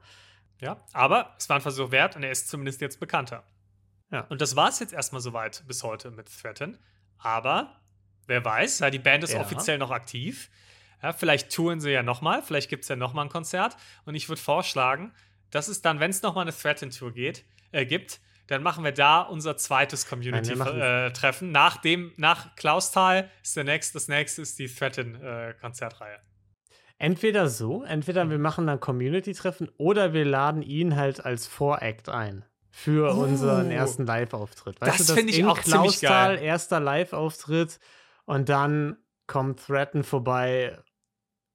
Ja, 0.62 0.84
aber 0.92 1.34
es 1.38 1.48
war 1.48 1.56
ein 1.56 1.62
Versuch 1.62 1.92
wert 1.92 2.18
und 2.18 2.24
er 2.24 2.32
ist 2.32 2.50
zumindest 2.50 2.82
jetzt 2.82 3.00
bekannter. 3.00 3.44
Ja. 4.12 4.22
Und 4.30 4.42
das 4.42 4.56
war 4.56 4.70
es 4.70 4.80
jetzt 4.80 4.94
erstmal 4.94 5.22
soweit 5.22 5.64
bis 5.68 5.84
heute 5.84 6.12
mit 6.12 6.30
Threaten. 6.42 6.78
Aber 7.18 7.80
wer 8.28 8.44
weiß, 8.44 8.80
ja, 8.80 8.90
die 8.90 9.00
Band 9.00 9.24
ist 9.24 9.34
ja. 9.34 9.42
offiziell 9.42 9.78
noch 9.78 9.92
aktiv. 9.92 10.50
Ja, 11.02 11.14
vielleicht 11.14 11.54
touren 11.54 11.80
sie 11.80 11.92
ja 11.92 12.04
nochmal, 12.04 12.42
vielleicht 12.42 12.70
gibt 12.70 12.84
es 12.84 12.90
ja 12.90 12.96
nochmal 12.96 13.26
ein 13.26 13.30
Konzert. 13.30 13.78
Und 14.06 14.16
ich 14.16 14.28
würde 14.28 14.42
vorschlagen, 14.42 15.14
dass 15.52 15.68
es 15.68 15.82
dann, 15.82 16.00
wenn 16.00 16.12
es 16.12 16.22
nochmal 16.22 16.44
eine 16.44 16.56
Threaten-Tour 16.56 17.14
äh, 17.16 17.86
gibt, 17.86 18.20
dann 18.48 18.64
machen 18.64 18.84
wir 18.84 18.92
da 18.92 19.22
unser 19.22 19.58
zweites 19.58 20.08
Community-Treffen. 20.08 21.50
Äh, 21.50 21.52
nach 21.52 21.78
dem, 21.78 22.14
nach 22.18 22.56
Klausthal 22.56 23.30
ist 23.44 23.56
der 23.56 23.64
nächste, 23.64 23.94
das 23.94 24.08
nächste 24.08 24.42
ist 24.42 24.58
die 24.58 24.68
Threaten-Konzertreihe. 24.68 26.16
Äh, 26.16 26.20
entweder 26.98 27.48
so, 27.48 27.84
entweder 27.84 28.30
wir 28.30 28.40
machen 28.40 28.66
dann 28.68 28.80
Community-Treffen 28.80 29.70
oder 29.78 30.14
wir 30.14 30.26
laden 30.26 30.64
ihn 30.64 30.96
halt 30.96 31.24
als 31.24 31.46
Voract 31.48 32.10
ein 32.10 32.44
für 32.84 33.14
uh, 33.14 33.24
unseren 33.24 33.72
ersten 33.72 34.06
Live-Auftritt. 34.06 34.78
Das 34.80 35.12
finde 35.12 35.34
ich 35.34 35.46
auch 35.46 35.60
ziemlich 35.60 36.00
geil. 36.02 36.40
erster 36.42 36.80
Live-Auftritt 36.80 37.80
und 38.26 38.50
dann 38.50 38.98
kommt 39.28 39.66
Threaten 39.66 40.04
vorbei 40.04 40.78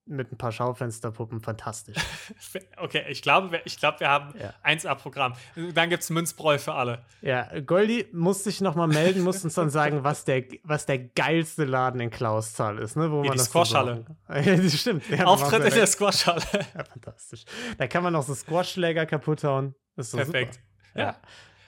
mit 0.06 0.30
ein 0.30 0.37
paar 0.37 0.52
Schaufensterpuppen. 0.52 1.40
Fantastisch. 1.40 1.96
okay, 2.76 3.04
ich 3.08 3.22
glaube, 3.22 3.60
ich 3.64 3.78
glaube, 3.78 4.00
wir 4.00 4.10
haben 4.10 4.34
ja. 4.38 4.52
1A-Programm. 4.62 5.32
Dann 5.72 5.88
gibt 5.88 6.02
es 6.02 6.10
Münzbräu 6.10 6.58
für 6.58 6.74
alle. 6.74 7.04
Ja, 7.22 7.48
Goldi 7.60 8.06
muss 8.12 8.44
sich 8.44 8.60
noch 8.60 8.74
mal 8.74 8.87
melden, 8.87 9.22
muss 9.22 9.42
uns 9.44 9.54
dann 9.54 9.70
sagen, 9.70 10.04
was 10.04 10.24
der, 10.24 10.44
was 10.62 10.84
der 10.84 10.98
geilste 10.98 11.64
Laden 11.64 12.00
in 12.00 12.10
Klausthal 12.10 12.78
ist. 12.78 12.96
Ne, 12.96 13.10
wo 13.10 13.22
ja, 13.22 13.28
man 13.28 13.38
die 13.38 13.44
Squashhalle. 13.44 14.04
Ja, 14.28 14.56
das 14.56 14.78
stimmt. 14.78 15.08
Ja, 15.08 15.24
Auftritt 15.24 15.64
in 15.64 15.74
der 15.74 15.87
Squashhalle. 15.87 16.42
Ja, 16.52 16.84
fantastisch. 16.84 17.44
Da 17.78 17.87
kann 17.87 18.02
man 18.02 18.12
noch 18.12 18.24
so 18.24 18.34
Squashschläger 18.34 19.06
kaputt 19.06 19.42
hauen. 19.44 19.74
Das 19.96 20.10
Perfekt. 20.10 20.54
Super. 20.54 20.73
Ja. 20.94 21.16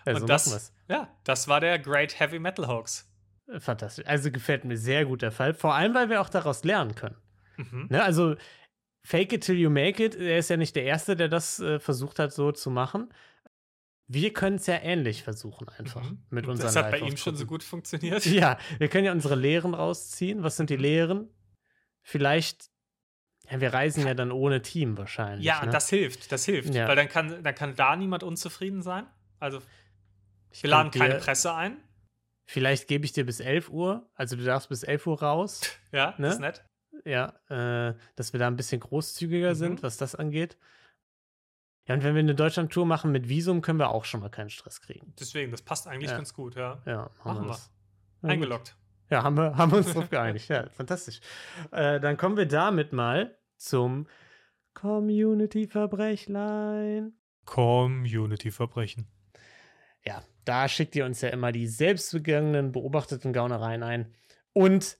ja. 0.06 0.14
Und 0.14 0.28
das, 0.28 0.72
ja, 0.88 1.08
das 1.24 1.48
war 1.48 1.60
der 1.60 1.78
Great 1.78 2.18
Heavy 2.20 2.38
Metal 2.38 2.66
Hoax. 2.66 3.10
Fantastisch. 3.58 4.06
Also 4.06 4.30
gefällt 4.30 4.64
mir 4.64 4.76
sehr 4.76 5.04
gut 5.04 5.22
der 5.22 5.32
Fall. 5.32 5.54
Vor 5.54 5.74
allem, 5.74 5.94
weil 5.94 6.08
wir 6.08 6.20
auch 6.20 6.28
daraus 6.28 6.64
lernen 6.64 6.94
können. 6.94 7.16
Mhm. 7.56 7.86
Ne, 7.90 8.02
also 8.02 8.36
Fake 9.02 9.32
it 9.32 9.44
till 9.44 9.56
you 9.56 9.70
make 9.70 10.04
it. 10.04 10.16
Er 10.16 10.38
ist 10.38 10.50
ja 10.50 10.56
nicht 10.56 10.74
der 10.74 10.82
Erste, 10.82 11.14
der 11.14 11.28
das 11.28 11.60
äh, 11.60 11.78
versucht 11.78 12.18
hat, 12.18 12.32
so 12.32 12.50
zu 12.50 12.70
machen. 12.70 13.12
Wir 14.08 14.32
können 14.32 14.56
es 14.56 14.66
ja 14.66 14.76
ähnlich 14.82 15.22
versuchen, 15.22 15.68
einfach 15.68 16.02
mhm. 16.02 16.24
mit 16.30 16.46
unseren 16.46 16.66
Das 16.66 16.76
hat 16.76 16.90
bei 16.90 16.98
ihm 16.98 17.16
schon 17.16 17.36
so 17.36 17.46
gut 17.46 17.62
funktioniert. 17.62 18.24
Ja, 18.26 18.58
wir 18.78 18.88
können 18.88 19.04
ja 19.04 19.12
unsere 19.12 19.36
Lehren 19.36 19.74
rausziehen. 19.74 20.42
Was 20.42 20.56
sind 20.56 20.70
die 20.70 20.76
Lehren? 20.76 21.28
vielleicht 22.06 22.70
ja, 23.50 23.60
wir 23.60 23.72
reisen 23.72 24.06
ja 24.06 24.14
dann 24.14 24.32
ohne 24.32 24.62
Team 24.62 24.98
wahrscheinlich. 24.98 25.44
Ja, 25.44 25.64
ne? 25.64 25.70
das 25.70 25.88
hilft, 25.88 26.32
das 26.32 26.44
hilft. 26.44 26.74
Ja. 26.74 26.88
Weil 26.88 26.96
dann 26.96 27.08
kann, 27.08 27.42
dann 27.44 27.54
kann 27.54 27.76
da 27.76 27.94
niemand 27.94 28.24
unzufrieden 28.24 28.82
sein. 28.82 29.06
Also, 29.38 29.60
Ich 30.50 30.62
wir 30.62 30.70
laden 30.70 30.90
keine 30.90 31.14
dir- 31.14 31.20
Presse 31.20 31.54
ein. 31.54 31.76
Vielleicht 32.48 32.86
gebe 32.88 33.04
ich 33.04 33.12
dir 33.12 33.26
bis 33.26 33.40
11 33.40 33.70
Uhr, 33.70 34.08
also 34.14 34.36
du 34.36 34.44
darfst 34.44 34.68
bis 34.68 34.82
11 34.84 35.06
Uhr 35.06 35.20
raus. 35.20 35.60
Ja, 35.92 36.14
Ne? 36.18 36.26
das 36.26 36.34
ist 36.34 36.40
nett. 36.40 36.64
Ja, 37.04 37.32
äh, 37.48 37.94
dass 38.16 38.32
wir 38.32 38.40
da 38.40 38.46
ein 38.46 38.56
bisschen 38.56 38.80
großzügiger 38.80 39.50
Mhm. 39.50 39.54
sind, 39.54 39.82
was 39.82 39.96
das 39.96 40.14
angeht. 40.14 40.56
Ja, 41.86 41.94
und 41.94 42.02
wenn 42.02 42.14
wir 42.14 42.20
eine 42.20 42.34
Deutschland-Tour 42.34 42.84
machen 42.86 43.12
mit 43.12 43.28
Visum, 43.28 43.60
können 43.62 43.78
wir 43.78 43.90
auch 43.90 44.04
schon 44.04 44.20
mal 44.20 44.28
keinen 44.30 44.50
Stress 44.50 44.80
kriegen. 44.80 45.14
Deswegen, 45.20 45.52
das 45.52 45.62
passt 45.62 45.86
eigentlich 45.86 46.10
Ja. 46.10 46.16
ganz 46.16 46.34
gut, 46.34 46.56
ja. 46.56 46.82
Ja, 46.84 47.10
Machen 47.24 47.42
wir. 47.44 47.48
das. 47.48 47.70
Ja, 48.22 48.22
gut. 48.22 48.30
Eingeloggt. 48.30 48.76
Ja, 49.10 49.22
haben 49.22 49.36
wir, 49.36 49.56
haben 49.56 49.70
wir 49.70 49.78
uns 49.78 49.92
drauf 49.92 50.10
geeinigt. 50.20 50.48
Ja, 50.48 50.68
fantastisch. 50.70 51.20
Äh, 51.70 52.00
dann 52.00 52.16
kommen 52.16 52.36
wir 52.36 52.46
damit 52.46 52.92
mal 52.92 53.38
zum 53.56 54.08
Community-Verbrechlein. 54.74 57.12
Community-Verbrechen. 57.44 59.06
Da 60.46 60.68
schickt 60.68 60.96
ihr 60.96 61.04
uns 61.04 61.20
ja 61.20 61.28
immer 61.28 61.52
die 61.52 61.66
selbstbegangenen, 61.66 62.72
beobachteten 62.72 63.32
Gaunereien 63.34 63.82
ein. 63.82 64.14
Und 64.54 64.96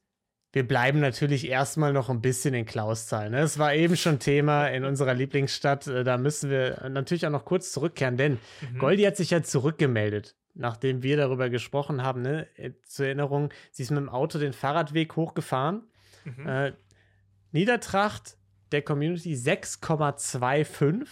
wir 0.53 0.67
bleiben 0.67 1.01
natürlich 1.01 1.49
erstmal 1.49 1.93
noch 1.93 2.09
ein 2.11 2.21
bisschen 2.21 2.53
in 2.55 2.65
Klausthal. 2.67 3.31
Ne? 3.31 3.41
Es 3.41 3.59
war 3.59 3.75
eben 3.75 3.97
schon 3.97 4.19
Thema 4.19 4.67
in 4.69 4.85
unserer 4.85 5.15
Lieblingsstadt. 5.15 5.87
Äh, 5.87 6.03
Da 6.05 6.19
müssen 6.19 6.51
wir 6.51 6.89
natürlich 6.89 7.27
auch 7.27 7.31
noch 7.31 7.45
kurz 7.45 7.73
zurückkehren, 7.73 8.17
denn 8.17 8.39
Mhm. 8.73 8.79
Goldi 8.79 9.03
hat 9.05 9.17
sich 9.17 9.31
ja 9.31 9.43
zurückgemeldet, 9.43 10.35
nachdem 10.55 11.03
wir 11.03 11.17
darüber 11.17 11.49
gesprochen 11.51 12.03
haben. 12.03 12.23
Ne? 12.23 12.47
Äh, 12.57 12.73
Zur 12.85 13.07
Erinnerung, 13.07 13.51
sie 13.71 13.83
ist 13.85 13.91
mit 13.91 13.99
dem 14.01 14.09
Auto 14.09 14.39
den 14.39 14.53
Fahrradweg 14.53 15.15
hochgefahren. 15.17 15.83
Mhm. 16.25 16.47
Äh, 16.49 16.73
Niedertracht 17.53 18.37
der 18.73 18.83
Community 18.83 19.35
6,25. 19.35 21.07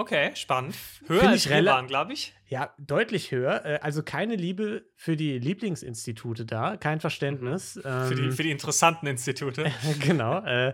Okay, 0.00 0.30
spannend. 0.34 0.74
Höher 1.06 1.20
Find 1.20 1.32
als 1.32 1.44
ich 1.44 1.50
wir 1.50 1.64
waren, 1.66 1.86
glaube 1.86 2.14
ich. 2.14 2.32
Ja, 2.48 2.72
deutlich 2.78 3.30
höher. 3.32 3.64
Äh, 3.66 3.78
Also 3.82 4.02
keine 4.02 4.34
Liebe 4.34 4.86
für 4.96 5.14
die 5.16 5.38
Lieblingsinstitute 5.38 6.46
da, 6.46 6.76
kein 6.78 7.00
Verständnis. 7.00 7.78
Für 7.82 8.14
die, 8.14 8.22
Ähm, 8.22 8.32
für 8.32 8.42
die 8.42 8.50
interessanten 8.50 9.06
Institute. 9.06 9.70
genau. 10.00 10.38
Äh, 10.44 10.72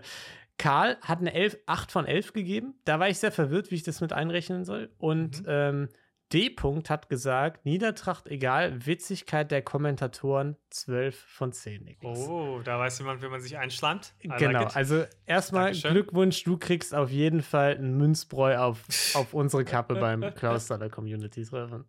Karl 0.57 0.97
hat 1.01 1.19
eine 1.19 1.33
11, 1.33 1.57
8 1.65 1.91
von 1.91 2.05
11 2.05 2.31
gegeben. 2.33 2.75
Da 2.85 2.99
war 2.99 3.09
ich 3.09 3.19
sehr 3.19 3.31
verwirrt, 3.33 3.69
wie 3.69 3.75
ich 3.75 3.83
das 3.83 3.99
mit 4.01 4.13
einrechnen 4.13 4.63
soll. 4.63 4.89
Und 4.97 5.41
Mhm. 5.41 5.45
ähm, 5.47 5.89
D. 6.33 6.49
-Punkt 6.49 6.89
hat 6.89 7.07
gesagt, 7.09 7.65
Niedertracht 7.65 8.27
egal, 8.27 8.85
Witzigkeit 8.85 9.49
der 9.49 9.61
Kommentatoren 9.61 10.57
12 10.71 11.17
von 11.17 11.53
10. 11.53 11.83
Niklas. 11.85 12.19
Oh, 12.27 12.59
da 12.63 12.77
weiß 12.79 12.99
jemand, 12.99 13.21
wie 13.21 13.27
man 13.29 13.39
sich. 13.39 13.53
I 13.53 13.55
like 13.55 14.37
Genau, 14.37 14.63
it. 14.63 14.75
also 14.75 15.05
erstmal 15.25 15.65
Dankeschön. 15.67 15.91
Glückwunsch, 15.93 16.43
du 16.43 16.57
kriegst 16.57 16.93
auf 16.93 17.09
jeden 17.09 17.41
Fall 17.41 17.77
einen 17.77 17.95
Münzbräu 17.97 18.57
auf, 18.57 18.83
auf 19.15 19.33
unsere 19.33 19.63
Kappe 19.63 19.95
beim 19.95 20.21
Klausthaler 20.35 20.89
Community 20.89 21.45
Treffen. 21.45 21.85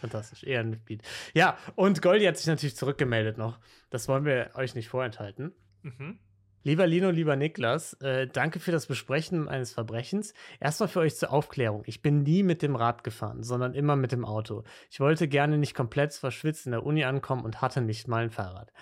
Fantastisch, 0.00 0.42
Ehrenmitglied. 0.42 1.02
Ja, 1.34 1.56
und 1.74 2.02
Goldi 2.02 2.24
hat 2.24 2.36
sich 2.38 2.46
natürlich 2.46 2.76
zurückgemeldet 2.76 3.38
noch. 3.38 3.58
Das 3.90 4.08
wollen 4.08 4.24
wir 4.24 4.50
euch 4.54 4.74
nicht 4.74 4.88
vorenthalten. 4.88 5.52
Mhm. 5.82 6.18
Lieber 6.66 6.88
Lino, 6.88 7.10
lieber 7.10 7.36
Niklas, 7.36 7.92
äh, 8.00 8.26
danke 8.26 8.58
für 8.58 8.72
das 8.72 8.86
Besprechen 8.86 9.48
eines 9.48 9.70
Verbrechens. 9.70 10.34
Erstmal 10.58 10.88
für 10.88 10.98
euch 10.98 11.14
zur 11.14 11.32
Aufklärung. 11.32 11.84
Ich 11.86 12.02
bin 12.02 12.24
nie 12.24 12.42
mit 12.42 12.60
dem 12.60 12.74
Rad 12.74 13.04
gefahren, 13.04 13.44
sondern 13.44 13.72
immer 13.72 13.94
mit 13.94 14.10
dem 14.10 14.24
Auto. 14.24 14.64
Ich 14.90 14.98
wollte 14.98 15.28
gerne 15.28 15.58
nicht 15.58 15.76
komplett 15.76 16.12
verschwitzt 16.14 16.66
in 16.66 16.72
der 16.72 16.84
Uni 16.84 17.04
ankommen 17.04 17.44
und 17.44 17.62
hatte 17.62 17.82
nicht 17.82 18.08
mal 18.08 18.24
ein 18.24 18.30
Fahrrad. 18.30 18.72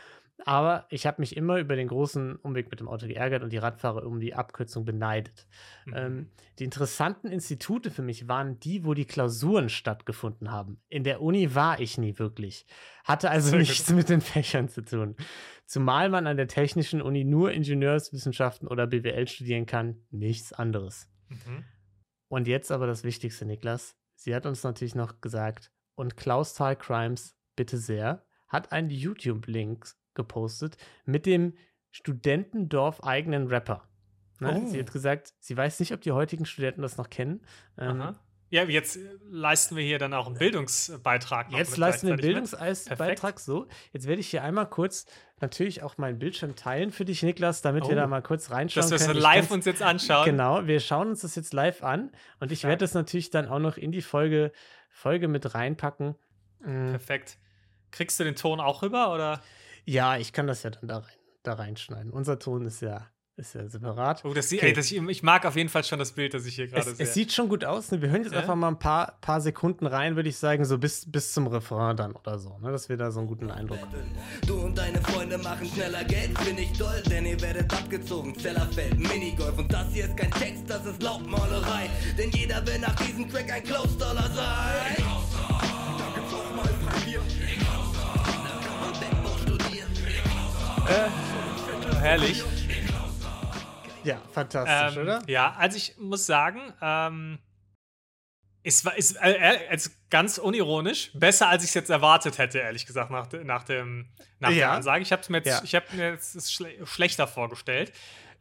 Aber 0.45 0.87
ich 0.91 1.07
habe 1.07 1.23
mich 1.23 1.37
immer 1.37 1.59
über 1.59 1.77
den 1.77 1.89
großen 1.89 2.37
Umweg 2.37 2.71
mit 2.71 2.81
dem 2.81 2.89
Auto 2.89 3.07
geärgert 3.07 3.43
und 3.43 3.53
die 3.53 3.59
Radfahrer 3.59 4.05
um 4.05 4.19
die 4.19 4.35
Abkürzung 4.35 4.85
beneidet. 4.85 5.47
Mhm. 5.87 5.95
Ähm, 5.95 6.31
die 6.59 6.65
interessanten 6.65 7.29
Institute 7.29 7.91
für 7.91 8.03
mich 8.03 8.27
waren 8.27 8.59
die, 8.59 8.85
wo 8.85 8.95
die 8.95 9.05
Klausuren 9.05 9.69
stattgefunden 9.69 10.51
haben. 10.51 10.81
In 10.89 11.05
der 11.05 11.23
Uni 11.23 11.55
war 11.55 11.79
ich 11.81 11.99
nie 11.99 12.19
wirklich. 12.19 12.67
Hatte 13.05 13.31
also 13.31 13.57
nichts 13.57 13.91
mit 13.91 14.09
den 14.09 14.21
Fächern 14.21 14.69
zu 14.69 14.85
tun. 14.85 15.17
Zumal 15.67 16.09
man 16.09 16.27
an 16.27 16.37
der 16.37 16.49
Technischen 16.49 17.01
Uni 17.01 17.25
nur 17.25 17.53
Ingenieurswissenschaften 17.53 18.67
oder 18.69 18.87
BWL 18.87 19.29
studieren 19.29 19.67
kann, 19.67 20.03
nichts 20.11 20.53
anderes. 20.53 21.09
Mhm. 21.29 21.65
Und 22.29 22.49
jetzt 22.49 22.73
aber 22.73 22.87
das 22.87 23.05
Wichtigste, 23.05 23.47
Niklas. 23.47 23.97
Sie 24.17 24.35
hat 24.35 24.47
uns 24.47 24.63
natürlich 24.63 24.95
noch 24.95 25.21
gesagt, 25.21 25.71
und 25.95 26.17
Klausthal 26.17 26.77
Crimes, 26.77 27.37
bitte 27.57 27.79
sehr, 27.79 28.25
hat 28.49 28.73
einen 28.73 28.91
YouTube-Link 28.91 29.87
gepostet 30.15 30.77
mit 31.05 31.27
dem 31.27 31.55
Studentendorf 31.91 33.03
eigenen 33.05 33.47
Rapper. 33.49 33.83
Ne? 34.41 34.63
Oh. 34.65 34.69
Sie 34.69 34.79
hat 34.81 34.93
gesagt, 34.93 35.35
sie 35.39 35.57
weiß 35.57 35.81
nicht, 35.81 35.93
ob 35.93 36.01
die 36.01 36.13
heutigen 36.13 36.45
Studenten 36.45 36.83
das 36.83 36.97
noch 36.97 37.09
kennen. 37.11 37.43
Ähm. 37.79 38.15
Ja, 38.51 38.63
jetzt 38.65 38.97
äh, 38.97 39.01
leisten 39.31 39.75
wir 39.75 39.83
hier 39.83 39.99
dann 39.99 40.13
auch 40.13 40.27
einen 40.27 40.37
Bildungsbeitrag. 40.39 41.51
Jetzt 41.53 41.77
leisten 41.77 42.07
wir 42.07 42.13
einen 42.15 42.17
mit. 42.21 42.27
Bildungsbeitrag 42.27 43.41
so. 43.41 43.67
Jetzt 43.93 44.07
werde 44.07 44.21
ich 44.21 44.29
hier 44.29 44.45
einmal 44.45 44.69
kurz 44.69 45.07
natürlich 45.41 45.83
auch 45.83 45.99
meinen 45.99 46.19
Bildschirm 46.19 46.55
teilen 46.55 46.93
für 46.93 47.05
dich, 47.05 47.23
Niklas, 47.23 47.63
damit 47.63 47.85
wir 47.85 47.93
Oh. 47.93 47.97
da 47.97 48.07
mal 48.07 48.23
kurz 48.23 48.51
reinschauen 48.51 48.83
Dass 48.83 48.91
wir 48.91 48.97
es 48.97 49.07
können. 49.07 49.17
Ich 49.19 49.23
live 49.23 49.51
uns 49.51 49.65
jetzt 49.65 49.83
anschauen. 49.83 50.25
Genau, 50.25 50.67
wir 50.67 50.79
schauen 50.81 51.09
uns 51.09 51.23
das 51.23 51.35
jetzt 51.35 51.53
live 51.53 51.83
an 51.83 52.13
und 52.39 52.53
ich 52.53 52.63
Ja. 52.63 52.69
werde 52.69 52.81
das 52.85 52.95
natürlich 52.95 53.31
dann 53.31 53.49
auch 53.49 53.59
noch 53.59 53.77
in 53.77 53.91
die 53.93 54.03
Folge, 54.03 54.53
Folge 54.89 55.27
mit 55.27 55.55
reinpacken. 55.55 56.15
Mm, 56.61 56.91
Perfekt. 56.91 57.39
Kriegst 57.91 58.21
du 58.21 58.25
den 58.25 58.37
Ton 58.37 58.61
auch 58.61 58.83
rüber 58.83 59.13
oder? 59.13 59.41
Ja, 59.85 60.17
ich 60.17 60.33
kann 60.33 60.47
das 60.47 60.63
ja 60.63 60.71
dann 60.71 60.89
da, 60.89 60.99
rein, 60.99 61.13
da 61.43 61.53
reinschneiden. 61.55 62.11
Unser 62.13 62.39
Ton 62.39 62.65
ist 62.67 62.81
ja, 62.81 63.07
ist 63.37 63.55
ja 63.55 63.69
separat. 63.69 64.25
Oh, 64.25 64.33
das, 64.33 64.49
sieht- 64.49 64.61
Okay. 64.61 64.69
ey, 64.69 64.73
das, 64.73 64.91
ich, 64.91 64.97
ich 65.03 65.23
mag 65.25 65.45
auf 65.45 65.57
jeden 65.57 65.69
Fall 65.69 65.83
schon 65.85 65.99
das 65.99 66.13
Bild, 66.13 66.33
das 66.35 66.47
ich 66.47 66.55
hier 66.55 66.69
gerade 66.69 66.95
sehe. 66.95 67.05
es 67.05 67.15
sieht 67.15 67.33
schon 67.33 67.49
gut 67.49 67.65
aus. 67.65 67.91
Ne? 67.91 68.01
Wir 68.01 68.09
hören 68.11 68.23
jetzt 68.23 68.33
Ja. 68.33 68.39
einfach 68.41 68.55
mal 68.55 68.69
ein 68.69 68.79
paar, 68.79 69.19
paar 69.21 69.41
Sekunden 69.41 69.87
rein, 69.87 70.15
würde 70.17 70.29
ich 70.29 70.37
sagen, 70.37 70.65
so 70.65 70.79
bis, 70.79 71.11
bis 71.11 71.33
zum 71.33 71.49
Refrain 71.49 71.97
dann 71.97 72.13
oder 72.13 72.39
so, 72.39 72.57
ne? 72.61 72.71
dass 72.71 72.89
wir 72.89 72.97
da 72.97 73.11
so 73.11 73.19
einen 73.19 73.29
guten 73.29 73.51
Eindruck 73.51 73.81
haben. 73.81 73.93
Du 74.47 74.55
und 74.61 74.79
deine 74.79 75.01
Freunde 75.03 75.37
machen 75.39 75.67
schneller 75.69 76.05
Geld, 76.05 76.33
bin 76.45 76.57
ich 76.59 76.73
toll, 76.79 77.03
denn 77.11 77.27
ihr 77.27 77.41
werdet 77.41 77.73
abgezogen. 77.75 78.39
Zellerfeld, 78.39 78.97
Minigolf 78.99 79.59
und 79.59 79.73
das 79.73 79.93
hier 79.93 80.05
ist 80.07 80.17
kein 80.17 80.31
Text, 80.31 80.65
das 80.71 80.87
ist 80.87 81.03
Laubmalerei. 81.03 81.91
Denn 82.17 82.31
jeder 82.31 82.65
will 82.67 82.79
nach 82.79 82.95
diesem 82.95 83.29
Track 83.29 83.53
ein 83.53 83.65
Close-Dollar 83.65 84.31
sein. 84.31 84.94
Herrlich. 92.01 92.43
Ja, 94.03 94.21
fantastisch, 94.33 94.97
Ähm, 94.97 95.03
oder? 95.03 95.23
Ja, 95.27 95.55
also 95.57 95.77
ich 95.79 95.97
muss 95.99 96.27
sagen, 96.27 96.61
ähm, 96.83 97.39
es 98.63 98.85
war 98.85 98.97
ist, 98.97 99.17
äh, 99.17 99.33
äh, 99.33 99.69
also 99.71 99.91
ganz 100.11 100.37
unironisch 100.39 101.11
besser, 101.15 101.49
als 101.49 101.63
ich 101.65 101.71
es 101.71 101.75
jetzt 101.75 101.91
erwartet 101.91 102.37
hätte, 102.39 102.59
ehrlich 102.59 102.85
gesagt, 102.87 103.11
nach, 103.11 103.29
nach, 103.45 103.65
dem, 103.65 104.09
nach 104.41 104.51
Ja. 104.51 104.57
der 104.57 104.71
Ansage. 104.73 105.03
Ich 105.03 105.13
habe 105.13 105.23
mir 105.29 105.39
jetzt, 105.39 105.47
Ja. 105.49 105.61
ich 105.65 105.75
hab 105.75 105.91
mir 105.95 106.11
jetzt 106.11 106.53
schle 106.53 106.87
schlechter 106.87 107.27
vorgestellt. 107.27 107.93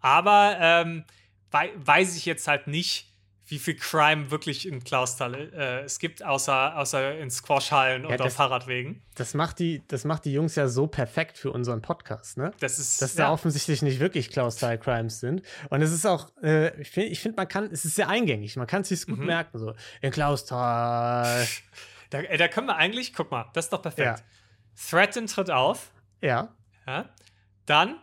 Aber 0.02 0.58
ähm, 0.60 1.06
wei 1.52 1.72
weiß 1.76 2.18
ich 2.18 2.26
jetzt 2.26 2.48
halt 2.50 2.68
nicht, 2.68 3.13
wie 3.46 3.60
viel 3.60 3.76
Crime 3.76 4.32
wirklich 4.32 4.66
in 4.68 4.84
Klausthal 4.84 5.36
äh, 5.36 5.82
es 5.82 6.00
gibt, 6.00 6.24
außer, 6.24 6.78
außer 6.78 7.18
in 7.20 7.30
Squashhallen 7.30 8.06
und 8.06 8.12
das- 8.18 8.22
auf 8.28 8.34
Fahrradwegen. 8.34 9.02
Das 9.16 9.34
macht, 9.34 9.60
die, 9.60 9.84
das 9.90 10.06
macht 10.06 10.26
die 10.26 10.32
Jungs 10.34 10.56
ja 10.56 10.68
so 10.70 10.88
perfekt 10.88 11.38
für 11.38 11.52
unseren 11.52 11.82
Podcast, 11.82 12.38
ne? 12.38 12.52
Das 12.62 12.80
ist 12.80 13.02
dass 13.02 13.16
da 13.16 13.24
ja, 13.24 13.32
offensichtlich 13.32 13.82
nicht 13.82 14.00
wirklich 14.00 14.30
Klaus-Style 14.30 14.80
Crimes 14.80 15.20
sind. 15.20 15.42
Und 15.70 15.82
es 15.82 15.92
ist 15.92 16.06
auch, 16.06 16.32
äh, 16.42 16.80
ich 16.82 16.90
finde, 16.90 17.10
ich 17.10 17.20
find, 17.20 17.36
man 17.38 17.48
kann, 17.48 17.66
es 17.72 17.84
ist 17.86 17.96
sehr 17.96 18.08
eingängig, 18.10 18.56
man 18.56 18.66
kann 18.66 18.82
es 18.84 18.90
sich 18.90 19.06
gut 19.06 19.20
Mhm. 19.20 19.26
merken, 19.26 19.60
so. 19.60 19.74
In 20.02 20.12
Klaus-Style. 20.12 21.46
da, 22.10 22.20
ey, 22.20 22.38
da 22.38 22.48
können 22.48 22.68
wir 22.68 22.76
eigentlich, 22.78 23.14
guck 23.14 23.30
mal, 23.32 23.50
das 23.54 23.66
ist 23.66 23.74
doch 23.74 23.82
perfekt. 23.82 24.20
Ja. 24.20 24.26
Threaten 24.90 25.28
tritt 25.28 25.52
auf. 25.52 25.92
Ja, 26.22 26.50
Ja. 26.88 27.10
Dann 27.66 27.96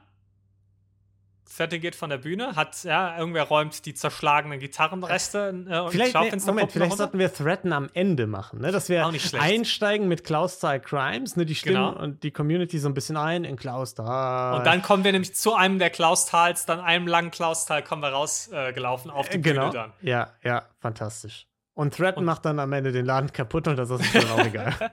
Threaten 1.54 1.80
geht 1.80 1.96
von 1.96 2.10
der 2.10 2.18
Bühne, 2.18 2.54
hat, 2.56 2.84
ja, 2.84 3.18
irgendwer 3.18 3.42
räumt 3.42 3.84
die 3.84 3.92
zerschlagenen 3.92 4.60
Gitarrenreste 4.60 5.48
äh, 5.68 5.78
und 5.80 5.90
vielleicht, 5.90 6.14
nee, 6.14 6.30
Moment, 6.46 6.70
vielleicht 6.72 6.96
sollten 6.96 7.18
wir 7.18 7.32
Threaten 7.34 7.72
am 7.72 7.88
Ende 7.92 8.26
machen, 8.26 8.60
ne? 8.60 8.70
Dass 8.70 8.88
wir 8.88 9.04
einsteigen 9.38 10.06
mit 10.08 10.22
Klaus-Style 10.24 10.80
Crimes, 10.80 11.36
ne? 11.36 11.44
Die 11.44 11.54
Stimmen 11.54 11.74
Genau. 11.92 11.98
und 12.02 12.22
die 12.22 12.30
Community 12.30 12.78
so 12.78 12.88
ein 12.88 12.94
bisschen 12.94 13.16
ein 13.16 13.44
in 13.44 13.56
Klaus-Style. 13.56 14.56
Und 14.58 14.64
dann 14.66 14.80
kommen 14.82 15.02
wir 15.04 15.12
nämlich 15.12 15.34
zu 15.34 15.54
einem 15.54 15.78
der 15.78 15.90
Klaustals, 15.90 16.66
dann 16.66 16.80
einem 16.80 17.06
langen 17.08 17.30
Klaustal 17.32 17.82
kommen 17.82 18.02
wir 18.02 18.10
rausgelaufen 18.10 18.68
äh, 18.70 18.72
gelaufen 18.72 19.10
auf 19.10 19.28
die 19.28 19.36
Äh, 19.38 19.40
genau. 19.40 19.70
Bühne 19.70 19.72
dann. 19.72 19.92
Ja, 20.02 20.32
ja, 20.44 20.62
fantastisch. 20.80 21.46
Und 21.74 21.94
Threaten 21.94 22.20
Und- 22.20 22.24
macht 22.26 22.44
dann 22.44 22.58
am 22.60 22.72
Ende 22.72 22.92
den 22.92 23.06
Laden 23.06 23.32
kaputt 23.32 23.66
und 23.66 23.76
das 23.76 23.90
ist 23.90 23.98
uns 24.00 24.12
dann 24.12 24.30
auch 24.30 24.44
egal. 24.46 24.74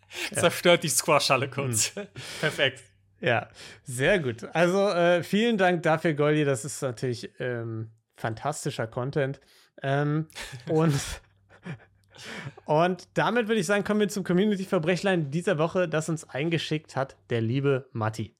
Zerstört 0.32 0.82
die 0.82 0.88
Squashhalle 0.88 1.48
kurz. 1.48 1.94
Hm. 1.94 2.06
Perfekt. 2.40 2.82
Ja, 3.20 3.48
sehr 3.84 4.18
gut. 4.18 4.44
Also 4.54 4.88
äh, 4.88 5.22
vielen 5.22 5.58
Dank 5.58 5.82
dafür, 5.82 6.14
Goldi. 6.14 6.44
Das 6.44 6.64
ist 6.64 6.80
natürlich 6.82 7.30
ähm, 7.38 7.90
fantastischer 8.16 8.86
Content. 8.86 9.40
Ähm, 9.82 10.28
und, 10.68 10.94
und 12.64 13.08
damit 13.14 13.48
würde 13.48 13.60
ich 13.60 13.66
sagen, 13.66 13.84
kommen 13.84 14.00
wir 14.00 14.08
zum 14.08 14.24
Community-Verbrechlein 14.24 15.30
dieser 15.30 15.58
Woche, 15.58 15.88
das 15.88 16.08
uns 16.08 16.28
eingeschickt 16.28 16.96
hat, 16.96 17.16
der 17.28 17.40
liebe 17.40 17.88
Matti. 17.92 18.34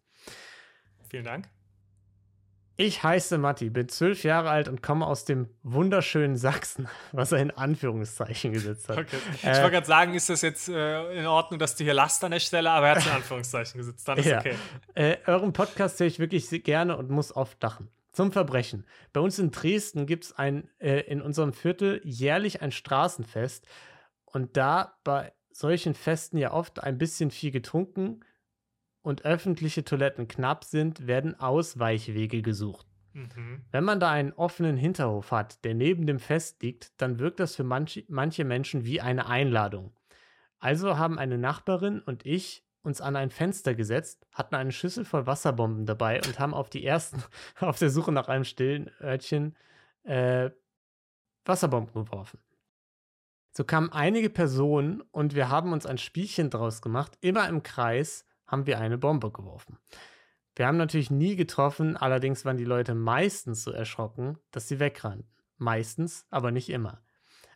Vielen 1.08 1.24
Dank. 1.24 1.48
Ich 2.80 3.02
heiße 3.02 3.36
Matti, 3.36 3.68
bin 3.68 3.90
zwölf 3.90 4.24
Jahre 4.24 4.48
alt 4.48 4.66
und 4.66 4.82
komme 4.82 5.06
aus 5.06 5.26
dem 5.26 5.50
wunderschönen 5.62 6.38
Sachsen, 6.38 6.88
was 7.12 7.30
er 7.30 7.40
in 7.40 7.50
Anführungszeichen 7.50 8.54
gesetzt 8.54 8.88
hat. 8.88 8.96
Okay. 8.96 9.18
Ich 9.34 9.44
äh, 9.44 9.56
wollte 9.58 9.72
gerade 9.72 9.86
sagen, 9.86 10.14
ist 10.14 10.30
das 10.30 10.40
jetzt 10.40 10.70
äh, 10.70 11.12
in 11.12 11.26
Ordnung, 11.26 11.58
dass 11.58 11.76
du 11.76 11.84
hier 11.84 11.92
last 11.92 12.24
an 12.24 12.30
der 12.30 12.40
Stelle, 12.40 12.70
aber 12.70 12.86
er 12.86 12.92
hat 12.92 12.98
es 13.00 13.06
in 13.06 13.12
Anführungszeichen 13.12 13.76
gesetzt. 13.76 14.08
Dann 14.08 14.16
ist 14.16 14.24
ja. 14.24 14.38
okay. 14.38 14.54
Äh, 14.94 15.18
euren 15.26 15.52
Podcast 15.52 16.00
höre 16.00 16.06
ich 16.06 16.20
wirklich 16.20 16.48
gerne 16.64 16.96
und 16.96 17.10
muss 17.10 17.36
oft 17.36 17.62
lachen. 17.62 17.90
Zum 18.12 18.32
Verbrechen. 18.32 18.86
Bei 19.12 19.20
uns 19.20 19.38
in 19.38 19.50
Dresden 19.50 20.06
gibt 20.06 20.24
es 20.24 20.34
äh, 20.38 21.00
in 21.00 21.20
unserem 21.20 21.52
Viertel 21.52 22.00
jährlich 22.02 22.62
ein 22.62 22.72
Straßenfest. 22.72 23.66
Und 24.24 24.56
da 24.56 24.94
bei 25.04 25.34
solchen 25.52 25.92
Festen 25.92 26.38
ja 26.38 26.54
oft 26.54 26.82
ein 26.82 26.96
bisschen 26.96 27.30
viel 27.30 27.50
getrunken 27.50 28.20
und 29.02 29.24
öffentliche 29.24 29.84
Toiletten 29.84 30.28
knapp 30.28 30.64
sind, 30.64 31.06
werden 31.06 31.38
Ausweichwege 31.38 32.42
gesucht. 32.42 32.86
Mhm. 33.12 33.62
Wenn 33.70 33.84
man 33.84 34.00
da 34.00 34.10
einen 34.10 34.32
offenen 34.32 34.76
Hinterhof 34.76 35.32
hat, 35.32 35.64
der 35.64 35.74
neben 35.74 36.06
dem 36.06 36.18
Fest 36.18 36.62
liegt, 36.62 37.00
dann 37.00 37.18
wirkt 37.18 37.40
das 37.40 37.56
für 37.56 37.64
manche, 37.64 38.04
manche 38.08 38.44
Menschen 38.44 38.84
wie 38.84 39.00
eine 39.00 39.26
Einladung. 39.26 39.92
Also 40.58 40.98
haben 40.98 41.18
eine 41.18 41.38
Nachbarin 41.38 42.00
und 42.00 42.26
ich 42.26 42.64
uns 42.82 43.00
an 43.00 43.16
ein 43.16 43.30
Fenster 43.30 43.74
gesetzt, 43.74 44.26
hatten 44.32 44.54
eine 44.54 44.72
Schüssel 44.72 45.04
voll 45.04 45.26
Wasserbomben 45.26 45.86
dabei 45.86 46.20
und 46.26 46.38
haben 46.38 46.54
auf 46.54 46.70
die 46.70 46.84
ersten, 46.84 47.22
auf 47.60 47.78
der 47.78 47.90
Suche 47.90 48.12
nach 48.12 48.28
einem 48.28 48.44
stillen 48.44 48.90
Örtchen, 49.00 49.56
äh, 50.04 50.50
Wasserbomben 51.44 52.04
geworfen. 52.04 52.38
So 53.52 53.64
kamen 53.64 53.90
einige 53.90 54.30
Personen 54.30 55.02
und 55.10 55.34
wir 55.34 55.48
haben 55.48 55.72
uns 55.72 55.84
ein 55.84 55.98
Spielchen 55.98 56.50
draus 56.50 56.82
gemacht, 56.82 57.18
immer 57.20 57.48
im 57.48 57.62
Kreis, 57.62 58.24
haben 58.50 58.66
wir 58.66 58.80
eine 58.80 58.98
Bombe 58.98 59.30
geworfen. 59.30 59.78
Wir 60.56 60.66
haben 60.66 60.76
natürlich 60.76 61.10
nie 61.10 61.36
getroffen, 61.36 61.96
allerdings 61.96 62.44
waren 62.44 62.56
die 62.56 62.64
Leute 62.64 62.94
meistens 62.94 63.62
so 63.62 63.70
erschrocken, 63.70 64.38
dass 64.50 64.68
sie 64.68 64.80
wegrannten. 64.80 65.30
Meistens, 65.56 66.26
aber 66.30 66.50
nicht 66.50 66.68
immer. 66.70 67.02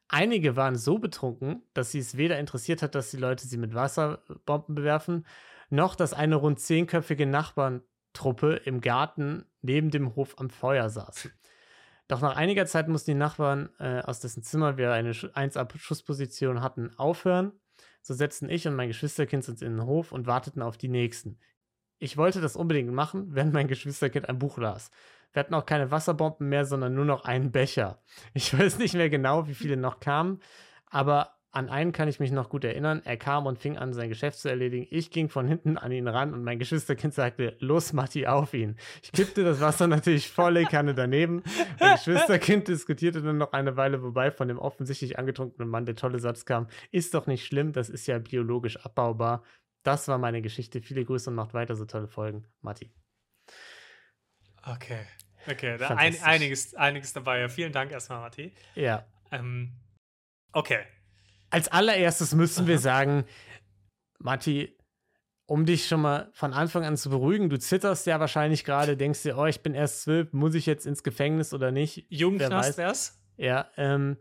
Einige 0.08 0.56
waren 0.56 0.76
so 0.76 0.98
betrunken, 0.98 1.62
dass 1.72 1.90
sie 1.90 1.98
es 1.98 2.16
weder 2.16 2.38
interessiert 2.38 2.82
hat, 2.82 2.94
dass 2.94 3.10
die 3.10 3.16
Leute 3.16 3.46
sie 3.46 3.56
mit 3.56 3.74
Wasserbomben 3.74 4.74
bewerfen, 4.74 5.26
noch 5.70 5.96
dass 5.96 6.12
eine 6.12 6.36
rund 6.36 6.60
zehnköpfige 6.60 7.26
Nachbarntruppe 7.26 8.56
im 8.64 8.80
Garten 8.80 9.46
neben 9.62 9.90
dem 9.90 10.14
Hof 10.14 10.38
am 10.38 10.50
Feuer 10.50 10.90
saßen. 10.90 11.32
Doch 12.06 12.20
nach 12.20 12.36
einiger 12.36 12.66
Zeit 12.66 12.88
mussten 12.88 13.12
die 13.12 13.16
Nachbarn, 13.16 13.70
äh, 13.78 14.02
aus 14.02 14.20
dessen 14.20 14.42
Zimmer 14.42 14.76
wir 14.76 14.92
eine 14.92 15.12
1-Ab-Schussposition 15.12 16.60
hatten, 16.60 16.96
aufhören 16.98 17.52
so 18.04 18.12
setzten 18.12 18.50
ich 18.50 18.68
und 18.68 18.76
mein 18.76 18.88
Geschwisterkind 18.88 19.48
uns 19.48 19.62
in 19.62 19.78
den 19.78 19.86
Hof 19.86 20.12
und 20.12 20.26
warteten 20.26 20.60
auf 20.60 20.76
die 20.76 20.88
nächsten. 20.88 21.38
Ich 21.98 22.18
wollte 22.18 22.42
das 22.42 22.54
unbedingt 22.54 22.92
machen, 22.92 23.28
während 23.30 23.54
mein 23.54 23.66
Geschwisterkind 23.66 24.28
ein 24.28 24.38
Buch 24.38 24.58
las. 24.58 24.90
Wir 25.32 25.40
hatten 25.40 25.54
auch 25.54 25.66
keine 25.66 25.90
Wasserbomben 25.90 26.48
mehr, 26.48 26.66
sondern 26.66 26.94
nur 26.94 27.06
noch 27.06 27.24
einen 27.24 27.50
Becher. 27.50 28.02
Ich 28.34 28.56
weiß 28.58 28.78
nicht 28.78 28.94
mehr 28.94 29.08
genau, 29.08 29.48
wie 29.48 29.54
viele 29.54 29.78
noch 29.78 30.00
kamen, 30.00 30.40
aber 30.86 31.33
an 31.54 31.68
einen 31.68 31.92
kann 31.92 32.08
ich 32.08 32.18
mich 32.18 32.32
noch 32.32 32.48
gut 32.48 32.64
erinnern. 32.64 33.00
Er 33.04 33.16
kam 33.16 33.46
und 33.46 33.58
fing 33.58 33.78
an, 33.78 33.92
sein 33.92 34.08
Geschäft 34.08 34.38
zu 34.38 34.48
erledigen. 34.48 34.86
Ich 34.90 35.10
ging 35.10 35.28
von 35.28 35.46
hinten 35.46 35.78
an 35.78 35.92
ihn 35.92 36.08
ran 36.08 36.34
und 36.34 36.42
mein 36.42 36.58
Geschwisterkind 36.58 37.14
sagte, 37.14 37.56
los 37.60 37.92
Matti, 37.92 38.26
auf 38.26 38.54
ihn. 38.54 38.76
Ich 39.02 39.12
kippte 39.12 39.44
das 39.44 39.60
Wasser 39.60 39.86
natürlich 39.88 40.28
volle 40.28 40.64
Kanne 40.64 40.94
daneben. 40.94 41.42
Mein 41.78 41.94
Geschwisterkind 41.94 42.68
diskutierte 42.68 43.22
dann 43.22 43.38
noch 43.38 43.52
eine 43.52 43.76
Weile, 43.76 44.02
wobei 44.02 44.30
von 44.30 44.48
dem 44.48 44.58
offensichtlich 44.58 45.18
angetrunkenen 45.18 45.68
Mann 45.68 45.86
der 45.86 45.96
tolle 45.96 46.18
Satz 46.18 46.44
kam, 46.44 46.66
ist 46.90 47.14
doch 47.14 47.26
nicht 47.26 47.46
schlimm, 47.46 47.72
das 47.72 47.88
ist 47.88 48.06
ja 48.06 48.18
biologisch 48.18 48.76
abbaubar. 48.78 49.44
Das 49.84 50.08
war 50.08 50.18
meine 50.18 50.42
Geschichte. 50.42 50.80
Viele 50.80 51.04
Grüße 51.04 51.30
und 51.30 51.36
macht 51.36 51.54
weiter 51.54 51.76
so 51.76 51.84
tolle 51.84 52.08
Folgen. 52.08 52.46
Matti. 52.62 52.90
Okay. 54.62 55.06
Okay, 55.46 55.76
da 55.76 55.88
ein, 55.88 56.16
einiges, 56.22 56.74
einiges 56.74 57.12
dabei. 57.12 57.48
Vielen 57.48 57.72
Dank 57.72 57.92
erstmal, 57.92 58.20
Matti. 58.20 58.54
Ja. 58.74 59.06
Ähm, 59.30 59.72
okay, 60.52 60.84
als 61.54 61.68
allererstes 61.68 62.34
müssen 62.34 62.66
wir 62.66 62.80
sagen, 62.80 63.24
Matti, 64.18 64.76
um 65.46 65.66
dich 65.66 65.86
schon 65.86 66.00
mal 66.00 66.28
von 66.32 66.52
Anfang 66.52 66.84
an 66.84 66.96
zu 66.96 67.10
beruhigen, 67.10 67.48
du 67.48 67.60
zitterst 67.60 68.08
ja 68.08 68.18
wahrscheinlich 68.18 68.64
gerade, 68.64 68.96
denkst 68.96 69.22
dir, 69.22 69.38
oh, 69.38 69.46
ich 69.46 69.60
bin 69.60 69.72
erst 69.72 70.02
zwölf, 70.02 70.32
muss 70.32 70.56
ich 70.56 70.66
jetzt 70.66 70.84
ins 70.84 71.04
Gefängnis 71.04 71.54
oder 71.54 71.70
nicht? 71.70 72.06
Jugendknast 72.08 72.76
wär's? 72.76 73.20
Ja, 73.36 73.70
ähm, 73.76 74.16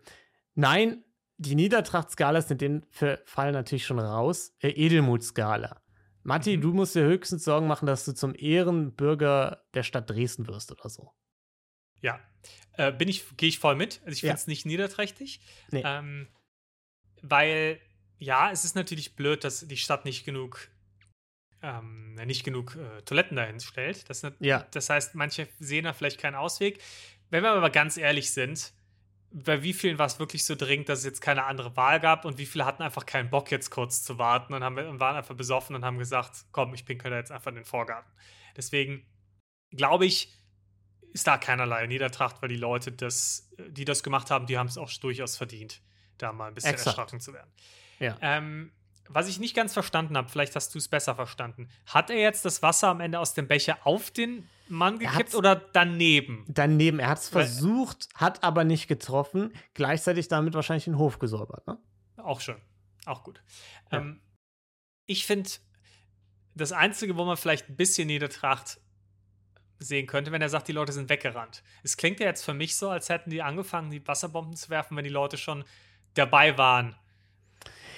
nein, 0.53 1.03
die 1.37 1.55
Niedertracht-Skala 1.55 2.37
ist 2.37 2.51
in 2.51 2.59
dem 2.59 2.81
Fall 3.25 3.51
natürlich 3.51 3.85
schon 3.87 3.99
raus. 3.99 4.55
Äh, 4.59 4.69
Edelmut-Skala. 4.69 5.81
Matti, 6.21 6.57
mhm. 6.57 6.61
du 6.61 6.73
musst 6.73 6.93
dir 6.93 7.03
höchstens 7.03 7.45
Sorgen 7.45 7.65
machen, 7.65 7.87
dass 7.87 8.05
du 8.05 8.13
zum 8.13 8.35
Ehrenbürger 8.35 9.63
der 9.73 9.81
Stadt 9.81 10.07
Dresden 10.07 10.47
wirst 10.47 10.71
oder 10.71 10.87
so. 10.87 11.13
Ja, 11.99 12.19
äh, 12.73 12.91
bin 12.91 13.07
ich, 13.07 13.37
gehe 13.37 13.49
ich 13.49 13.57
voll 13.57 13.75
mit. 13.75 14.01
Also 14.01 14.11
ich 14.11 14.21
finde 14.21 14.35
es 14.35 14.45
ja. 14.45 14.51
nicht 14.51 14.67
niederträchtig. 14.67 15.39
Nee. 15.71 15.81
Ähm, 15.83 16.27
weil 17.23 17.79
ja, 18.19 18.51
es 18.51 18.63
ist 18.63 18.75
natürlich 18.75 19.15
blöd, 19.15 19.43
dass 19.43 19.67
die 19.67 19.77
Stadt 19.77 20.05
nicht 20.05 20.25
genug 20.25 20.69
ähm, 21.63 22.15
nicht 22.15 22.43
genug 22.43 22.75
äh, 22.75 23.01
Toiletten 23.03 23.37
dahin 23.37 23.59
stellt. 23.59 24.09
Das, 24.09 24.21
ja. 24.39 24.67
das 24.71 24.89
heißt, 24.89 25.15
manche 25.15 25.47
sehen 25.59 25.85
da 25.85 25.93
vielleicht 25.93 26.19
keinen 26.19 26.35
Ausweg. 26.35 26.79
Wenn 27.29 27.41
wir 27.41 27.51
aber 27.51 27.69
ganz 27.69 27.97
ehrlich 27.97 28.31
sind, 28.31 28.73
bei 29.31 29.63
wie 29.63 29.73
vielen 29.73 29.97
war 29.97 30.05
es 30.05 30.19
wirklich 30.19 30.45
so 30.45 30.55
dringend, 30.55 30.89
dass 30.89 30.99
es 30.99 31.05
jetzt 31.05 31.21
keine 31.21 31.45
andere 31.45 31.75
Wahl 31.75 31.99
gab 31.99 32.25
und 32.25 32.37
wie 32.37 32.45
viele 32.45 32.65
hatten 32.65 32.83
einfach 32.83 33.05
keinen 33.05 33.29
Bock, 33.29 33.49
jetzt 33.49 33.71
kurz 33.71 34.03
zu 34.03 34.19
warten 34.19 34.53
und, 34.53 34.63
haben, 34.63 34.77
und 34.77 34.99
waren 34.99 35.15
einfach 35.15 35.35
besoffen 35.35 35.75
und 35.75 35.83
haben 35.83 35.97
gesagt, 35.97 36.45
komm, 36.51 36.73
ich 36.73 36.85
pinkel 36.85 37.09
da 37.09 37.17
jetzt 37.17 37.31
einfach 37.31 37.49
in 37.49 37.55
den 37.55 37.65
Vorgarten. 37.65 38.11
Deswegen 38.55 39.05
glaube 39.71 40.05
ich, 40.05 40.31
ist 41.13 41.25
da 41.25 41.37
keinerlei 41.37 41.87
Niedertracht, 41.87 42.41
weil 42.41 42.49
die 42.49 42.57
Leute, 42.57 42.91
das, 42.91 43.49
die 43.69 43.85
das 43.85 44.03
gemacht 44.03 44.29
haben, 44.29 44.45
die 44.45 44.57
haben 44.57 44.67
es 44.67 44.77
auch 44.77 44.91
durchaus 44.91 45.37
verdient 45.37 45.81
da 46.17 46.31
mal 46.31 46.47
ein 46.47 46.55
bisschen 46.55 46.71
Exakt. 46.71 46.97
erschrocken 46.97 47.19
zu 47.19 47.33
werden. 47.33 47.51
Ja. 47.99 48.17
Ähm, 48.21 48.71
was 49.09 49.27
ich 49.27 49.39
nicht 49.39 49.55
ganz 49.55 49.73
verstanden 49.73 50.17
habe, 50.17 50.29
vielleicht 50.29 50.55
hast 50.55 50.73
du 50.73 50.77
es 50.77 50.87
besser 50.87 51.15
verstanden. 51.15 51.69
Hat 51.85 52.09
er 52.09 52.17
jetzt 52.17 52.45
das 52.45 52.61
Wasser 52.61 52.87
am 52.87 53.01
Ende 53.01 53.19
aus 53.19 53.33
dem 53.33 53.47
Becher 53.47 53.85
auf 53.85 54.11
den 54.11 54.47
Mann 54.69 54.97
gekippt 54.97 55.35
oder 55.35 55.55
daneben? 55.55 56.45
Daneben. 56.47 56.99
Er 56.99 57.09
hat 57.09 57.19
es 57.19 57.29
versucht, 57.29 58.07
hat 58.15 58.43
aber 58.43 58.63
nicht 58.63 58.87
getroffen. 58.87 59.53
Gleichzeitig 59.73 60.29
damit 60.29 60.53
wahrscheinlich 60.53 60.85
den 60.85 60.97
Hof 60.97 61.19
gesäubert, 61.19 61.67
ne? 61.67 61.77
Auch 62.17 62.39
schön. 62.39 62.61
Auch 63.05 63.23
gut. 63.23 63.43
Ja. 63.91 63.99
Ähm, 63.99 64.21
ich 65.05 65.25
finde, 65.25 65.49
das 66.55 66.71
Einzige, 66.71 67.17
wo 67.17 67.25
man 67.25 67.35
vielleicht 67.35 67.69
ein 67.69 67.75
bisschen 67.75 68.07
Niedertracht 68.07 68.79
sehen 69.79 70.07
könnte, 70.07 70.31
wenn 70.31 70.41
er 70.41 70.49
sagt, 70.49 70.69
die 70.69 70.71
Leute 70.71 70.93
sind 70.93 71.09
weggerannt. 71.09 71.61
Es 71.83 71.97
klingt 71.97 72.21
ja 72.21 72.27
jetzt 72.27 72.45
für 72.45 72.53
mich 72.53 72.77
so, 72.77 72.89
als 72.89 73.09
hätten 73.09 73.29
die 73.29 73.41
angefangen, 73.41 73.91
die 73.91 74.05
Wasserbomben 74.07 74.55
zu 74.55 74.69
werfen, 74.69 74.95
wenn 74.95 75.03
die 75.03 75.09
Leute 75.09 75.37
schon 75.37 75.65
dabei 76.13 76.57
waren, 76.57 76.95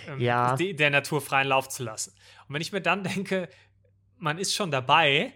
ähm, 0.08 0.20
ja. 0.20 0.56
die, 0.56 0.76
der 0.76 0.90
Natur 0.90 1.22
freien 1.22 1.48
Lauf 1.48 1.70
zu 1.70 1.84
lassen. 1.84 2.14
Und 2.48 2.56
wenn 2.56 2.62
ich 2.62 2.72
mir 2.72 2.82
dann 2.82 3.04
denke, 3.16 3.50
man 4.18 4.38
ist 4.38 4.54
schon 4.54 4.72
dabei, 4.72 5.34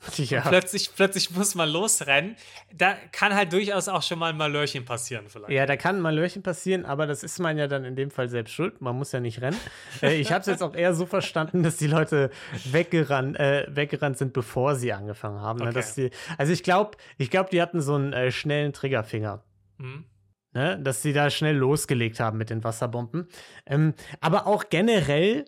ja. 0.16 0.42
plötzlich, 0.42 0.94
plötzlich 0.94 1.30
muss 1.32 1.56
man 1.56 1.68
losrennen. 1.68 2.36
Da 2.72 2.94
kann 3.10 3.34
halt 3.34 3.52
durchaus 3.52 3.88
auch 3.88 4.02
schon 4.02 4.20
mal 4.20 4.30
ein 4.30 4.36
Malörchen 4.36 4.84
passieren, 4.84 5.26
vielleicht. 5.28 5.50
Ja, 5.50 5.66
da 5.66 5.76
kann 5.76 5.96
ein 5.96 6.02
Malörchen 6.02 6.42
passieren, 6.42 6.84
aber 6.84 7.06
das 7.06 7.24
ist 7.24 7.40
man 7.40 7.58
ja 7.58 7.66
dann 7.66 7.84
in 7.84 7.96
dem 7.96 8.12
Fall 8.12 8.28
selbst 8.28 8.52
schuld. 8.52 8.80
Man 8.80 8.96
muss 8.96 9.10
ja 9.10 9.18
nicht 9.18 9.40
rennen. 9.40 9.58
äh, 10.02 10.14
ich 10.14 10.30
habe 10.30 10.42
es 10.42 10.46
jetzt 10.46 10.62
auch 10.62 10.74
eher 10.74 10.94
so 10.94 11.04
verstanden, 11.06 11.64
dass 11.64 11.78
die 11.78 11.88
Leute 11.88 12.30
weggerannt, 12.70 13.38
äh, 13.38 13.66
weggerannt 13.68 14.18
sind, 14.18 14.32
bevor 14.32 14.76
sie 14.76 14.92
angefangen 14.92 15.40
haben. 15.40 15.58
Ne? 15.58 15.70
Okay. 15.70 15.84
Die, 15.96 16.10
also 16.36 16.52
ich 16.52 16.62
glaube, 16.62 16.96
ich 17.16 17.30
glaub, 17.30 17.50
die 17.50 17.60
hatten 17.60 17.80
so 17.80 17.94
einen 17.94 18.12
äh, 18.12 18.30
schnellen 18.30 18.72
Triggerfinger. 18.72 19.42
Mhm 19.78 20.04
ne, 20.52 20.78
dass 20.80 21.02
sie 21.02 21.12
da 21.12 21.30
schnell 21.30 21.56
losgelegt 21.56 22.20
haben 22.20 22.38
mit 22.38 22.50
den 22.50 22.64
Wasserbomben. 22.64 23.28
Ähm, 23.66 23.94
aber 24.20 24.46
auch 24.46 24.68
generell, 24.70 25.44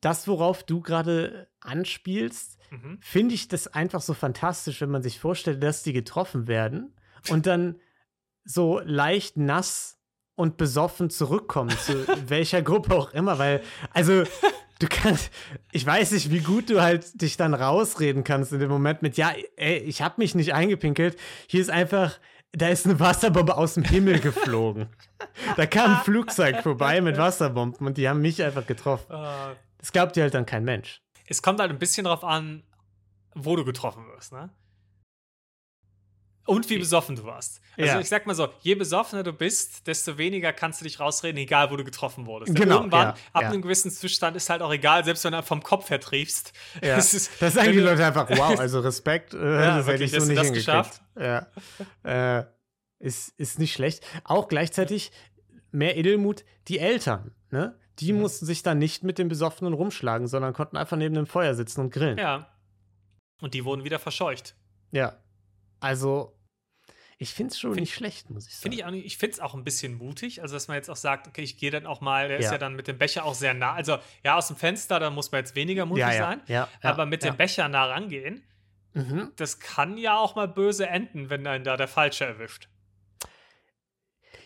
das, 0.00 0.28
worauf 0.28 0.62
du 0.62 0.80
gerade 0.80 1.48
anspielst, 1.60 2.58
mhm. 2.70 2.98
finde 3.00 3.34
ich 3.34 3.48
das 3.48 3.68
einfach 3.68 4.00
so 4.00 4.14
fantastisch, 4.14 4.80
wenn 4.80 4.90
man 4.90 5.02
sich 5.02 5.20
vorstellt, 5.20 5.62
dass 5.62 5.82
die 5.82 5.92
getroffen 5.92 6.48
werden 6.48 6.94
und 7.30 7.46
dann 7.46 7.80
so 8.44 8.80
leicht 8.84 9.36
nass 9.36 9.98
und 10.36 10.56
besoffen 10.56 11.10
zurückkommen, 11.10 11.70
zu 11.70 12.06
welcher 12.28 12.62
Gruppe 12.62 12.94
auch 12.94 13.12
immer, 13.12 13.38
weil, 13.38 13.62
also, 13.92 14.24
du 14.80 14.86
kannst, 14.88 15.30
ich 15.72 15.86
weiß 15.86 16.12
nicht, 16.12 16.30
wie 16.30 16.40
gut 16.40 16.70
du 16.70 16.82
halt 16.82 17.20
dich 17.22 17.36
dann 17.36 17.54
rausreden 17.54 18.24
kannst 18.24 18.52
in 18.52 18.58
dem 18.58 18.70
Moment 18.70 19.02
mit, 19.02 19.16
ja, 19.16 19.32
ey, 19.56 19.78
ich 19.78 20.02
habe 20.02 20.16
mich 20.18 20.34
nicht 20.34 20.52
eingepinkelt, 20.52 21.16
hier 21.46 21.60
ist 21.60 21.70
einfach 21.70 22.18
da 22.56 22.68
ist 22.68 22.86
eine 22.86 22.98
Wasserbombe 23.00 23.56
aus 23.56 23.74
dem 23.74 23.84
Himmel 23.84 24.20
geflogen. 24.20 24.88
da 25.56 25.66
kam 25.66 25.96
ein 25.96 26.04
Flugzeug 26.04 26.62
vorbei 26.62 27.00
mit 27.00 27.18
Wasserbomben 27.18 27.86
und 27.86 27.98
die 27.98 28.08
haben 28.08 28.20
mich 28.20 28.42
einfach 28.42 28.66
getroffen. 28.66 29.12
Ah. 29.12 29.52
Das 29.78 29.92
glaubt 29.92 30.16
dir 30.16 30.22
halt 30.22 30.34
dann 30.34 30.46
kein 30.46 30.64
Mensch. 30.64 31.02
Es 31.26 31.42
kommt 31.42 31.60
halt 31.60 31.70
ein 31.70 31.78
bisschen 31.78 32.04
drauf 32.04 32.24
an, 32.24 32.62
wo 33.34 33.56
du 33.56 33.64
getroffen 33.64 34.06
wirst, 34.06 34.32
ne? 34.32 34.50
Und 36.46 36.68
wie 36.68 36.76
besoffen 36.78 37.16
du 37.16 37.24
warst. 37.24 37.60
Also 37.78 37.94
Ja. 37.94 38.00
ich 38.00 38.08
sag 38.08 38.26
mal 38.26 38.34
so, 38.34 38.48
je 38.60 38.74
besoffener 38.74 39.22
du 39.22 39.32
bist, 39.32 39.86
desto 39.86 40.18
weniger 40.18 40.52
kannst 40.52 40.80
du 40.80 40.84
dich 40.84 41.00
rausreden, 41.00 41.38
egal 41.38 41.70
wo 41.70 41.76
du 41.76 41.84
getroffen 41.84 42.26
wurdest. 42.26 42.54
Genau, 42.54 42.76
Irgendwann, 42.80 43.08
ja, 43.08 43.14
ab 43.32 43.42
ja. 43.42 43.48
einem 43.48 43.62
gewissen 43.62 43.90
Zustand 43.90 44.36
ist 44.36 44.50
halt 44.50 44.60
auch 44.60 44.72
egal, 44.72 45.04
selbst 45.04 45.24
wenn 45.24 45.32
du 45.32 45.42
vom 45.42 45.62
Kopf 45.62 45.88
her 45.88 46.00
triefst. 46.00 46.52
Ja. 46.82 46.96
Das 46.96 47.14
ist, 47.14 47.30
Das 47.40 47.54
sagen 47.54 47.72
die 47.72 47.78
du- 47.78 47.84
Leute 47.84 48.04
einfach, 48.04 48.28
wow, 48.36 48.58
also 48.58 48.80
Respekt, 48.80 49.32
äh, 49.32 49.38
das 49.38 49.86
hätte 49.86 50.04
ich 50.04 50.10
so 50.12 50.18
nicht 50.24 50.36
das 50.38 50.46
hingekriegt. 50.48 51.00
Ja. 51.18 51.46
Äh, 52.40 52.44
ist, 52.98 53.30
ist 53.38 53.58
nicht 53.58 53.72
schlecht. 53.72 54.04
Auch 54.24 54.48
gleichzeitig 54.48 55.12
mehr 55.72 55.96
Edelmut, 55.96 56.44
die 56.68 56.78
Eltern, 56.78 57.34
ne? 57.50 57.78
Die 58.00 58.12
Mhm. 58.12 58.20
mussten 58.20 58.44
sich 58.46 58.62
dann 58.62 58.78
nicht 58.78 59.02
mit 59.04 59.18
den 59.18 59.28
Besoffenen 59.28 59.72
rumschlagen, 59.72 60.26
sondern 60.26 60.52
konnten 60.52 60.76
einfach 60.76 60.96
neben 60.96 61.14
dem 61.14 61.26
Feuer 61.26 61.54
sitzen 61.54 61.80
und 61.80 61.90
grillen. 61.92 62.18
Ja. 62.18 62.48
Und 63.40 63.54
die 63.54 63.64
wurden 63.64 63.84
wieder 63.84 63.98
verscheucht. 63.98 64.56
Ja. 64.90 65.16
Also, 65.84 66.36
ich 67.18 67.32
finde 67.32 67.52
es 67.52 67.60
schon 67.60 67.70
Find- 67.74 67.80
nicht 67.82 67.94
schlecht, 67.94 68.28
muss 68.30 68.46
ich 68.48 68.54
sagen. 68.54 68.62
Finde 68.62 68.76
ich 68.78 68.84
auch 68.84 68.90
nicht, 68.90 69.06
ich 69.06 69.18
finde 69.18 69.34
es 69.34 69.40
auch 69.40 69.54
ein 69.54 69.62
bisschen 69.64 69.94
mutig, 69.94 70.42
also 70.42 70.54
dass 70.54 70.66
man 70.68 70.76
jetzt 70.76 70.90
auch 70.90 70.96
sagt, 70.96 71.28
okay, 71.28 71.42
ich 71.42 71.56
gehe 71.58 71.70
dann 71.70 71.86
auch 71.86 72.00
mal, 72.00 72.28
der 72.28 72.38
ist 72.38 72.46
Ja. 72.46 72.52
ja 72.52 72.58
dann 72.58 72.74
mit 72.74 72.88
dem 72.88 72.98
Becher 72.98 73.24
auch 73.24 73.34
sehr 73.34 73.54
nah. 73.54 73.72
Also 73.74 73.98
ja, 74.24 74.36
aus 74.36 74.48
dem 74.48 74.56
Fenster, 74.56 74.98
da 74.98 75.10
muss 75.10 75.30
man 75.30 75.38
jetzt 75.40 75.54
weniger 75.54 75.86
mutig 75.86 76.00
ja, 76.02 76.12
ja, 76.12 76.18
sein. 76.18 76.40
ja, 76.48 76.68
ja, 76.82 76.90
aber 76.90 77.06
mit 77.06 77.22
ja. 77.22 77.30
dem 77.30 77.36
Becher 77.36 77.68
nah 77.68 77.84
rangehen, 77.86 78.42
Mhm. 78.94 79.32
das 79.36 79.58
kann 79.60 79.96
ja 79.96 80.16
auch 80.16 80.36
mal 80.36 80.46
böse 80.48 80.86
enden, 80.86 81.28
wenn 81.30 81.44
einen 81.46 81.64
da 81.64 81.76
der 81.76 81.88
Falsche 81.88 82.24
erwischt. 82.26 82.68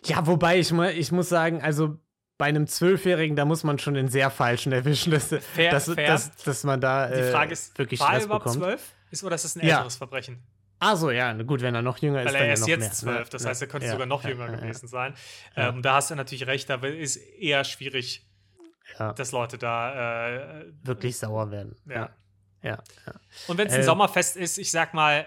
Ja, 0.05 0.27
wobei 0.27 0.59
ich, 0.59 0.73
ich 0.73 1.13
muss 1.13 1.29
sagen, 1.29 1.61
also 1.63 1.99
bei 2.39 2.47
einem 2.47 2.67
Zwölfjährigen, 2.67 3.35
da 3.37 3.45
muss 3.45 3.65
man 3.65 3.79
schon 3.79 3.95
den 3.95 4.09
sehr 4.09 4.31
falschen 4.31 4.73
erwischen, 4.73 5.11
dass, 5.11 5.29
Fair, 5.29 5.71
dass, 5.73 5.87
fair. 5.93 6.07
dass, 6.07 6.37
dass 6.37 6.65
man 6.65 6.81
da 6.81 7.09
Die 7.09 7.15
äh, 7.15 7.31
Frage 7.33 7.53
ist, 7.53 7.77
wirklich 7.79 7.99
war 8.01 8.09
er 8.11 8.13
Stress 8.15 8.25
überhaupt 8.27 8.45
bekommt. 8.45 8.63
zwölf? 8.63 8.95
Ist, 9.11 9.25
oder 9.25 9.35
ist 9.35 9.45
das 9.45 9.57
ein 9.57 9.67
Ja. 9.67 9.77
älteres 9.77 9.97
Verbrechen? 9.97 10.43
Ah, 10.81 10.95
so, 10.97 11.11
ja, 11.11 11.33
gut, 11.43 11.61
wenn 11.61 11.75
er 11.75 11.83
noch 11.83 11.99
jünger 11.99 12.23
ist. 12.23 12.27
Weil 12.29 12.35
er 12.37 12.47
ja 12.47 12.53
ist 12.53 12.61
noch 12.61 12.69
jetzt 12.69 12.97
zwölf, 12.99 13.27
ne? 13.27 13.31
das 13.31 13.43
Ja, 13.43 13.49
heißt, 13.51 13.63
er 13.63 13.69
könnte 13.69 13.87
ja, 13.87 13.93
sogar 13.93 14.07
noch 14.07 14.23
ja, 14.23 14.31
jünger 14.31 14.51
ja, 14.51 14.57
gewesen 14.57 14.87
sein. 14.89 15.15
Ja. 15.57 15.71
Ähm, 15.71 15.83
da 15.83 15.95
hast 15.95 16.11
du 16.11 16.15
natürlich 16.15 16.47
recht, 16.47 16.71
da 16.71 16.77
ist 16.77 17.17
eher 17.17 17.65
schwierig, 17.65 18.29
Ja, 18.99 19.13
dass 19.13 19.33
Leute 19.33 19.59
da 19.59 20.61
äh, 20.61 20.73
wirklich 20.83 21.19
sauer 21.19 21.51
werden. 21.51 21.77
Ja. 21.87 21.95
Ja, 21.95 22.11
ja, 22.63 22.83
ja. 23.07 23.15
Und 23.49 23.59
wenn 23.59 23.67
es 23.69 23.75
ein 23.75 23.81
Ähm, 23.81 23.87
Sommerfest 23.87 24.37
ist, 24.37 24.59
ich 24.59 24.71
sag 24.71 24.95
mal, 24.95 25.27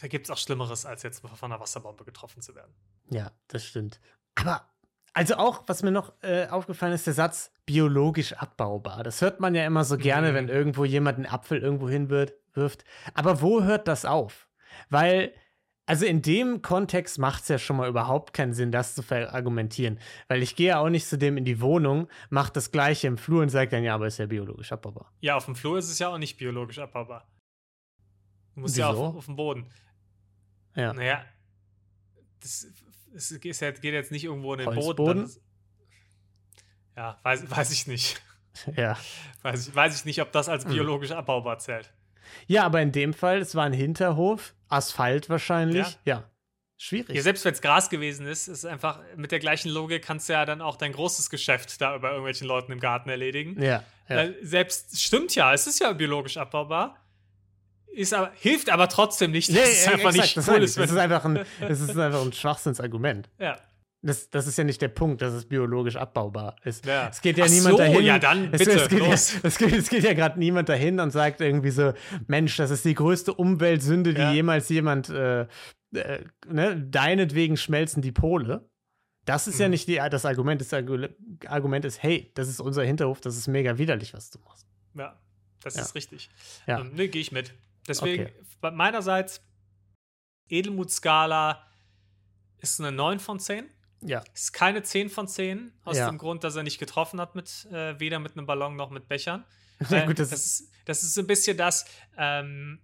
da 0.00 0.08
gibt 0.08 0.26
es 0.26 0.30
auch 0.30 0.38
Schlimmeres, 0.38 0.84
als 0.84 1.02
jetzt 1.02 1.20
von 1.26 1.50
einer 1.52 1.60
Wasserbombe 1.60 2.04
getroffen 2.04 2.42
zu 2.42 2.54
werden. 2.54 2.74
Ja, 3.10 3.30
das 3.48 3.64
stimmt. 3.64 4.00
Aber, 4.34 4.68
also 5.14 5.36
auch, 5.36 5.62
was 5.66 5.82
mir 5.82 5.90
noch 5.92 6.12
äh, 6.22 6.46
aufgefallen 6.48 6.92
ist, 6.92 7.06
der 7.06 7.14
Satz 7.14 7.50
biologisch 7.66 8.34
abbaubar. 8.34 9.02
Das 9.04 9.22
hört 9.22 9.40
man 9.40 9.54
ja 9.54 9.64
immer 9.64 9.84
so 9.84 9.96
gerne, 9.96 10.30
Mhm. 10.30 10.34
wenn 10.34 10.48
irgendwo 10.48 10.84
jemand 10.84 11.16
einen 11.16 11.26
Apfel 11.26 11.58
irgendwo 11.60 11.88
hinwirft. 11.88 12.84
Aber 13.14 13.40
wo 13.40 13.62
hört 13.62 13.88
das 13.88 14.04
auf? 14.04 14.48
Weil, 14.90 15.32
also 15.86 16.04
in 16.04 16.20
dem 16.20 16.62
Kontext 16.62 17.18
macht 17.18 17.42
es 17.44 17.48
ja 17.48 17.58
schon 17.58 17.76
mal 17.76 17.88
überhaupt 17.88 18.32
keinen 18.34 18.52
Sinn, 18.52 18.70
das 18.72 18.94
zu 18.94 19.02
verargumentieren. 19.02 19.98
Weil 20.28 20.42
ich 20.42 20.56
gehe 20.56 20.68
ja 20.68 20.78
auch 20.80 20.88
nicht 20.90 21.06
zu 21.08 21.16
dem 21.16 21.36
in 21.36 21.44
die 21.44 21.60
Wohnung, 21.60 22.08
macht 22.28 22.56
das 22.56 22.70
Gleiche 22.72 23.06
im 23.06 23.16
Flur 23.16 23.42
und 23.42 23.48
sagt 23.48 23.72
dann, 23.72 23.84
ja, 23.84 23.94
aber 23.94 24.06
ist 24.08 24.18
ja 24.18 24.26
biologisch 24.26 24.72
abbaubar. 24.72 25.12
Ja, 25.20 25.36
auf 25.36 25.44
dem 25.46 25.54
Flur 25.56 25.78
ist 25.78 25.90
es 25.90 25.98
ja 25.98 26.08
auch 26.08 26.18
nicht 26.18 26.36
biologisch 26.36 26.78
abbaubar. 26.78 27.26
Du 28.54 28.60
musst 28.60 28.76
ja 28.76 28.88
auf, 28.90 29.16
auf 29.16 29.26
dem 29.26 29.36
Boden. 29.36 29.66
Ja. 30.76 30.92
Naja, 30.92 31.24
das, 32.40 32.66
es 33.14 33.30
ja, 33.30 33.70
geht 33.70 33.84
jetzt 33.94 34.12
nicht 34.12 34.24
irgendwo 34.24 34.52
in 34.54 34.58
den 34.60 34.66
Boden. 34.66 34.76
Holzboden? 34.84 35.24
ist- 35.24 35.40
Ja, 36.96 37.18
weiß, 37.22 37.50
weiß 37.50 37.70
ich 37.72 37.86
nicht. 37.86 38.20
Ja. 38.76 38.96
Weiß 39.42 39.66
ich, 39.66 39.74
weiß 39.74 39.98
ich 39.98 40.04
nicht, 40.04 40.22
ob 40.22 40.30
das 40.30 40.48
als 40.48 40.62
Hm. 40.64 40.70
biologisch 40.74 41.10
abbaubar 41.10 41.58
zählt. 41.58 41.92
Ja, 42.46 42.62
aber 42.64 42.80
in 42.82 42.92
dem 42.92 43.12
Fall, 43.12 43.38
es 43.38 43.56
war 43.56 43.64
ein 43.64 43.72
Hinterhof, 43.72 44.54
Asphalt 44.68 45.28
wahrscheinlich. 45.28 45.98
Ja. 46.04 46.30
Schwierig. 46.76 47.16
Ja, 47.16 47.22
selbst 47.22 47.44
wenn 47.44 47.52
es 47.52 47.60
Gras 47.60 47.90
gewesen 47.90 48.26
ist, 48.28 48.46
ist 48.46 48.64
einfach 48.64 49.00
mit 49.16 49.32
der 49.32 49.40
gleichen 49.40 49.70
Logik 49.70 50.04
kannst 50.04 50.28
du 50.28 50.34
ja 50.34 50.44
dann 50.44 50.60
auch 50.60 50.76
dein 50.76 50.92
großes 50.92 51.30
Geschäft 51.30 51.80
da 51.80 51.98
bei 51.98 52.08
irgendwelchen 52.10 52.46
Leuten 52.46 52.70
im 52.70 52.78
Garten 52.78 53.08
erledigen. 53.10 53.60
ja. 53.60 53.82
ja. 54.08 54.28
Selbst 54.42 55.00
stimmt 55.00 55.34
ja, 55.34 55.52
es 55.52 55.66
ist 55.66 55.80
ja 55.80 55.92
biologisch 55.92 56.36
abbaubar. 56.36 57.03
Ist 57.92 58.12
aber, 58.14 58.32
hilft 58.34 58.70
aber 58.70 58.88
trotzdem 58.88 59.30
nicht, 59.30 59.48
dass 59.50 59.54
Nee, 59.56 59.62
es 59.62 59.84
ja, 59.86 59.92
einfach 59.92 60.08
exakt, 60.10 60.16
nicht 60.24 60.36
das, 60.36 60.48
cool 60.48 60.62
ist. 60.62 60.76
das 60.78 60.90
ist 60.90 60.96
einfach 60.96 61.24
ein, 61.24 61.40
das 61.60 61.80
ist 61.80 61.96
einfach 61.96 62.22
ein 62.22 62.32
Schwachsinnsargument. 62.32 63.28
ja. 63.38 63.58
Das, 64.06 64.28
das 64.28 64.46
ist 64.46 64.58
ja 64.58 64.64
nicht 64.64 64.82
der 64.82 64.88
Punkt, 64.88 65.22
dass 65.22 65.32
es 65.32 65.46
biologisch 65.46 65.96
abbaubar 65.96 66.56
ist. 66.62 66.84
Ja. 66.84 67.08
Es 67.08 67.22
geht 67.22 67.38
ja 67.38 67.46
Ach 67.46 67.48
niemand 67.48 67.70
so, 67.70 67.78
dahin. 67.78 68.02
ja, 68.04 68.18
dann 68.18 68.52
es, 68.52 68.58
bitte, 68.58 68.72
es 68.72 68.88
geht, 68.90 68.98
ja, 69.00 69.06
los. 69.08 69.34
es 69.42 69.56
geht, 69.56 69.72
es 69.72 69.88
geht 69.88 70.04
ja 70.04 70.12
gerade 70.12 70.38
niemand 70.38 70.68
dahin 70.68 71.00
und 71.00 71.10
sagt 71.10 71.40
irgendwie 71.40 71.70
so: 71.70 71.94
Mensch, 72.26 72.54
das 72.58 72.70
ist 72.70 72.84
die 72.84 72.92
größte 72.92 73.32
Umweltsünde, 73.32 74.12
die 74.12 74.20
Ja. 74.20 74.30
jemals 74.32 74.68
jemand. 74.68 75.08
Äh, 75.08 75.46
äh, 75.94 76.22
ne, 76.46 76.76
deinetwegen 76.76 77.56
schmelzen 77.56 78.02
die 78.02 78.12
Pole. 78.12 78.68
Das 79.24 79.46
ist 79.46 79.58
ja 79.58 79.68
Mhm. 79.68 79.70
nicht 79.70 79.88
die, 79.88 79.94
das 80.10 80.26
Argument. 80.26 80.60
Das 80.60 80.70
Argu- 80.74 81.08
Argument 81.46 81.86
ist: 81.86 82.02
Hey, 82.02 82.30
das 82.34 82.48
ist 82.48 82.60
unser 82.60 82.82
Hinterhof, 82.84 83.22
das 83.22 83.38
ist 83.38 83.48
mega 83.48 83.78
widerlich, 83.78 84.12
was 84.12 84.28
du 84.28 84.38
machst. 84.40 84.66
ja, 84.98 85.18
das 85.62 85.76
Ja. 85.76 85.80
ist 85.80 85.94
richtig. 85.94 86.28
Ja. 86.66 86.80
Ähm, 86.80 86.92
ne, 86.94 87.08
gehe 87.08 87.22
ich 87.22 87.32
mit. 87.32 87.54
Deswegen, 87.88 88.24
Okay. 88.62 88.70
meinerseits, 88.76 89.42
Edelmut-Skala 90.48 91.66
ist 92.58 92.80
eine 92.80 92.92
9 92.92 93.18
von 93.20 93.38
10. 93.40 93.68
Ja. 94.02 94.22
Ist 94.34 94.52
keine 94.52 94.82
10 94.82 95.08
von 95.08 95.26
10, 95.28 95.72
aus 95.84 95.96
Ja. 95.96 96.08
dem 96.10 96.18
Grund, 96.18 96.44
dass 96.44 96.56
er 96.56 96.62
nicht 96.62 96.78
getroffen 96.78 97.20
hat 97.20 97.34
mit, 97.34 97.66
äh, 97.72 97.98
weder 97.98 98.18
mit 98.18 98.36
einem 98.36 98.46
Ballon 98.46 98.76
noch 98.76 98.90
mit 98.90 99.08
Bechern. 99.08 99.44
Ja, 99.90 100.02
Äh, 100.02 100.06
gut, 100.06 100.18
das 100.18 100.30
das, 100.30 100.44
ist, 100.44 100.72
das 100.84 101.02
ist 101.02 101.14
so 101.14 101.20
ein 101.22 101.26
bisschen 101.26 101.56
das, 101.56 101.84
ähm, 102.16 102.80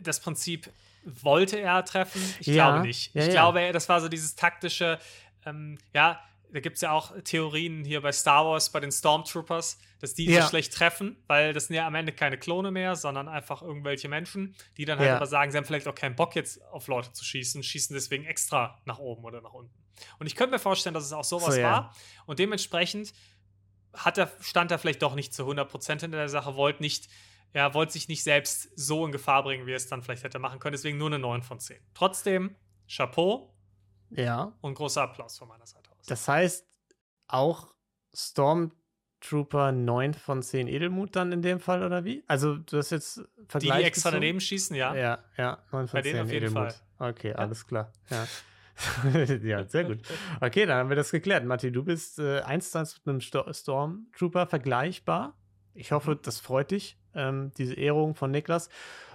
das 0.00 0.20
Prinzip, 0.20 0.70
wollte 1.04 1.58
er 1.60 1.84
treffen? 1.84 2.22
Ich 2.40 2.46
Ja, 2.46 2.70
glaube 2.70 2.86
nicht. 2.86 3.14
ich 3.14 3.30
glaube, 3.30 3.72
das 3.72 3.88
war 3.88 4.00
so 4.00 4.08
dieses 4.08 4.34
taktische, 4.34 4.98
ähm, 5.44 5.78
ja, 5.92 6.22
da 6.52 6.60
gibt 6.60 6.76
es 6.76 6.82
ja 6.82 6.92
auch 6.92 7.12
Theorien 7.22 7.84
hier 7.84 8.00
bei 8.00 8.12
Star 8.12 8.44
Wars, 8.46 8.70
bei 8.70 8.80
den 8.80 8.90
Stormtroopers, 8.92 9.78
dass 10.00 10.14
die 10.14 10.26
Ja. 10.26 10.42
so 10.42 10.48
schlecht 10.48 10.72
treffen, 10.72 11.22
weil 11.26 11.52
das 11.52 11.66
sind 11.66 11.76
ja 11.76 11.86
am 11.86 11.94
Ende 11.94 12.12
keine 12.12 12.38
Klone 12.38 12.70
mehr, 12.70 12.96
sondern 12.96 13.28
einfach 13.28 13.62
irgendwelche 13.62 14.08
Menschen, 14.08 14.54
die 14.76 14.84
dann 14.84 14.98
halt 14.98 15.08
Ja. 15.08 15.16
aber 15.16 15.26
sagen, 15.26 15.50
sie 15.52 15.58
haben 15.58 15.64
vielleicht 15.64 15.86
auch 15.88 15.94
keinen 15.94 16.16
Bock 16.16 16.34
jetzt 16.36 16.62
auf 16.72 16.86
Leute 16.88 17.12
zu 17.12 17.24
schießen, 17.24 17.62
schießen 17.62 17.94
deswegen 17.94 18.24
extra 18.24 18.80
nach 18.84 18.98
oben 18.98 19.24
oder 19.24 19.40
nach 19.40 19.52
unten. 19.52 19.74
Und 20.18 20.26
ich 20.26 20.34
könnte 20.36 20.52
mir 20.52 20.58
vorstellen, 20.58 20.94
dass 20.94 21.04
es 21.04 21.12
auch 21.12 21.24
sowas 21.24 21.54
So, 21.54 21.60
ja. 21.60 21.70
war. 21.70 21.96
Und 22.26 22.38
dementsprechend 22.38 23.12
hat 23.92 24.18
er, 24.18 24.30
stand 24.40 24.70
er 24.70 24.78
vielleicht 24.78 25.02
doch 25.02 25.14
nicht 25.14 25.34
zu 25.34 25.44
100% 25.44 26.00
hinter 26.00 26.18
der 26.18 26.28
Sache, 26.28 26.56
wollte 26.56 26.82
nicht, 26.82 27.08
ja, 27.52 27.74
wollte 27.74 27.92
sich 27.92 28.08
nicht 28.08 28.22
selbst 28.22 28.70
so 28.76 29.04
in 29.04 29.12
Gefahr 29.12 29.42
bringen, 29.42 29.66
wie 29.66 29.72
er 29.72 29.76
es 29.76 29.88
dann 29.88 30.02
vielleicht 30.02 30.22
hätte 30.24 30.38
machen 30.38 30.58
können. 30.60 30.72
Deswegen 30.72 30.96
nur 30.96 31.08
eine 31.08 31.18
9 31.18 31.42
von 31.42 31.58
10. 31.58 31.78
Trotzdem, 31.94 32.54
Chapeau 32.88 33.49
Ja. 34.10 34.52
und 34.60 34.74
großer 34.74 35.02
Applaus 35.02 35.38
von 35.38 35.48
meiner 35.48 35.66
Seite 35.66 35.90
aus. 35.90 36.06
Das 36.06 36.26
heißt, 36.26 36.66
auch 37.28 37.74
Stormtrooper 38.14 39.72
9 39.72 40.14
von 40.14 40.42
10 40.42 40.68
Edelmut 40.68 41.14
dann 41.16 41.32
in 41.32 41.42
dem 41.42 41.60
Fall, 41.60 41.84
oder 41.84 42.04
wie? 42.04 42.24
Also, 42.26 42.56
du 42.56 42.78
hast 42.78 42.90
jetzt 42.90 43.18
die, 43.18 43.22
Vergleich 43.46 43.78
die 43.78 43.84
extra 43.84 44.10
gezogen? 44.10 44.22
daneben 44.22 44.40
schießen, 44.40 44.76
ja. 44.76 44.94
Ja, 44.94 45.18
ja, 45.36 45.58
9 45.72 45.88
von 45.88 45.98
Bei 45.98 46.02
10 46.02 46.12
denen 46.12 46.24
auf 46.24 46.32
jeden 46.32 46.52
Edelmut. 46.52 46.74
Okay, 46.98 47.32
alles 47.34 47.66
klar. 47.66 47.92
Ja. 48.10 48.26
ja, 49.42 49.64
sehr 49.66 49.84
gut. 49.84 49.98
Okay, 50.40 50.66
dann 50.66 50.78
haben 50.78 50.88
wir 50.88 50.96
das 50.96 51.10
geklärt. 51.10 51.44
Matti, 51.44 51.70
du 51.70 51.84
bist 51.84 52.18
äh, 52.18 52.40
1 52.40 52.70
zu 52.70 52.78
1 52.78 52.98
mit 52.98 53.08
einem 53.08 53.20
Sto 53.20 53.52
Stormtrooper 53.52 54.46
vergleichbar. 54.46 55.36
Ich 55.74 55.92
hoffe, 55.92 56.16
das 56.16 56.40
freut 56.40 56.70
dich, 56.70 56.98
ähm, 57.14 57.52
diese 57.56 57.74
Ehrung 57.74 58.14
von 58.14 58.30
Niklas. 58.30 58.68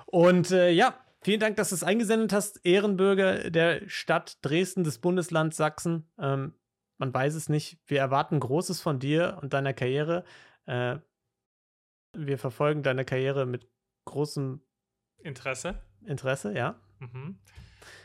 Und 0.06 0.52
äh, 0.52 0.70
ja, 0.70 0.96
vielen 1.26 1.40
Dank, 1.40 1.58
dass 1.58 1.70
du 1.70 1.76
es 1.76 1.84
eingesendet 1.84 2.32
hast. 2.34 2.66
Ehrenbürger 2.66 3.50
der 3.50 3.90
Stadt 3.90 4.38
Dresden, 4.44 4.84
des 4.84 5.00
Bundeslands 5.00 5.58
Sachsen. 5.58 6.10
Ähm, 6.20 6.54
man 6.98 7.14
weiß 7.14 7.34
es 7.34 7.50
nicht. 7.50 7.80
Wir 7.88 8.00
erwarten 8.00 8.40
Großes 8.40 8.80
von 8.82 9.00
dir 9.00 9.40
und 9.42 9.54
deiner 9.54 9.74
Karriere. 9.74 10.24
Äh, 10.66 10.98
wir 12.14 12.38
verfolgen 12.38 12.84
deine 12.84 13.04
Karriere 13.04 13.46
mit 13.46 13.68
großem 14.06 14.62
Interesse. 15.18 15.82
Interesse, 16.06 16.54
ja. 16.54 16.80
Mhm. 17.00 17.40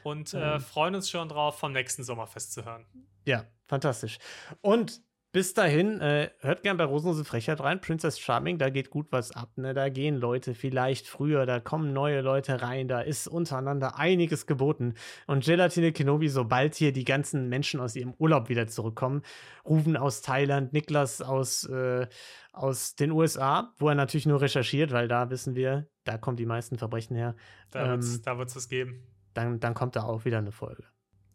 Und 0.03 0.35
äh, 0.35 0.55
Ähm. 0.55 0.61
freuen 0.61 0.95
uns 0.95 1.11
schon 1.11 1.29
drauf, 1.29 1.59
vom 1.59 1.73
nächsten 1.73 2.03
Sommerfest 2.03 2.53
zu 2.53 2.65
hören. 2.65 2.87
Ja, 3.27 3.45
fantastisch. 3.67 4.19
Und 4.63 5.03
bis 5.33 5.55
dahin, 5.55 6.01
äh, 6.01 6.31
hört 6.41 6.63
gern 6.63 6.77
bei 6.77 6.85
Rosenlose 6.85 7.25
Frechheit 7.25 7.61
rein. 7.61 7.81
Princess 7.81 8.19
Charming, 8.19 8.59
da 8.59 8.69
geht 8.71 8.91
gut 8.91 9.07
was 9.11 9.31
ab. 9.31 9.51
Ne? 9.57 9.75
Da 9.75 9.89
gehen 9.89 10.17
Leute 10.17 10.55
vielleicht 10.55 11.07
früher, 11.07 11.47
da 11.47 11.61
kommen 11.61 11.93
neue 11.93 12.21
Leute 12.21 12.63
rein, 12.63 12.89
da 12.89 13.01
ist 13.01 13.29
untereinander 13.29 13.97
einiges 13.99 14.47
geboten. 14.47 14.95
Und 15.27 15.45
Gelatine 15.45 15.93
Kenobi, 15.93 16.29
sobald 16.29 16.75
hier 16.75 16.93
die 16.93 17.05
ganzen 17.05 17.49
Menschen 17.49 17.81
aus 17.81 17.95
ihrem 17.95 18.15
Urlaub 18.19 18.49
wieder 18.49 18.67
zurückkommen, 18.67 19.23
Rufen 19.65 19.97
aus 19.97 20.21
Thailand, 20.23 20.73
Niklas 20.73 21.23
aus, 21.23 21.65
äh, 21.65 22.09
aus 22.53 22.97
den 22.97 23.13
USA, 23.13 23.73
wo 23.79 23.89
er 23.89 23.95
natürlich 23.95 24.27
nur 24.27 24.41
recherchiert, 24.41 24.91
weil 24.91 25.07
da 25.07 25.31
wissen 25.31 25.55
wir, 25.55 25.87
da 26.05 26.19
kommen 26.19 26.37
die 26.37 26.47
meisten 26.47 26.77
Verbrechen 26.77 27.15
her, 27.17 27.37
Da 27.71 27.85
Ähm. 27.85 27.91
wird 27.91 28.03
es 28.03 28.23
da 28.23 28.37
wird's 28.39 28.57
es 28.57 28.69
geben. 28.69 29.07
dann, 29.35 29.61
dann 29.61 29.75
kommt 29.75 29.95
da 29.95 30.03
auch 30.03 30.25
wieder 30.25 30.39
eine 30.39 30.51
Folge. 30.51 30.83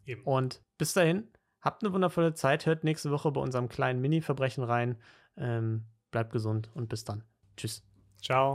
Eben. 0.04 0.22
Und 0.24 0.62
bis 0.78 0.92
dahin, 0.92 1.28
habt 1.66 1.84
eine 1.84 1.92
wundervolle 1.92 2.32
Zeit. 2.32 2.64
Hört 2.64 2.84
nächste 2.84 3.10
Woche 3.10 3.30
bei 3.32 3.40
unserem 3.40 3.68
kleinen 3.68 4.00
Mini-Verbrechen 4.00 4.64
rein. 4.64 4.96
Ähm, 5.36 5.84
bleibt 6.10 6.32
gesund 6.32 6.70
und 6.74 6.88
bis 6.88 7.04
dann. 7.04 7.24
Tschüss. 7.56 7.82
Ciao. 8.22 8.54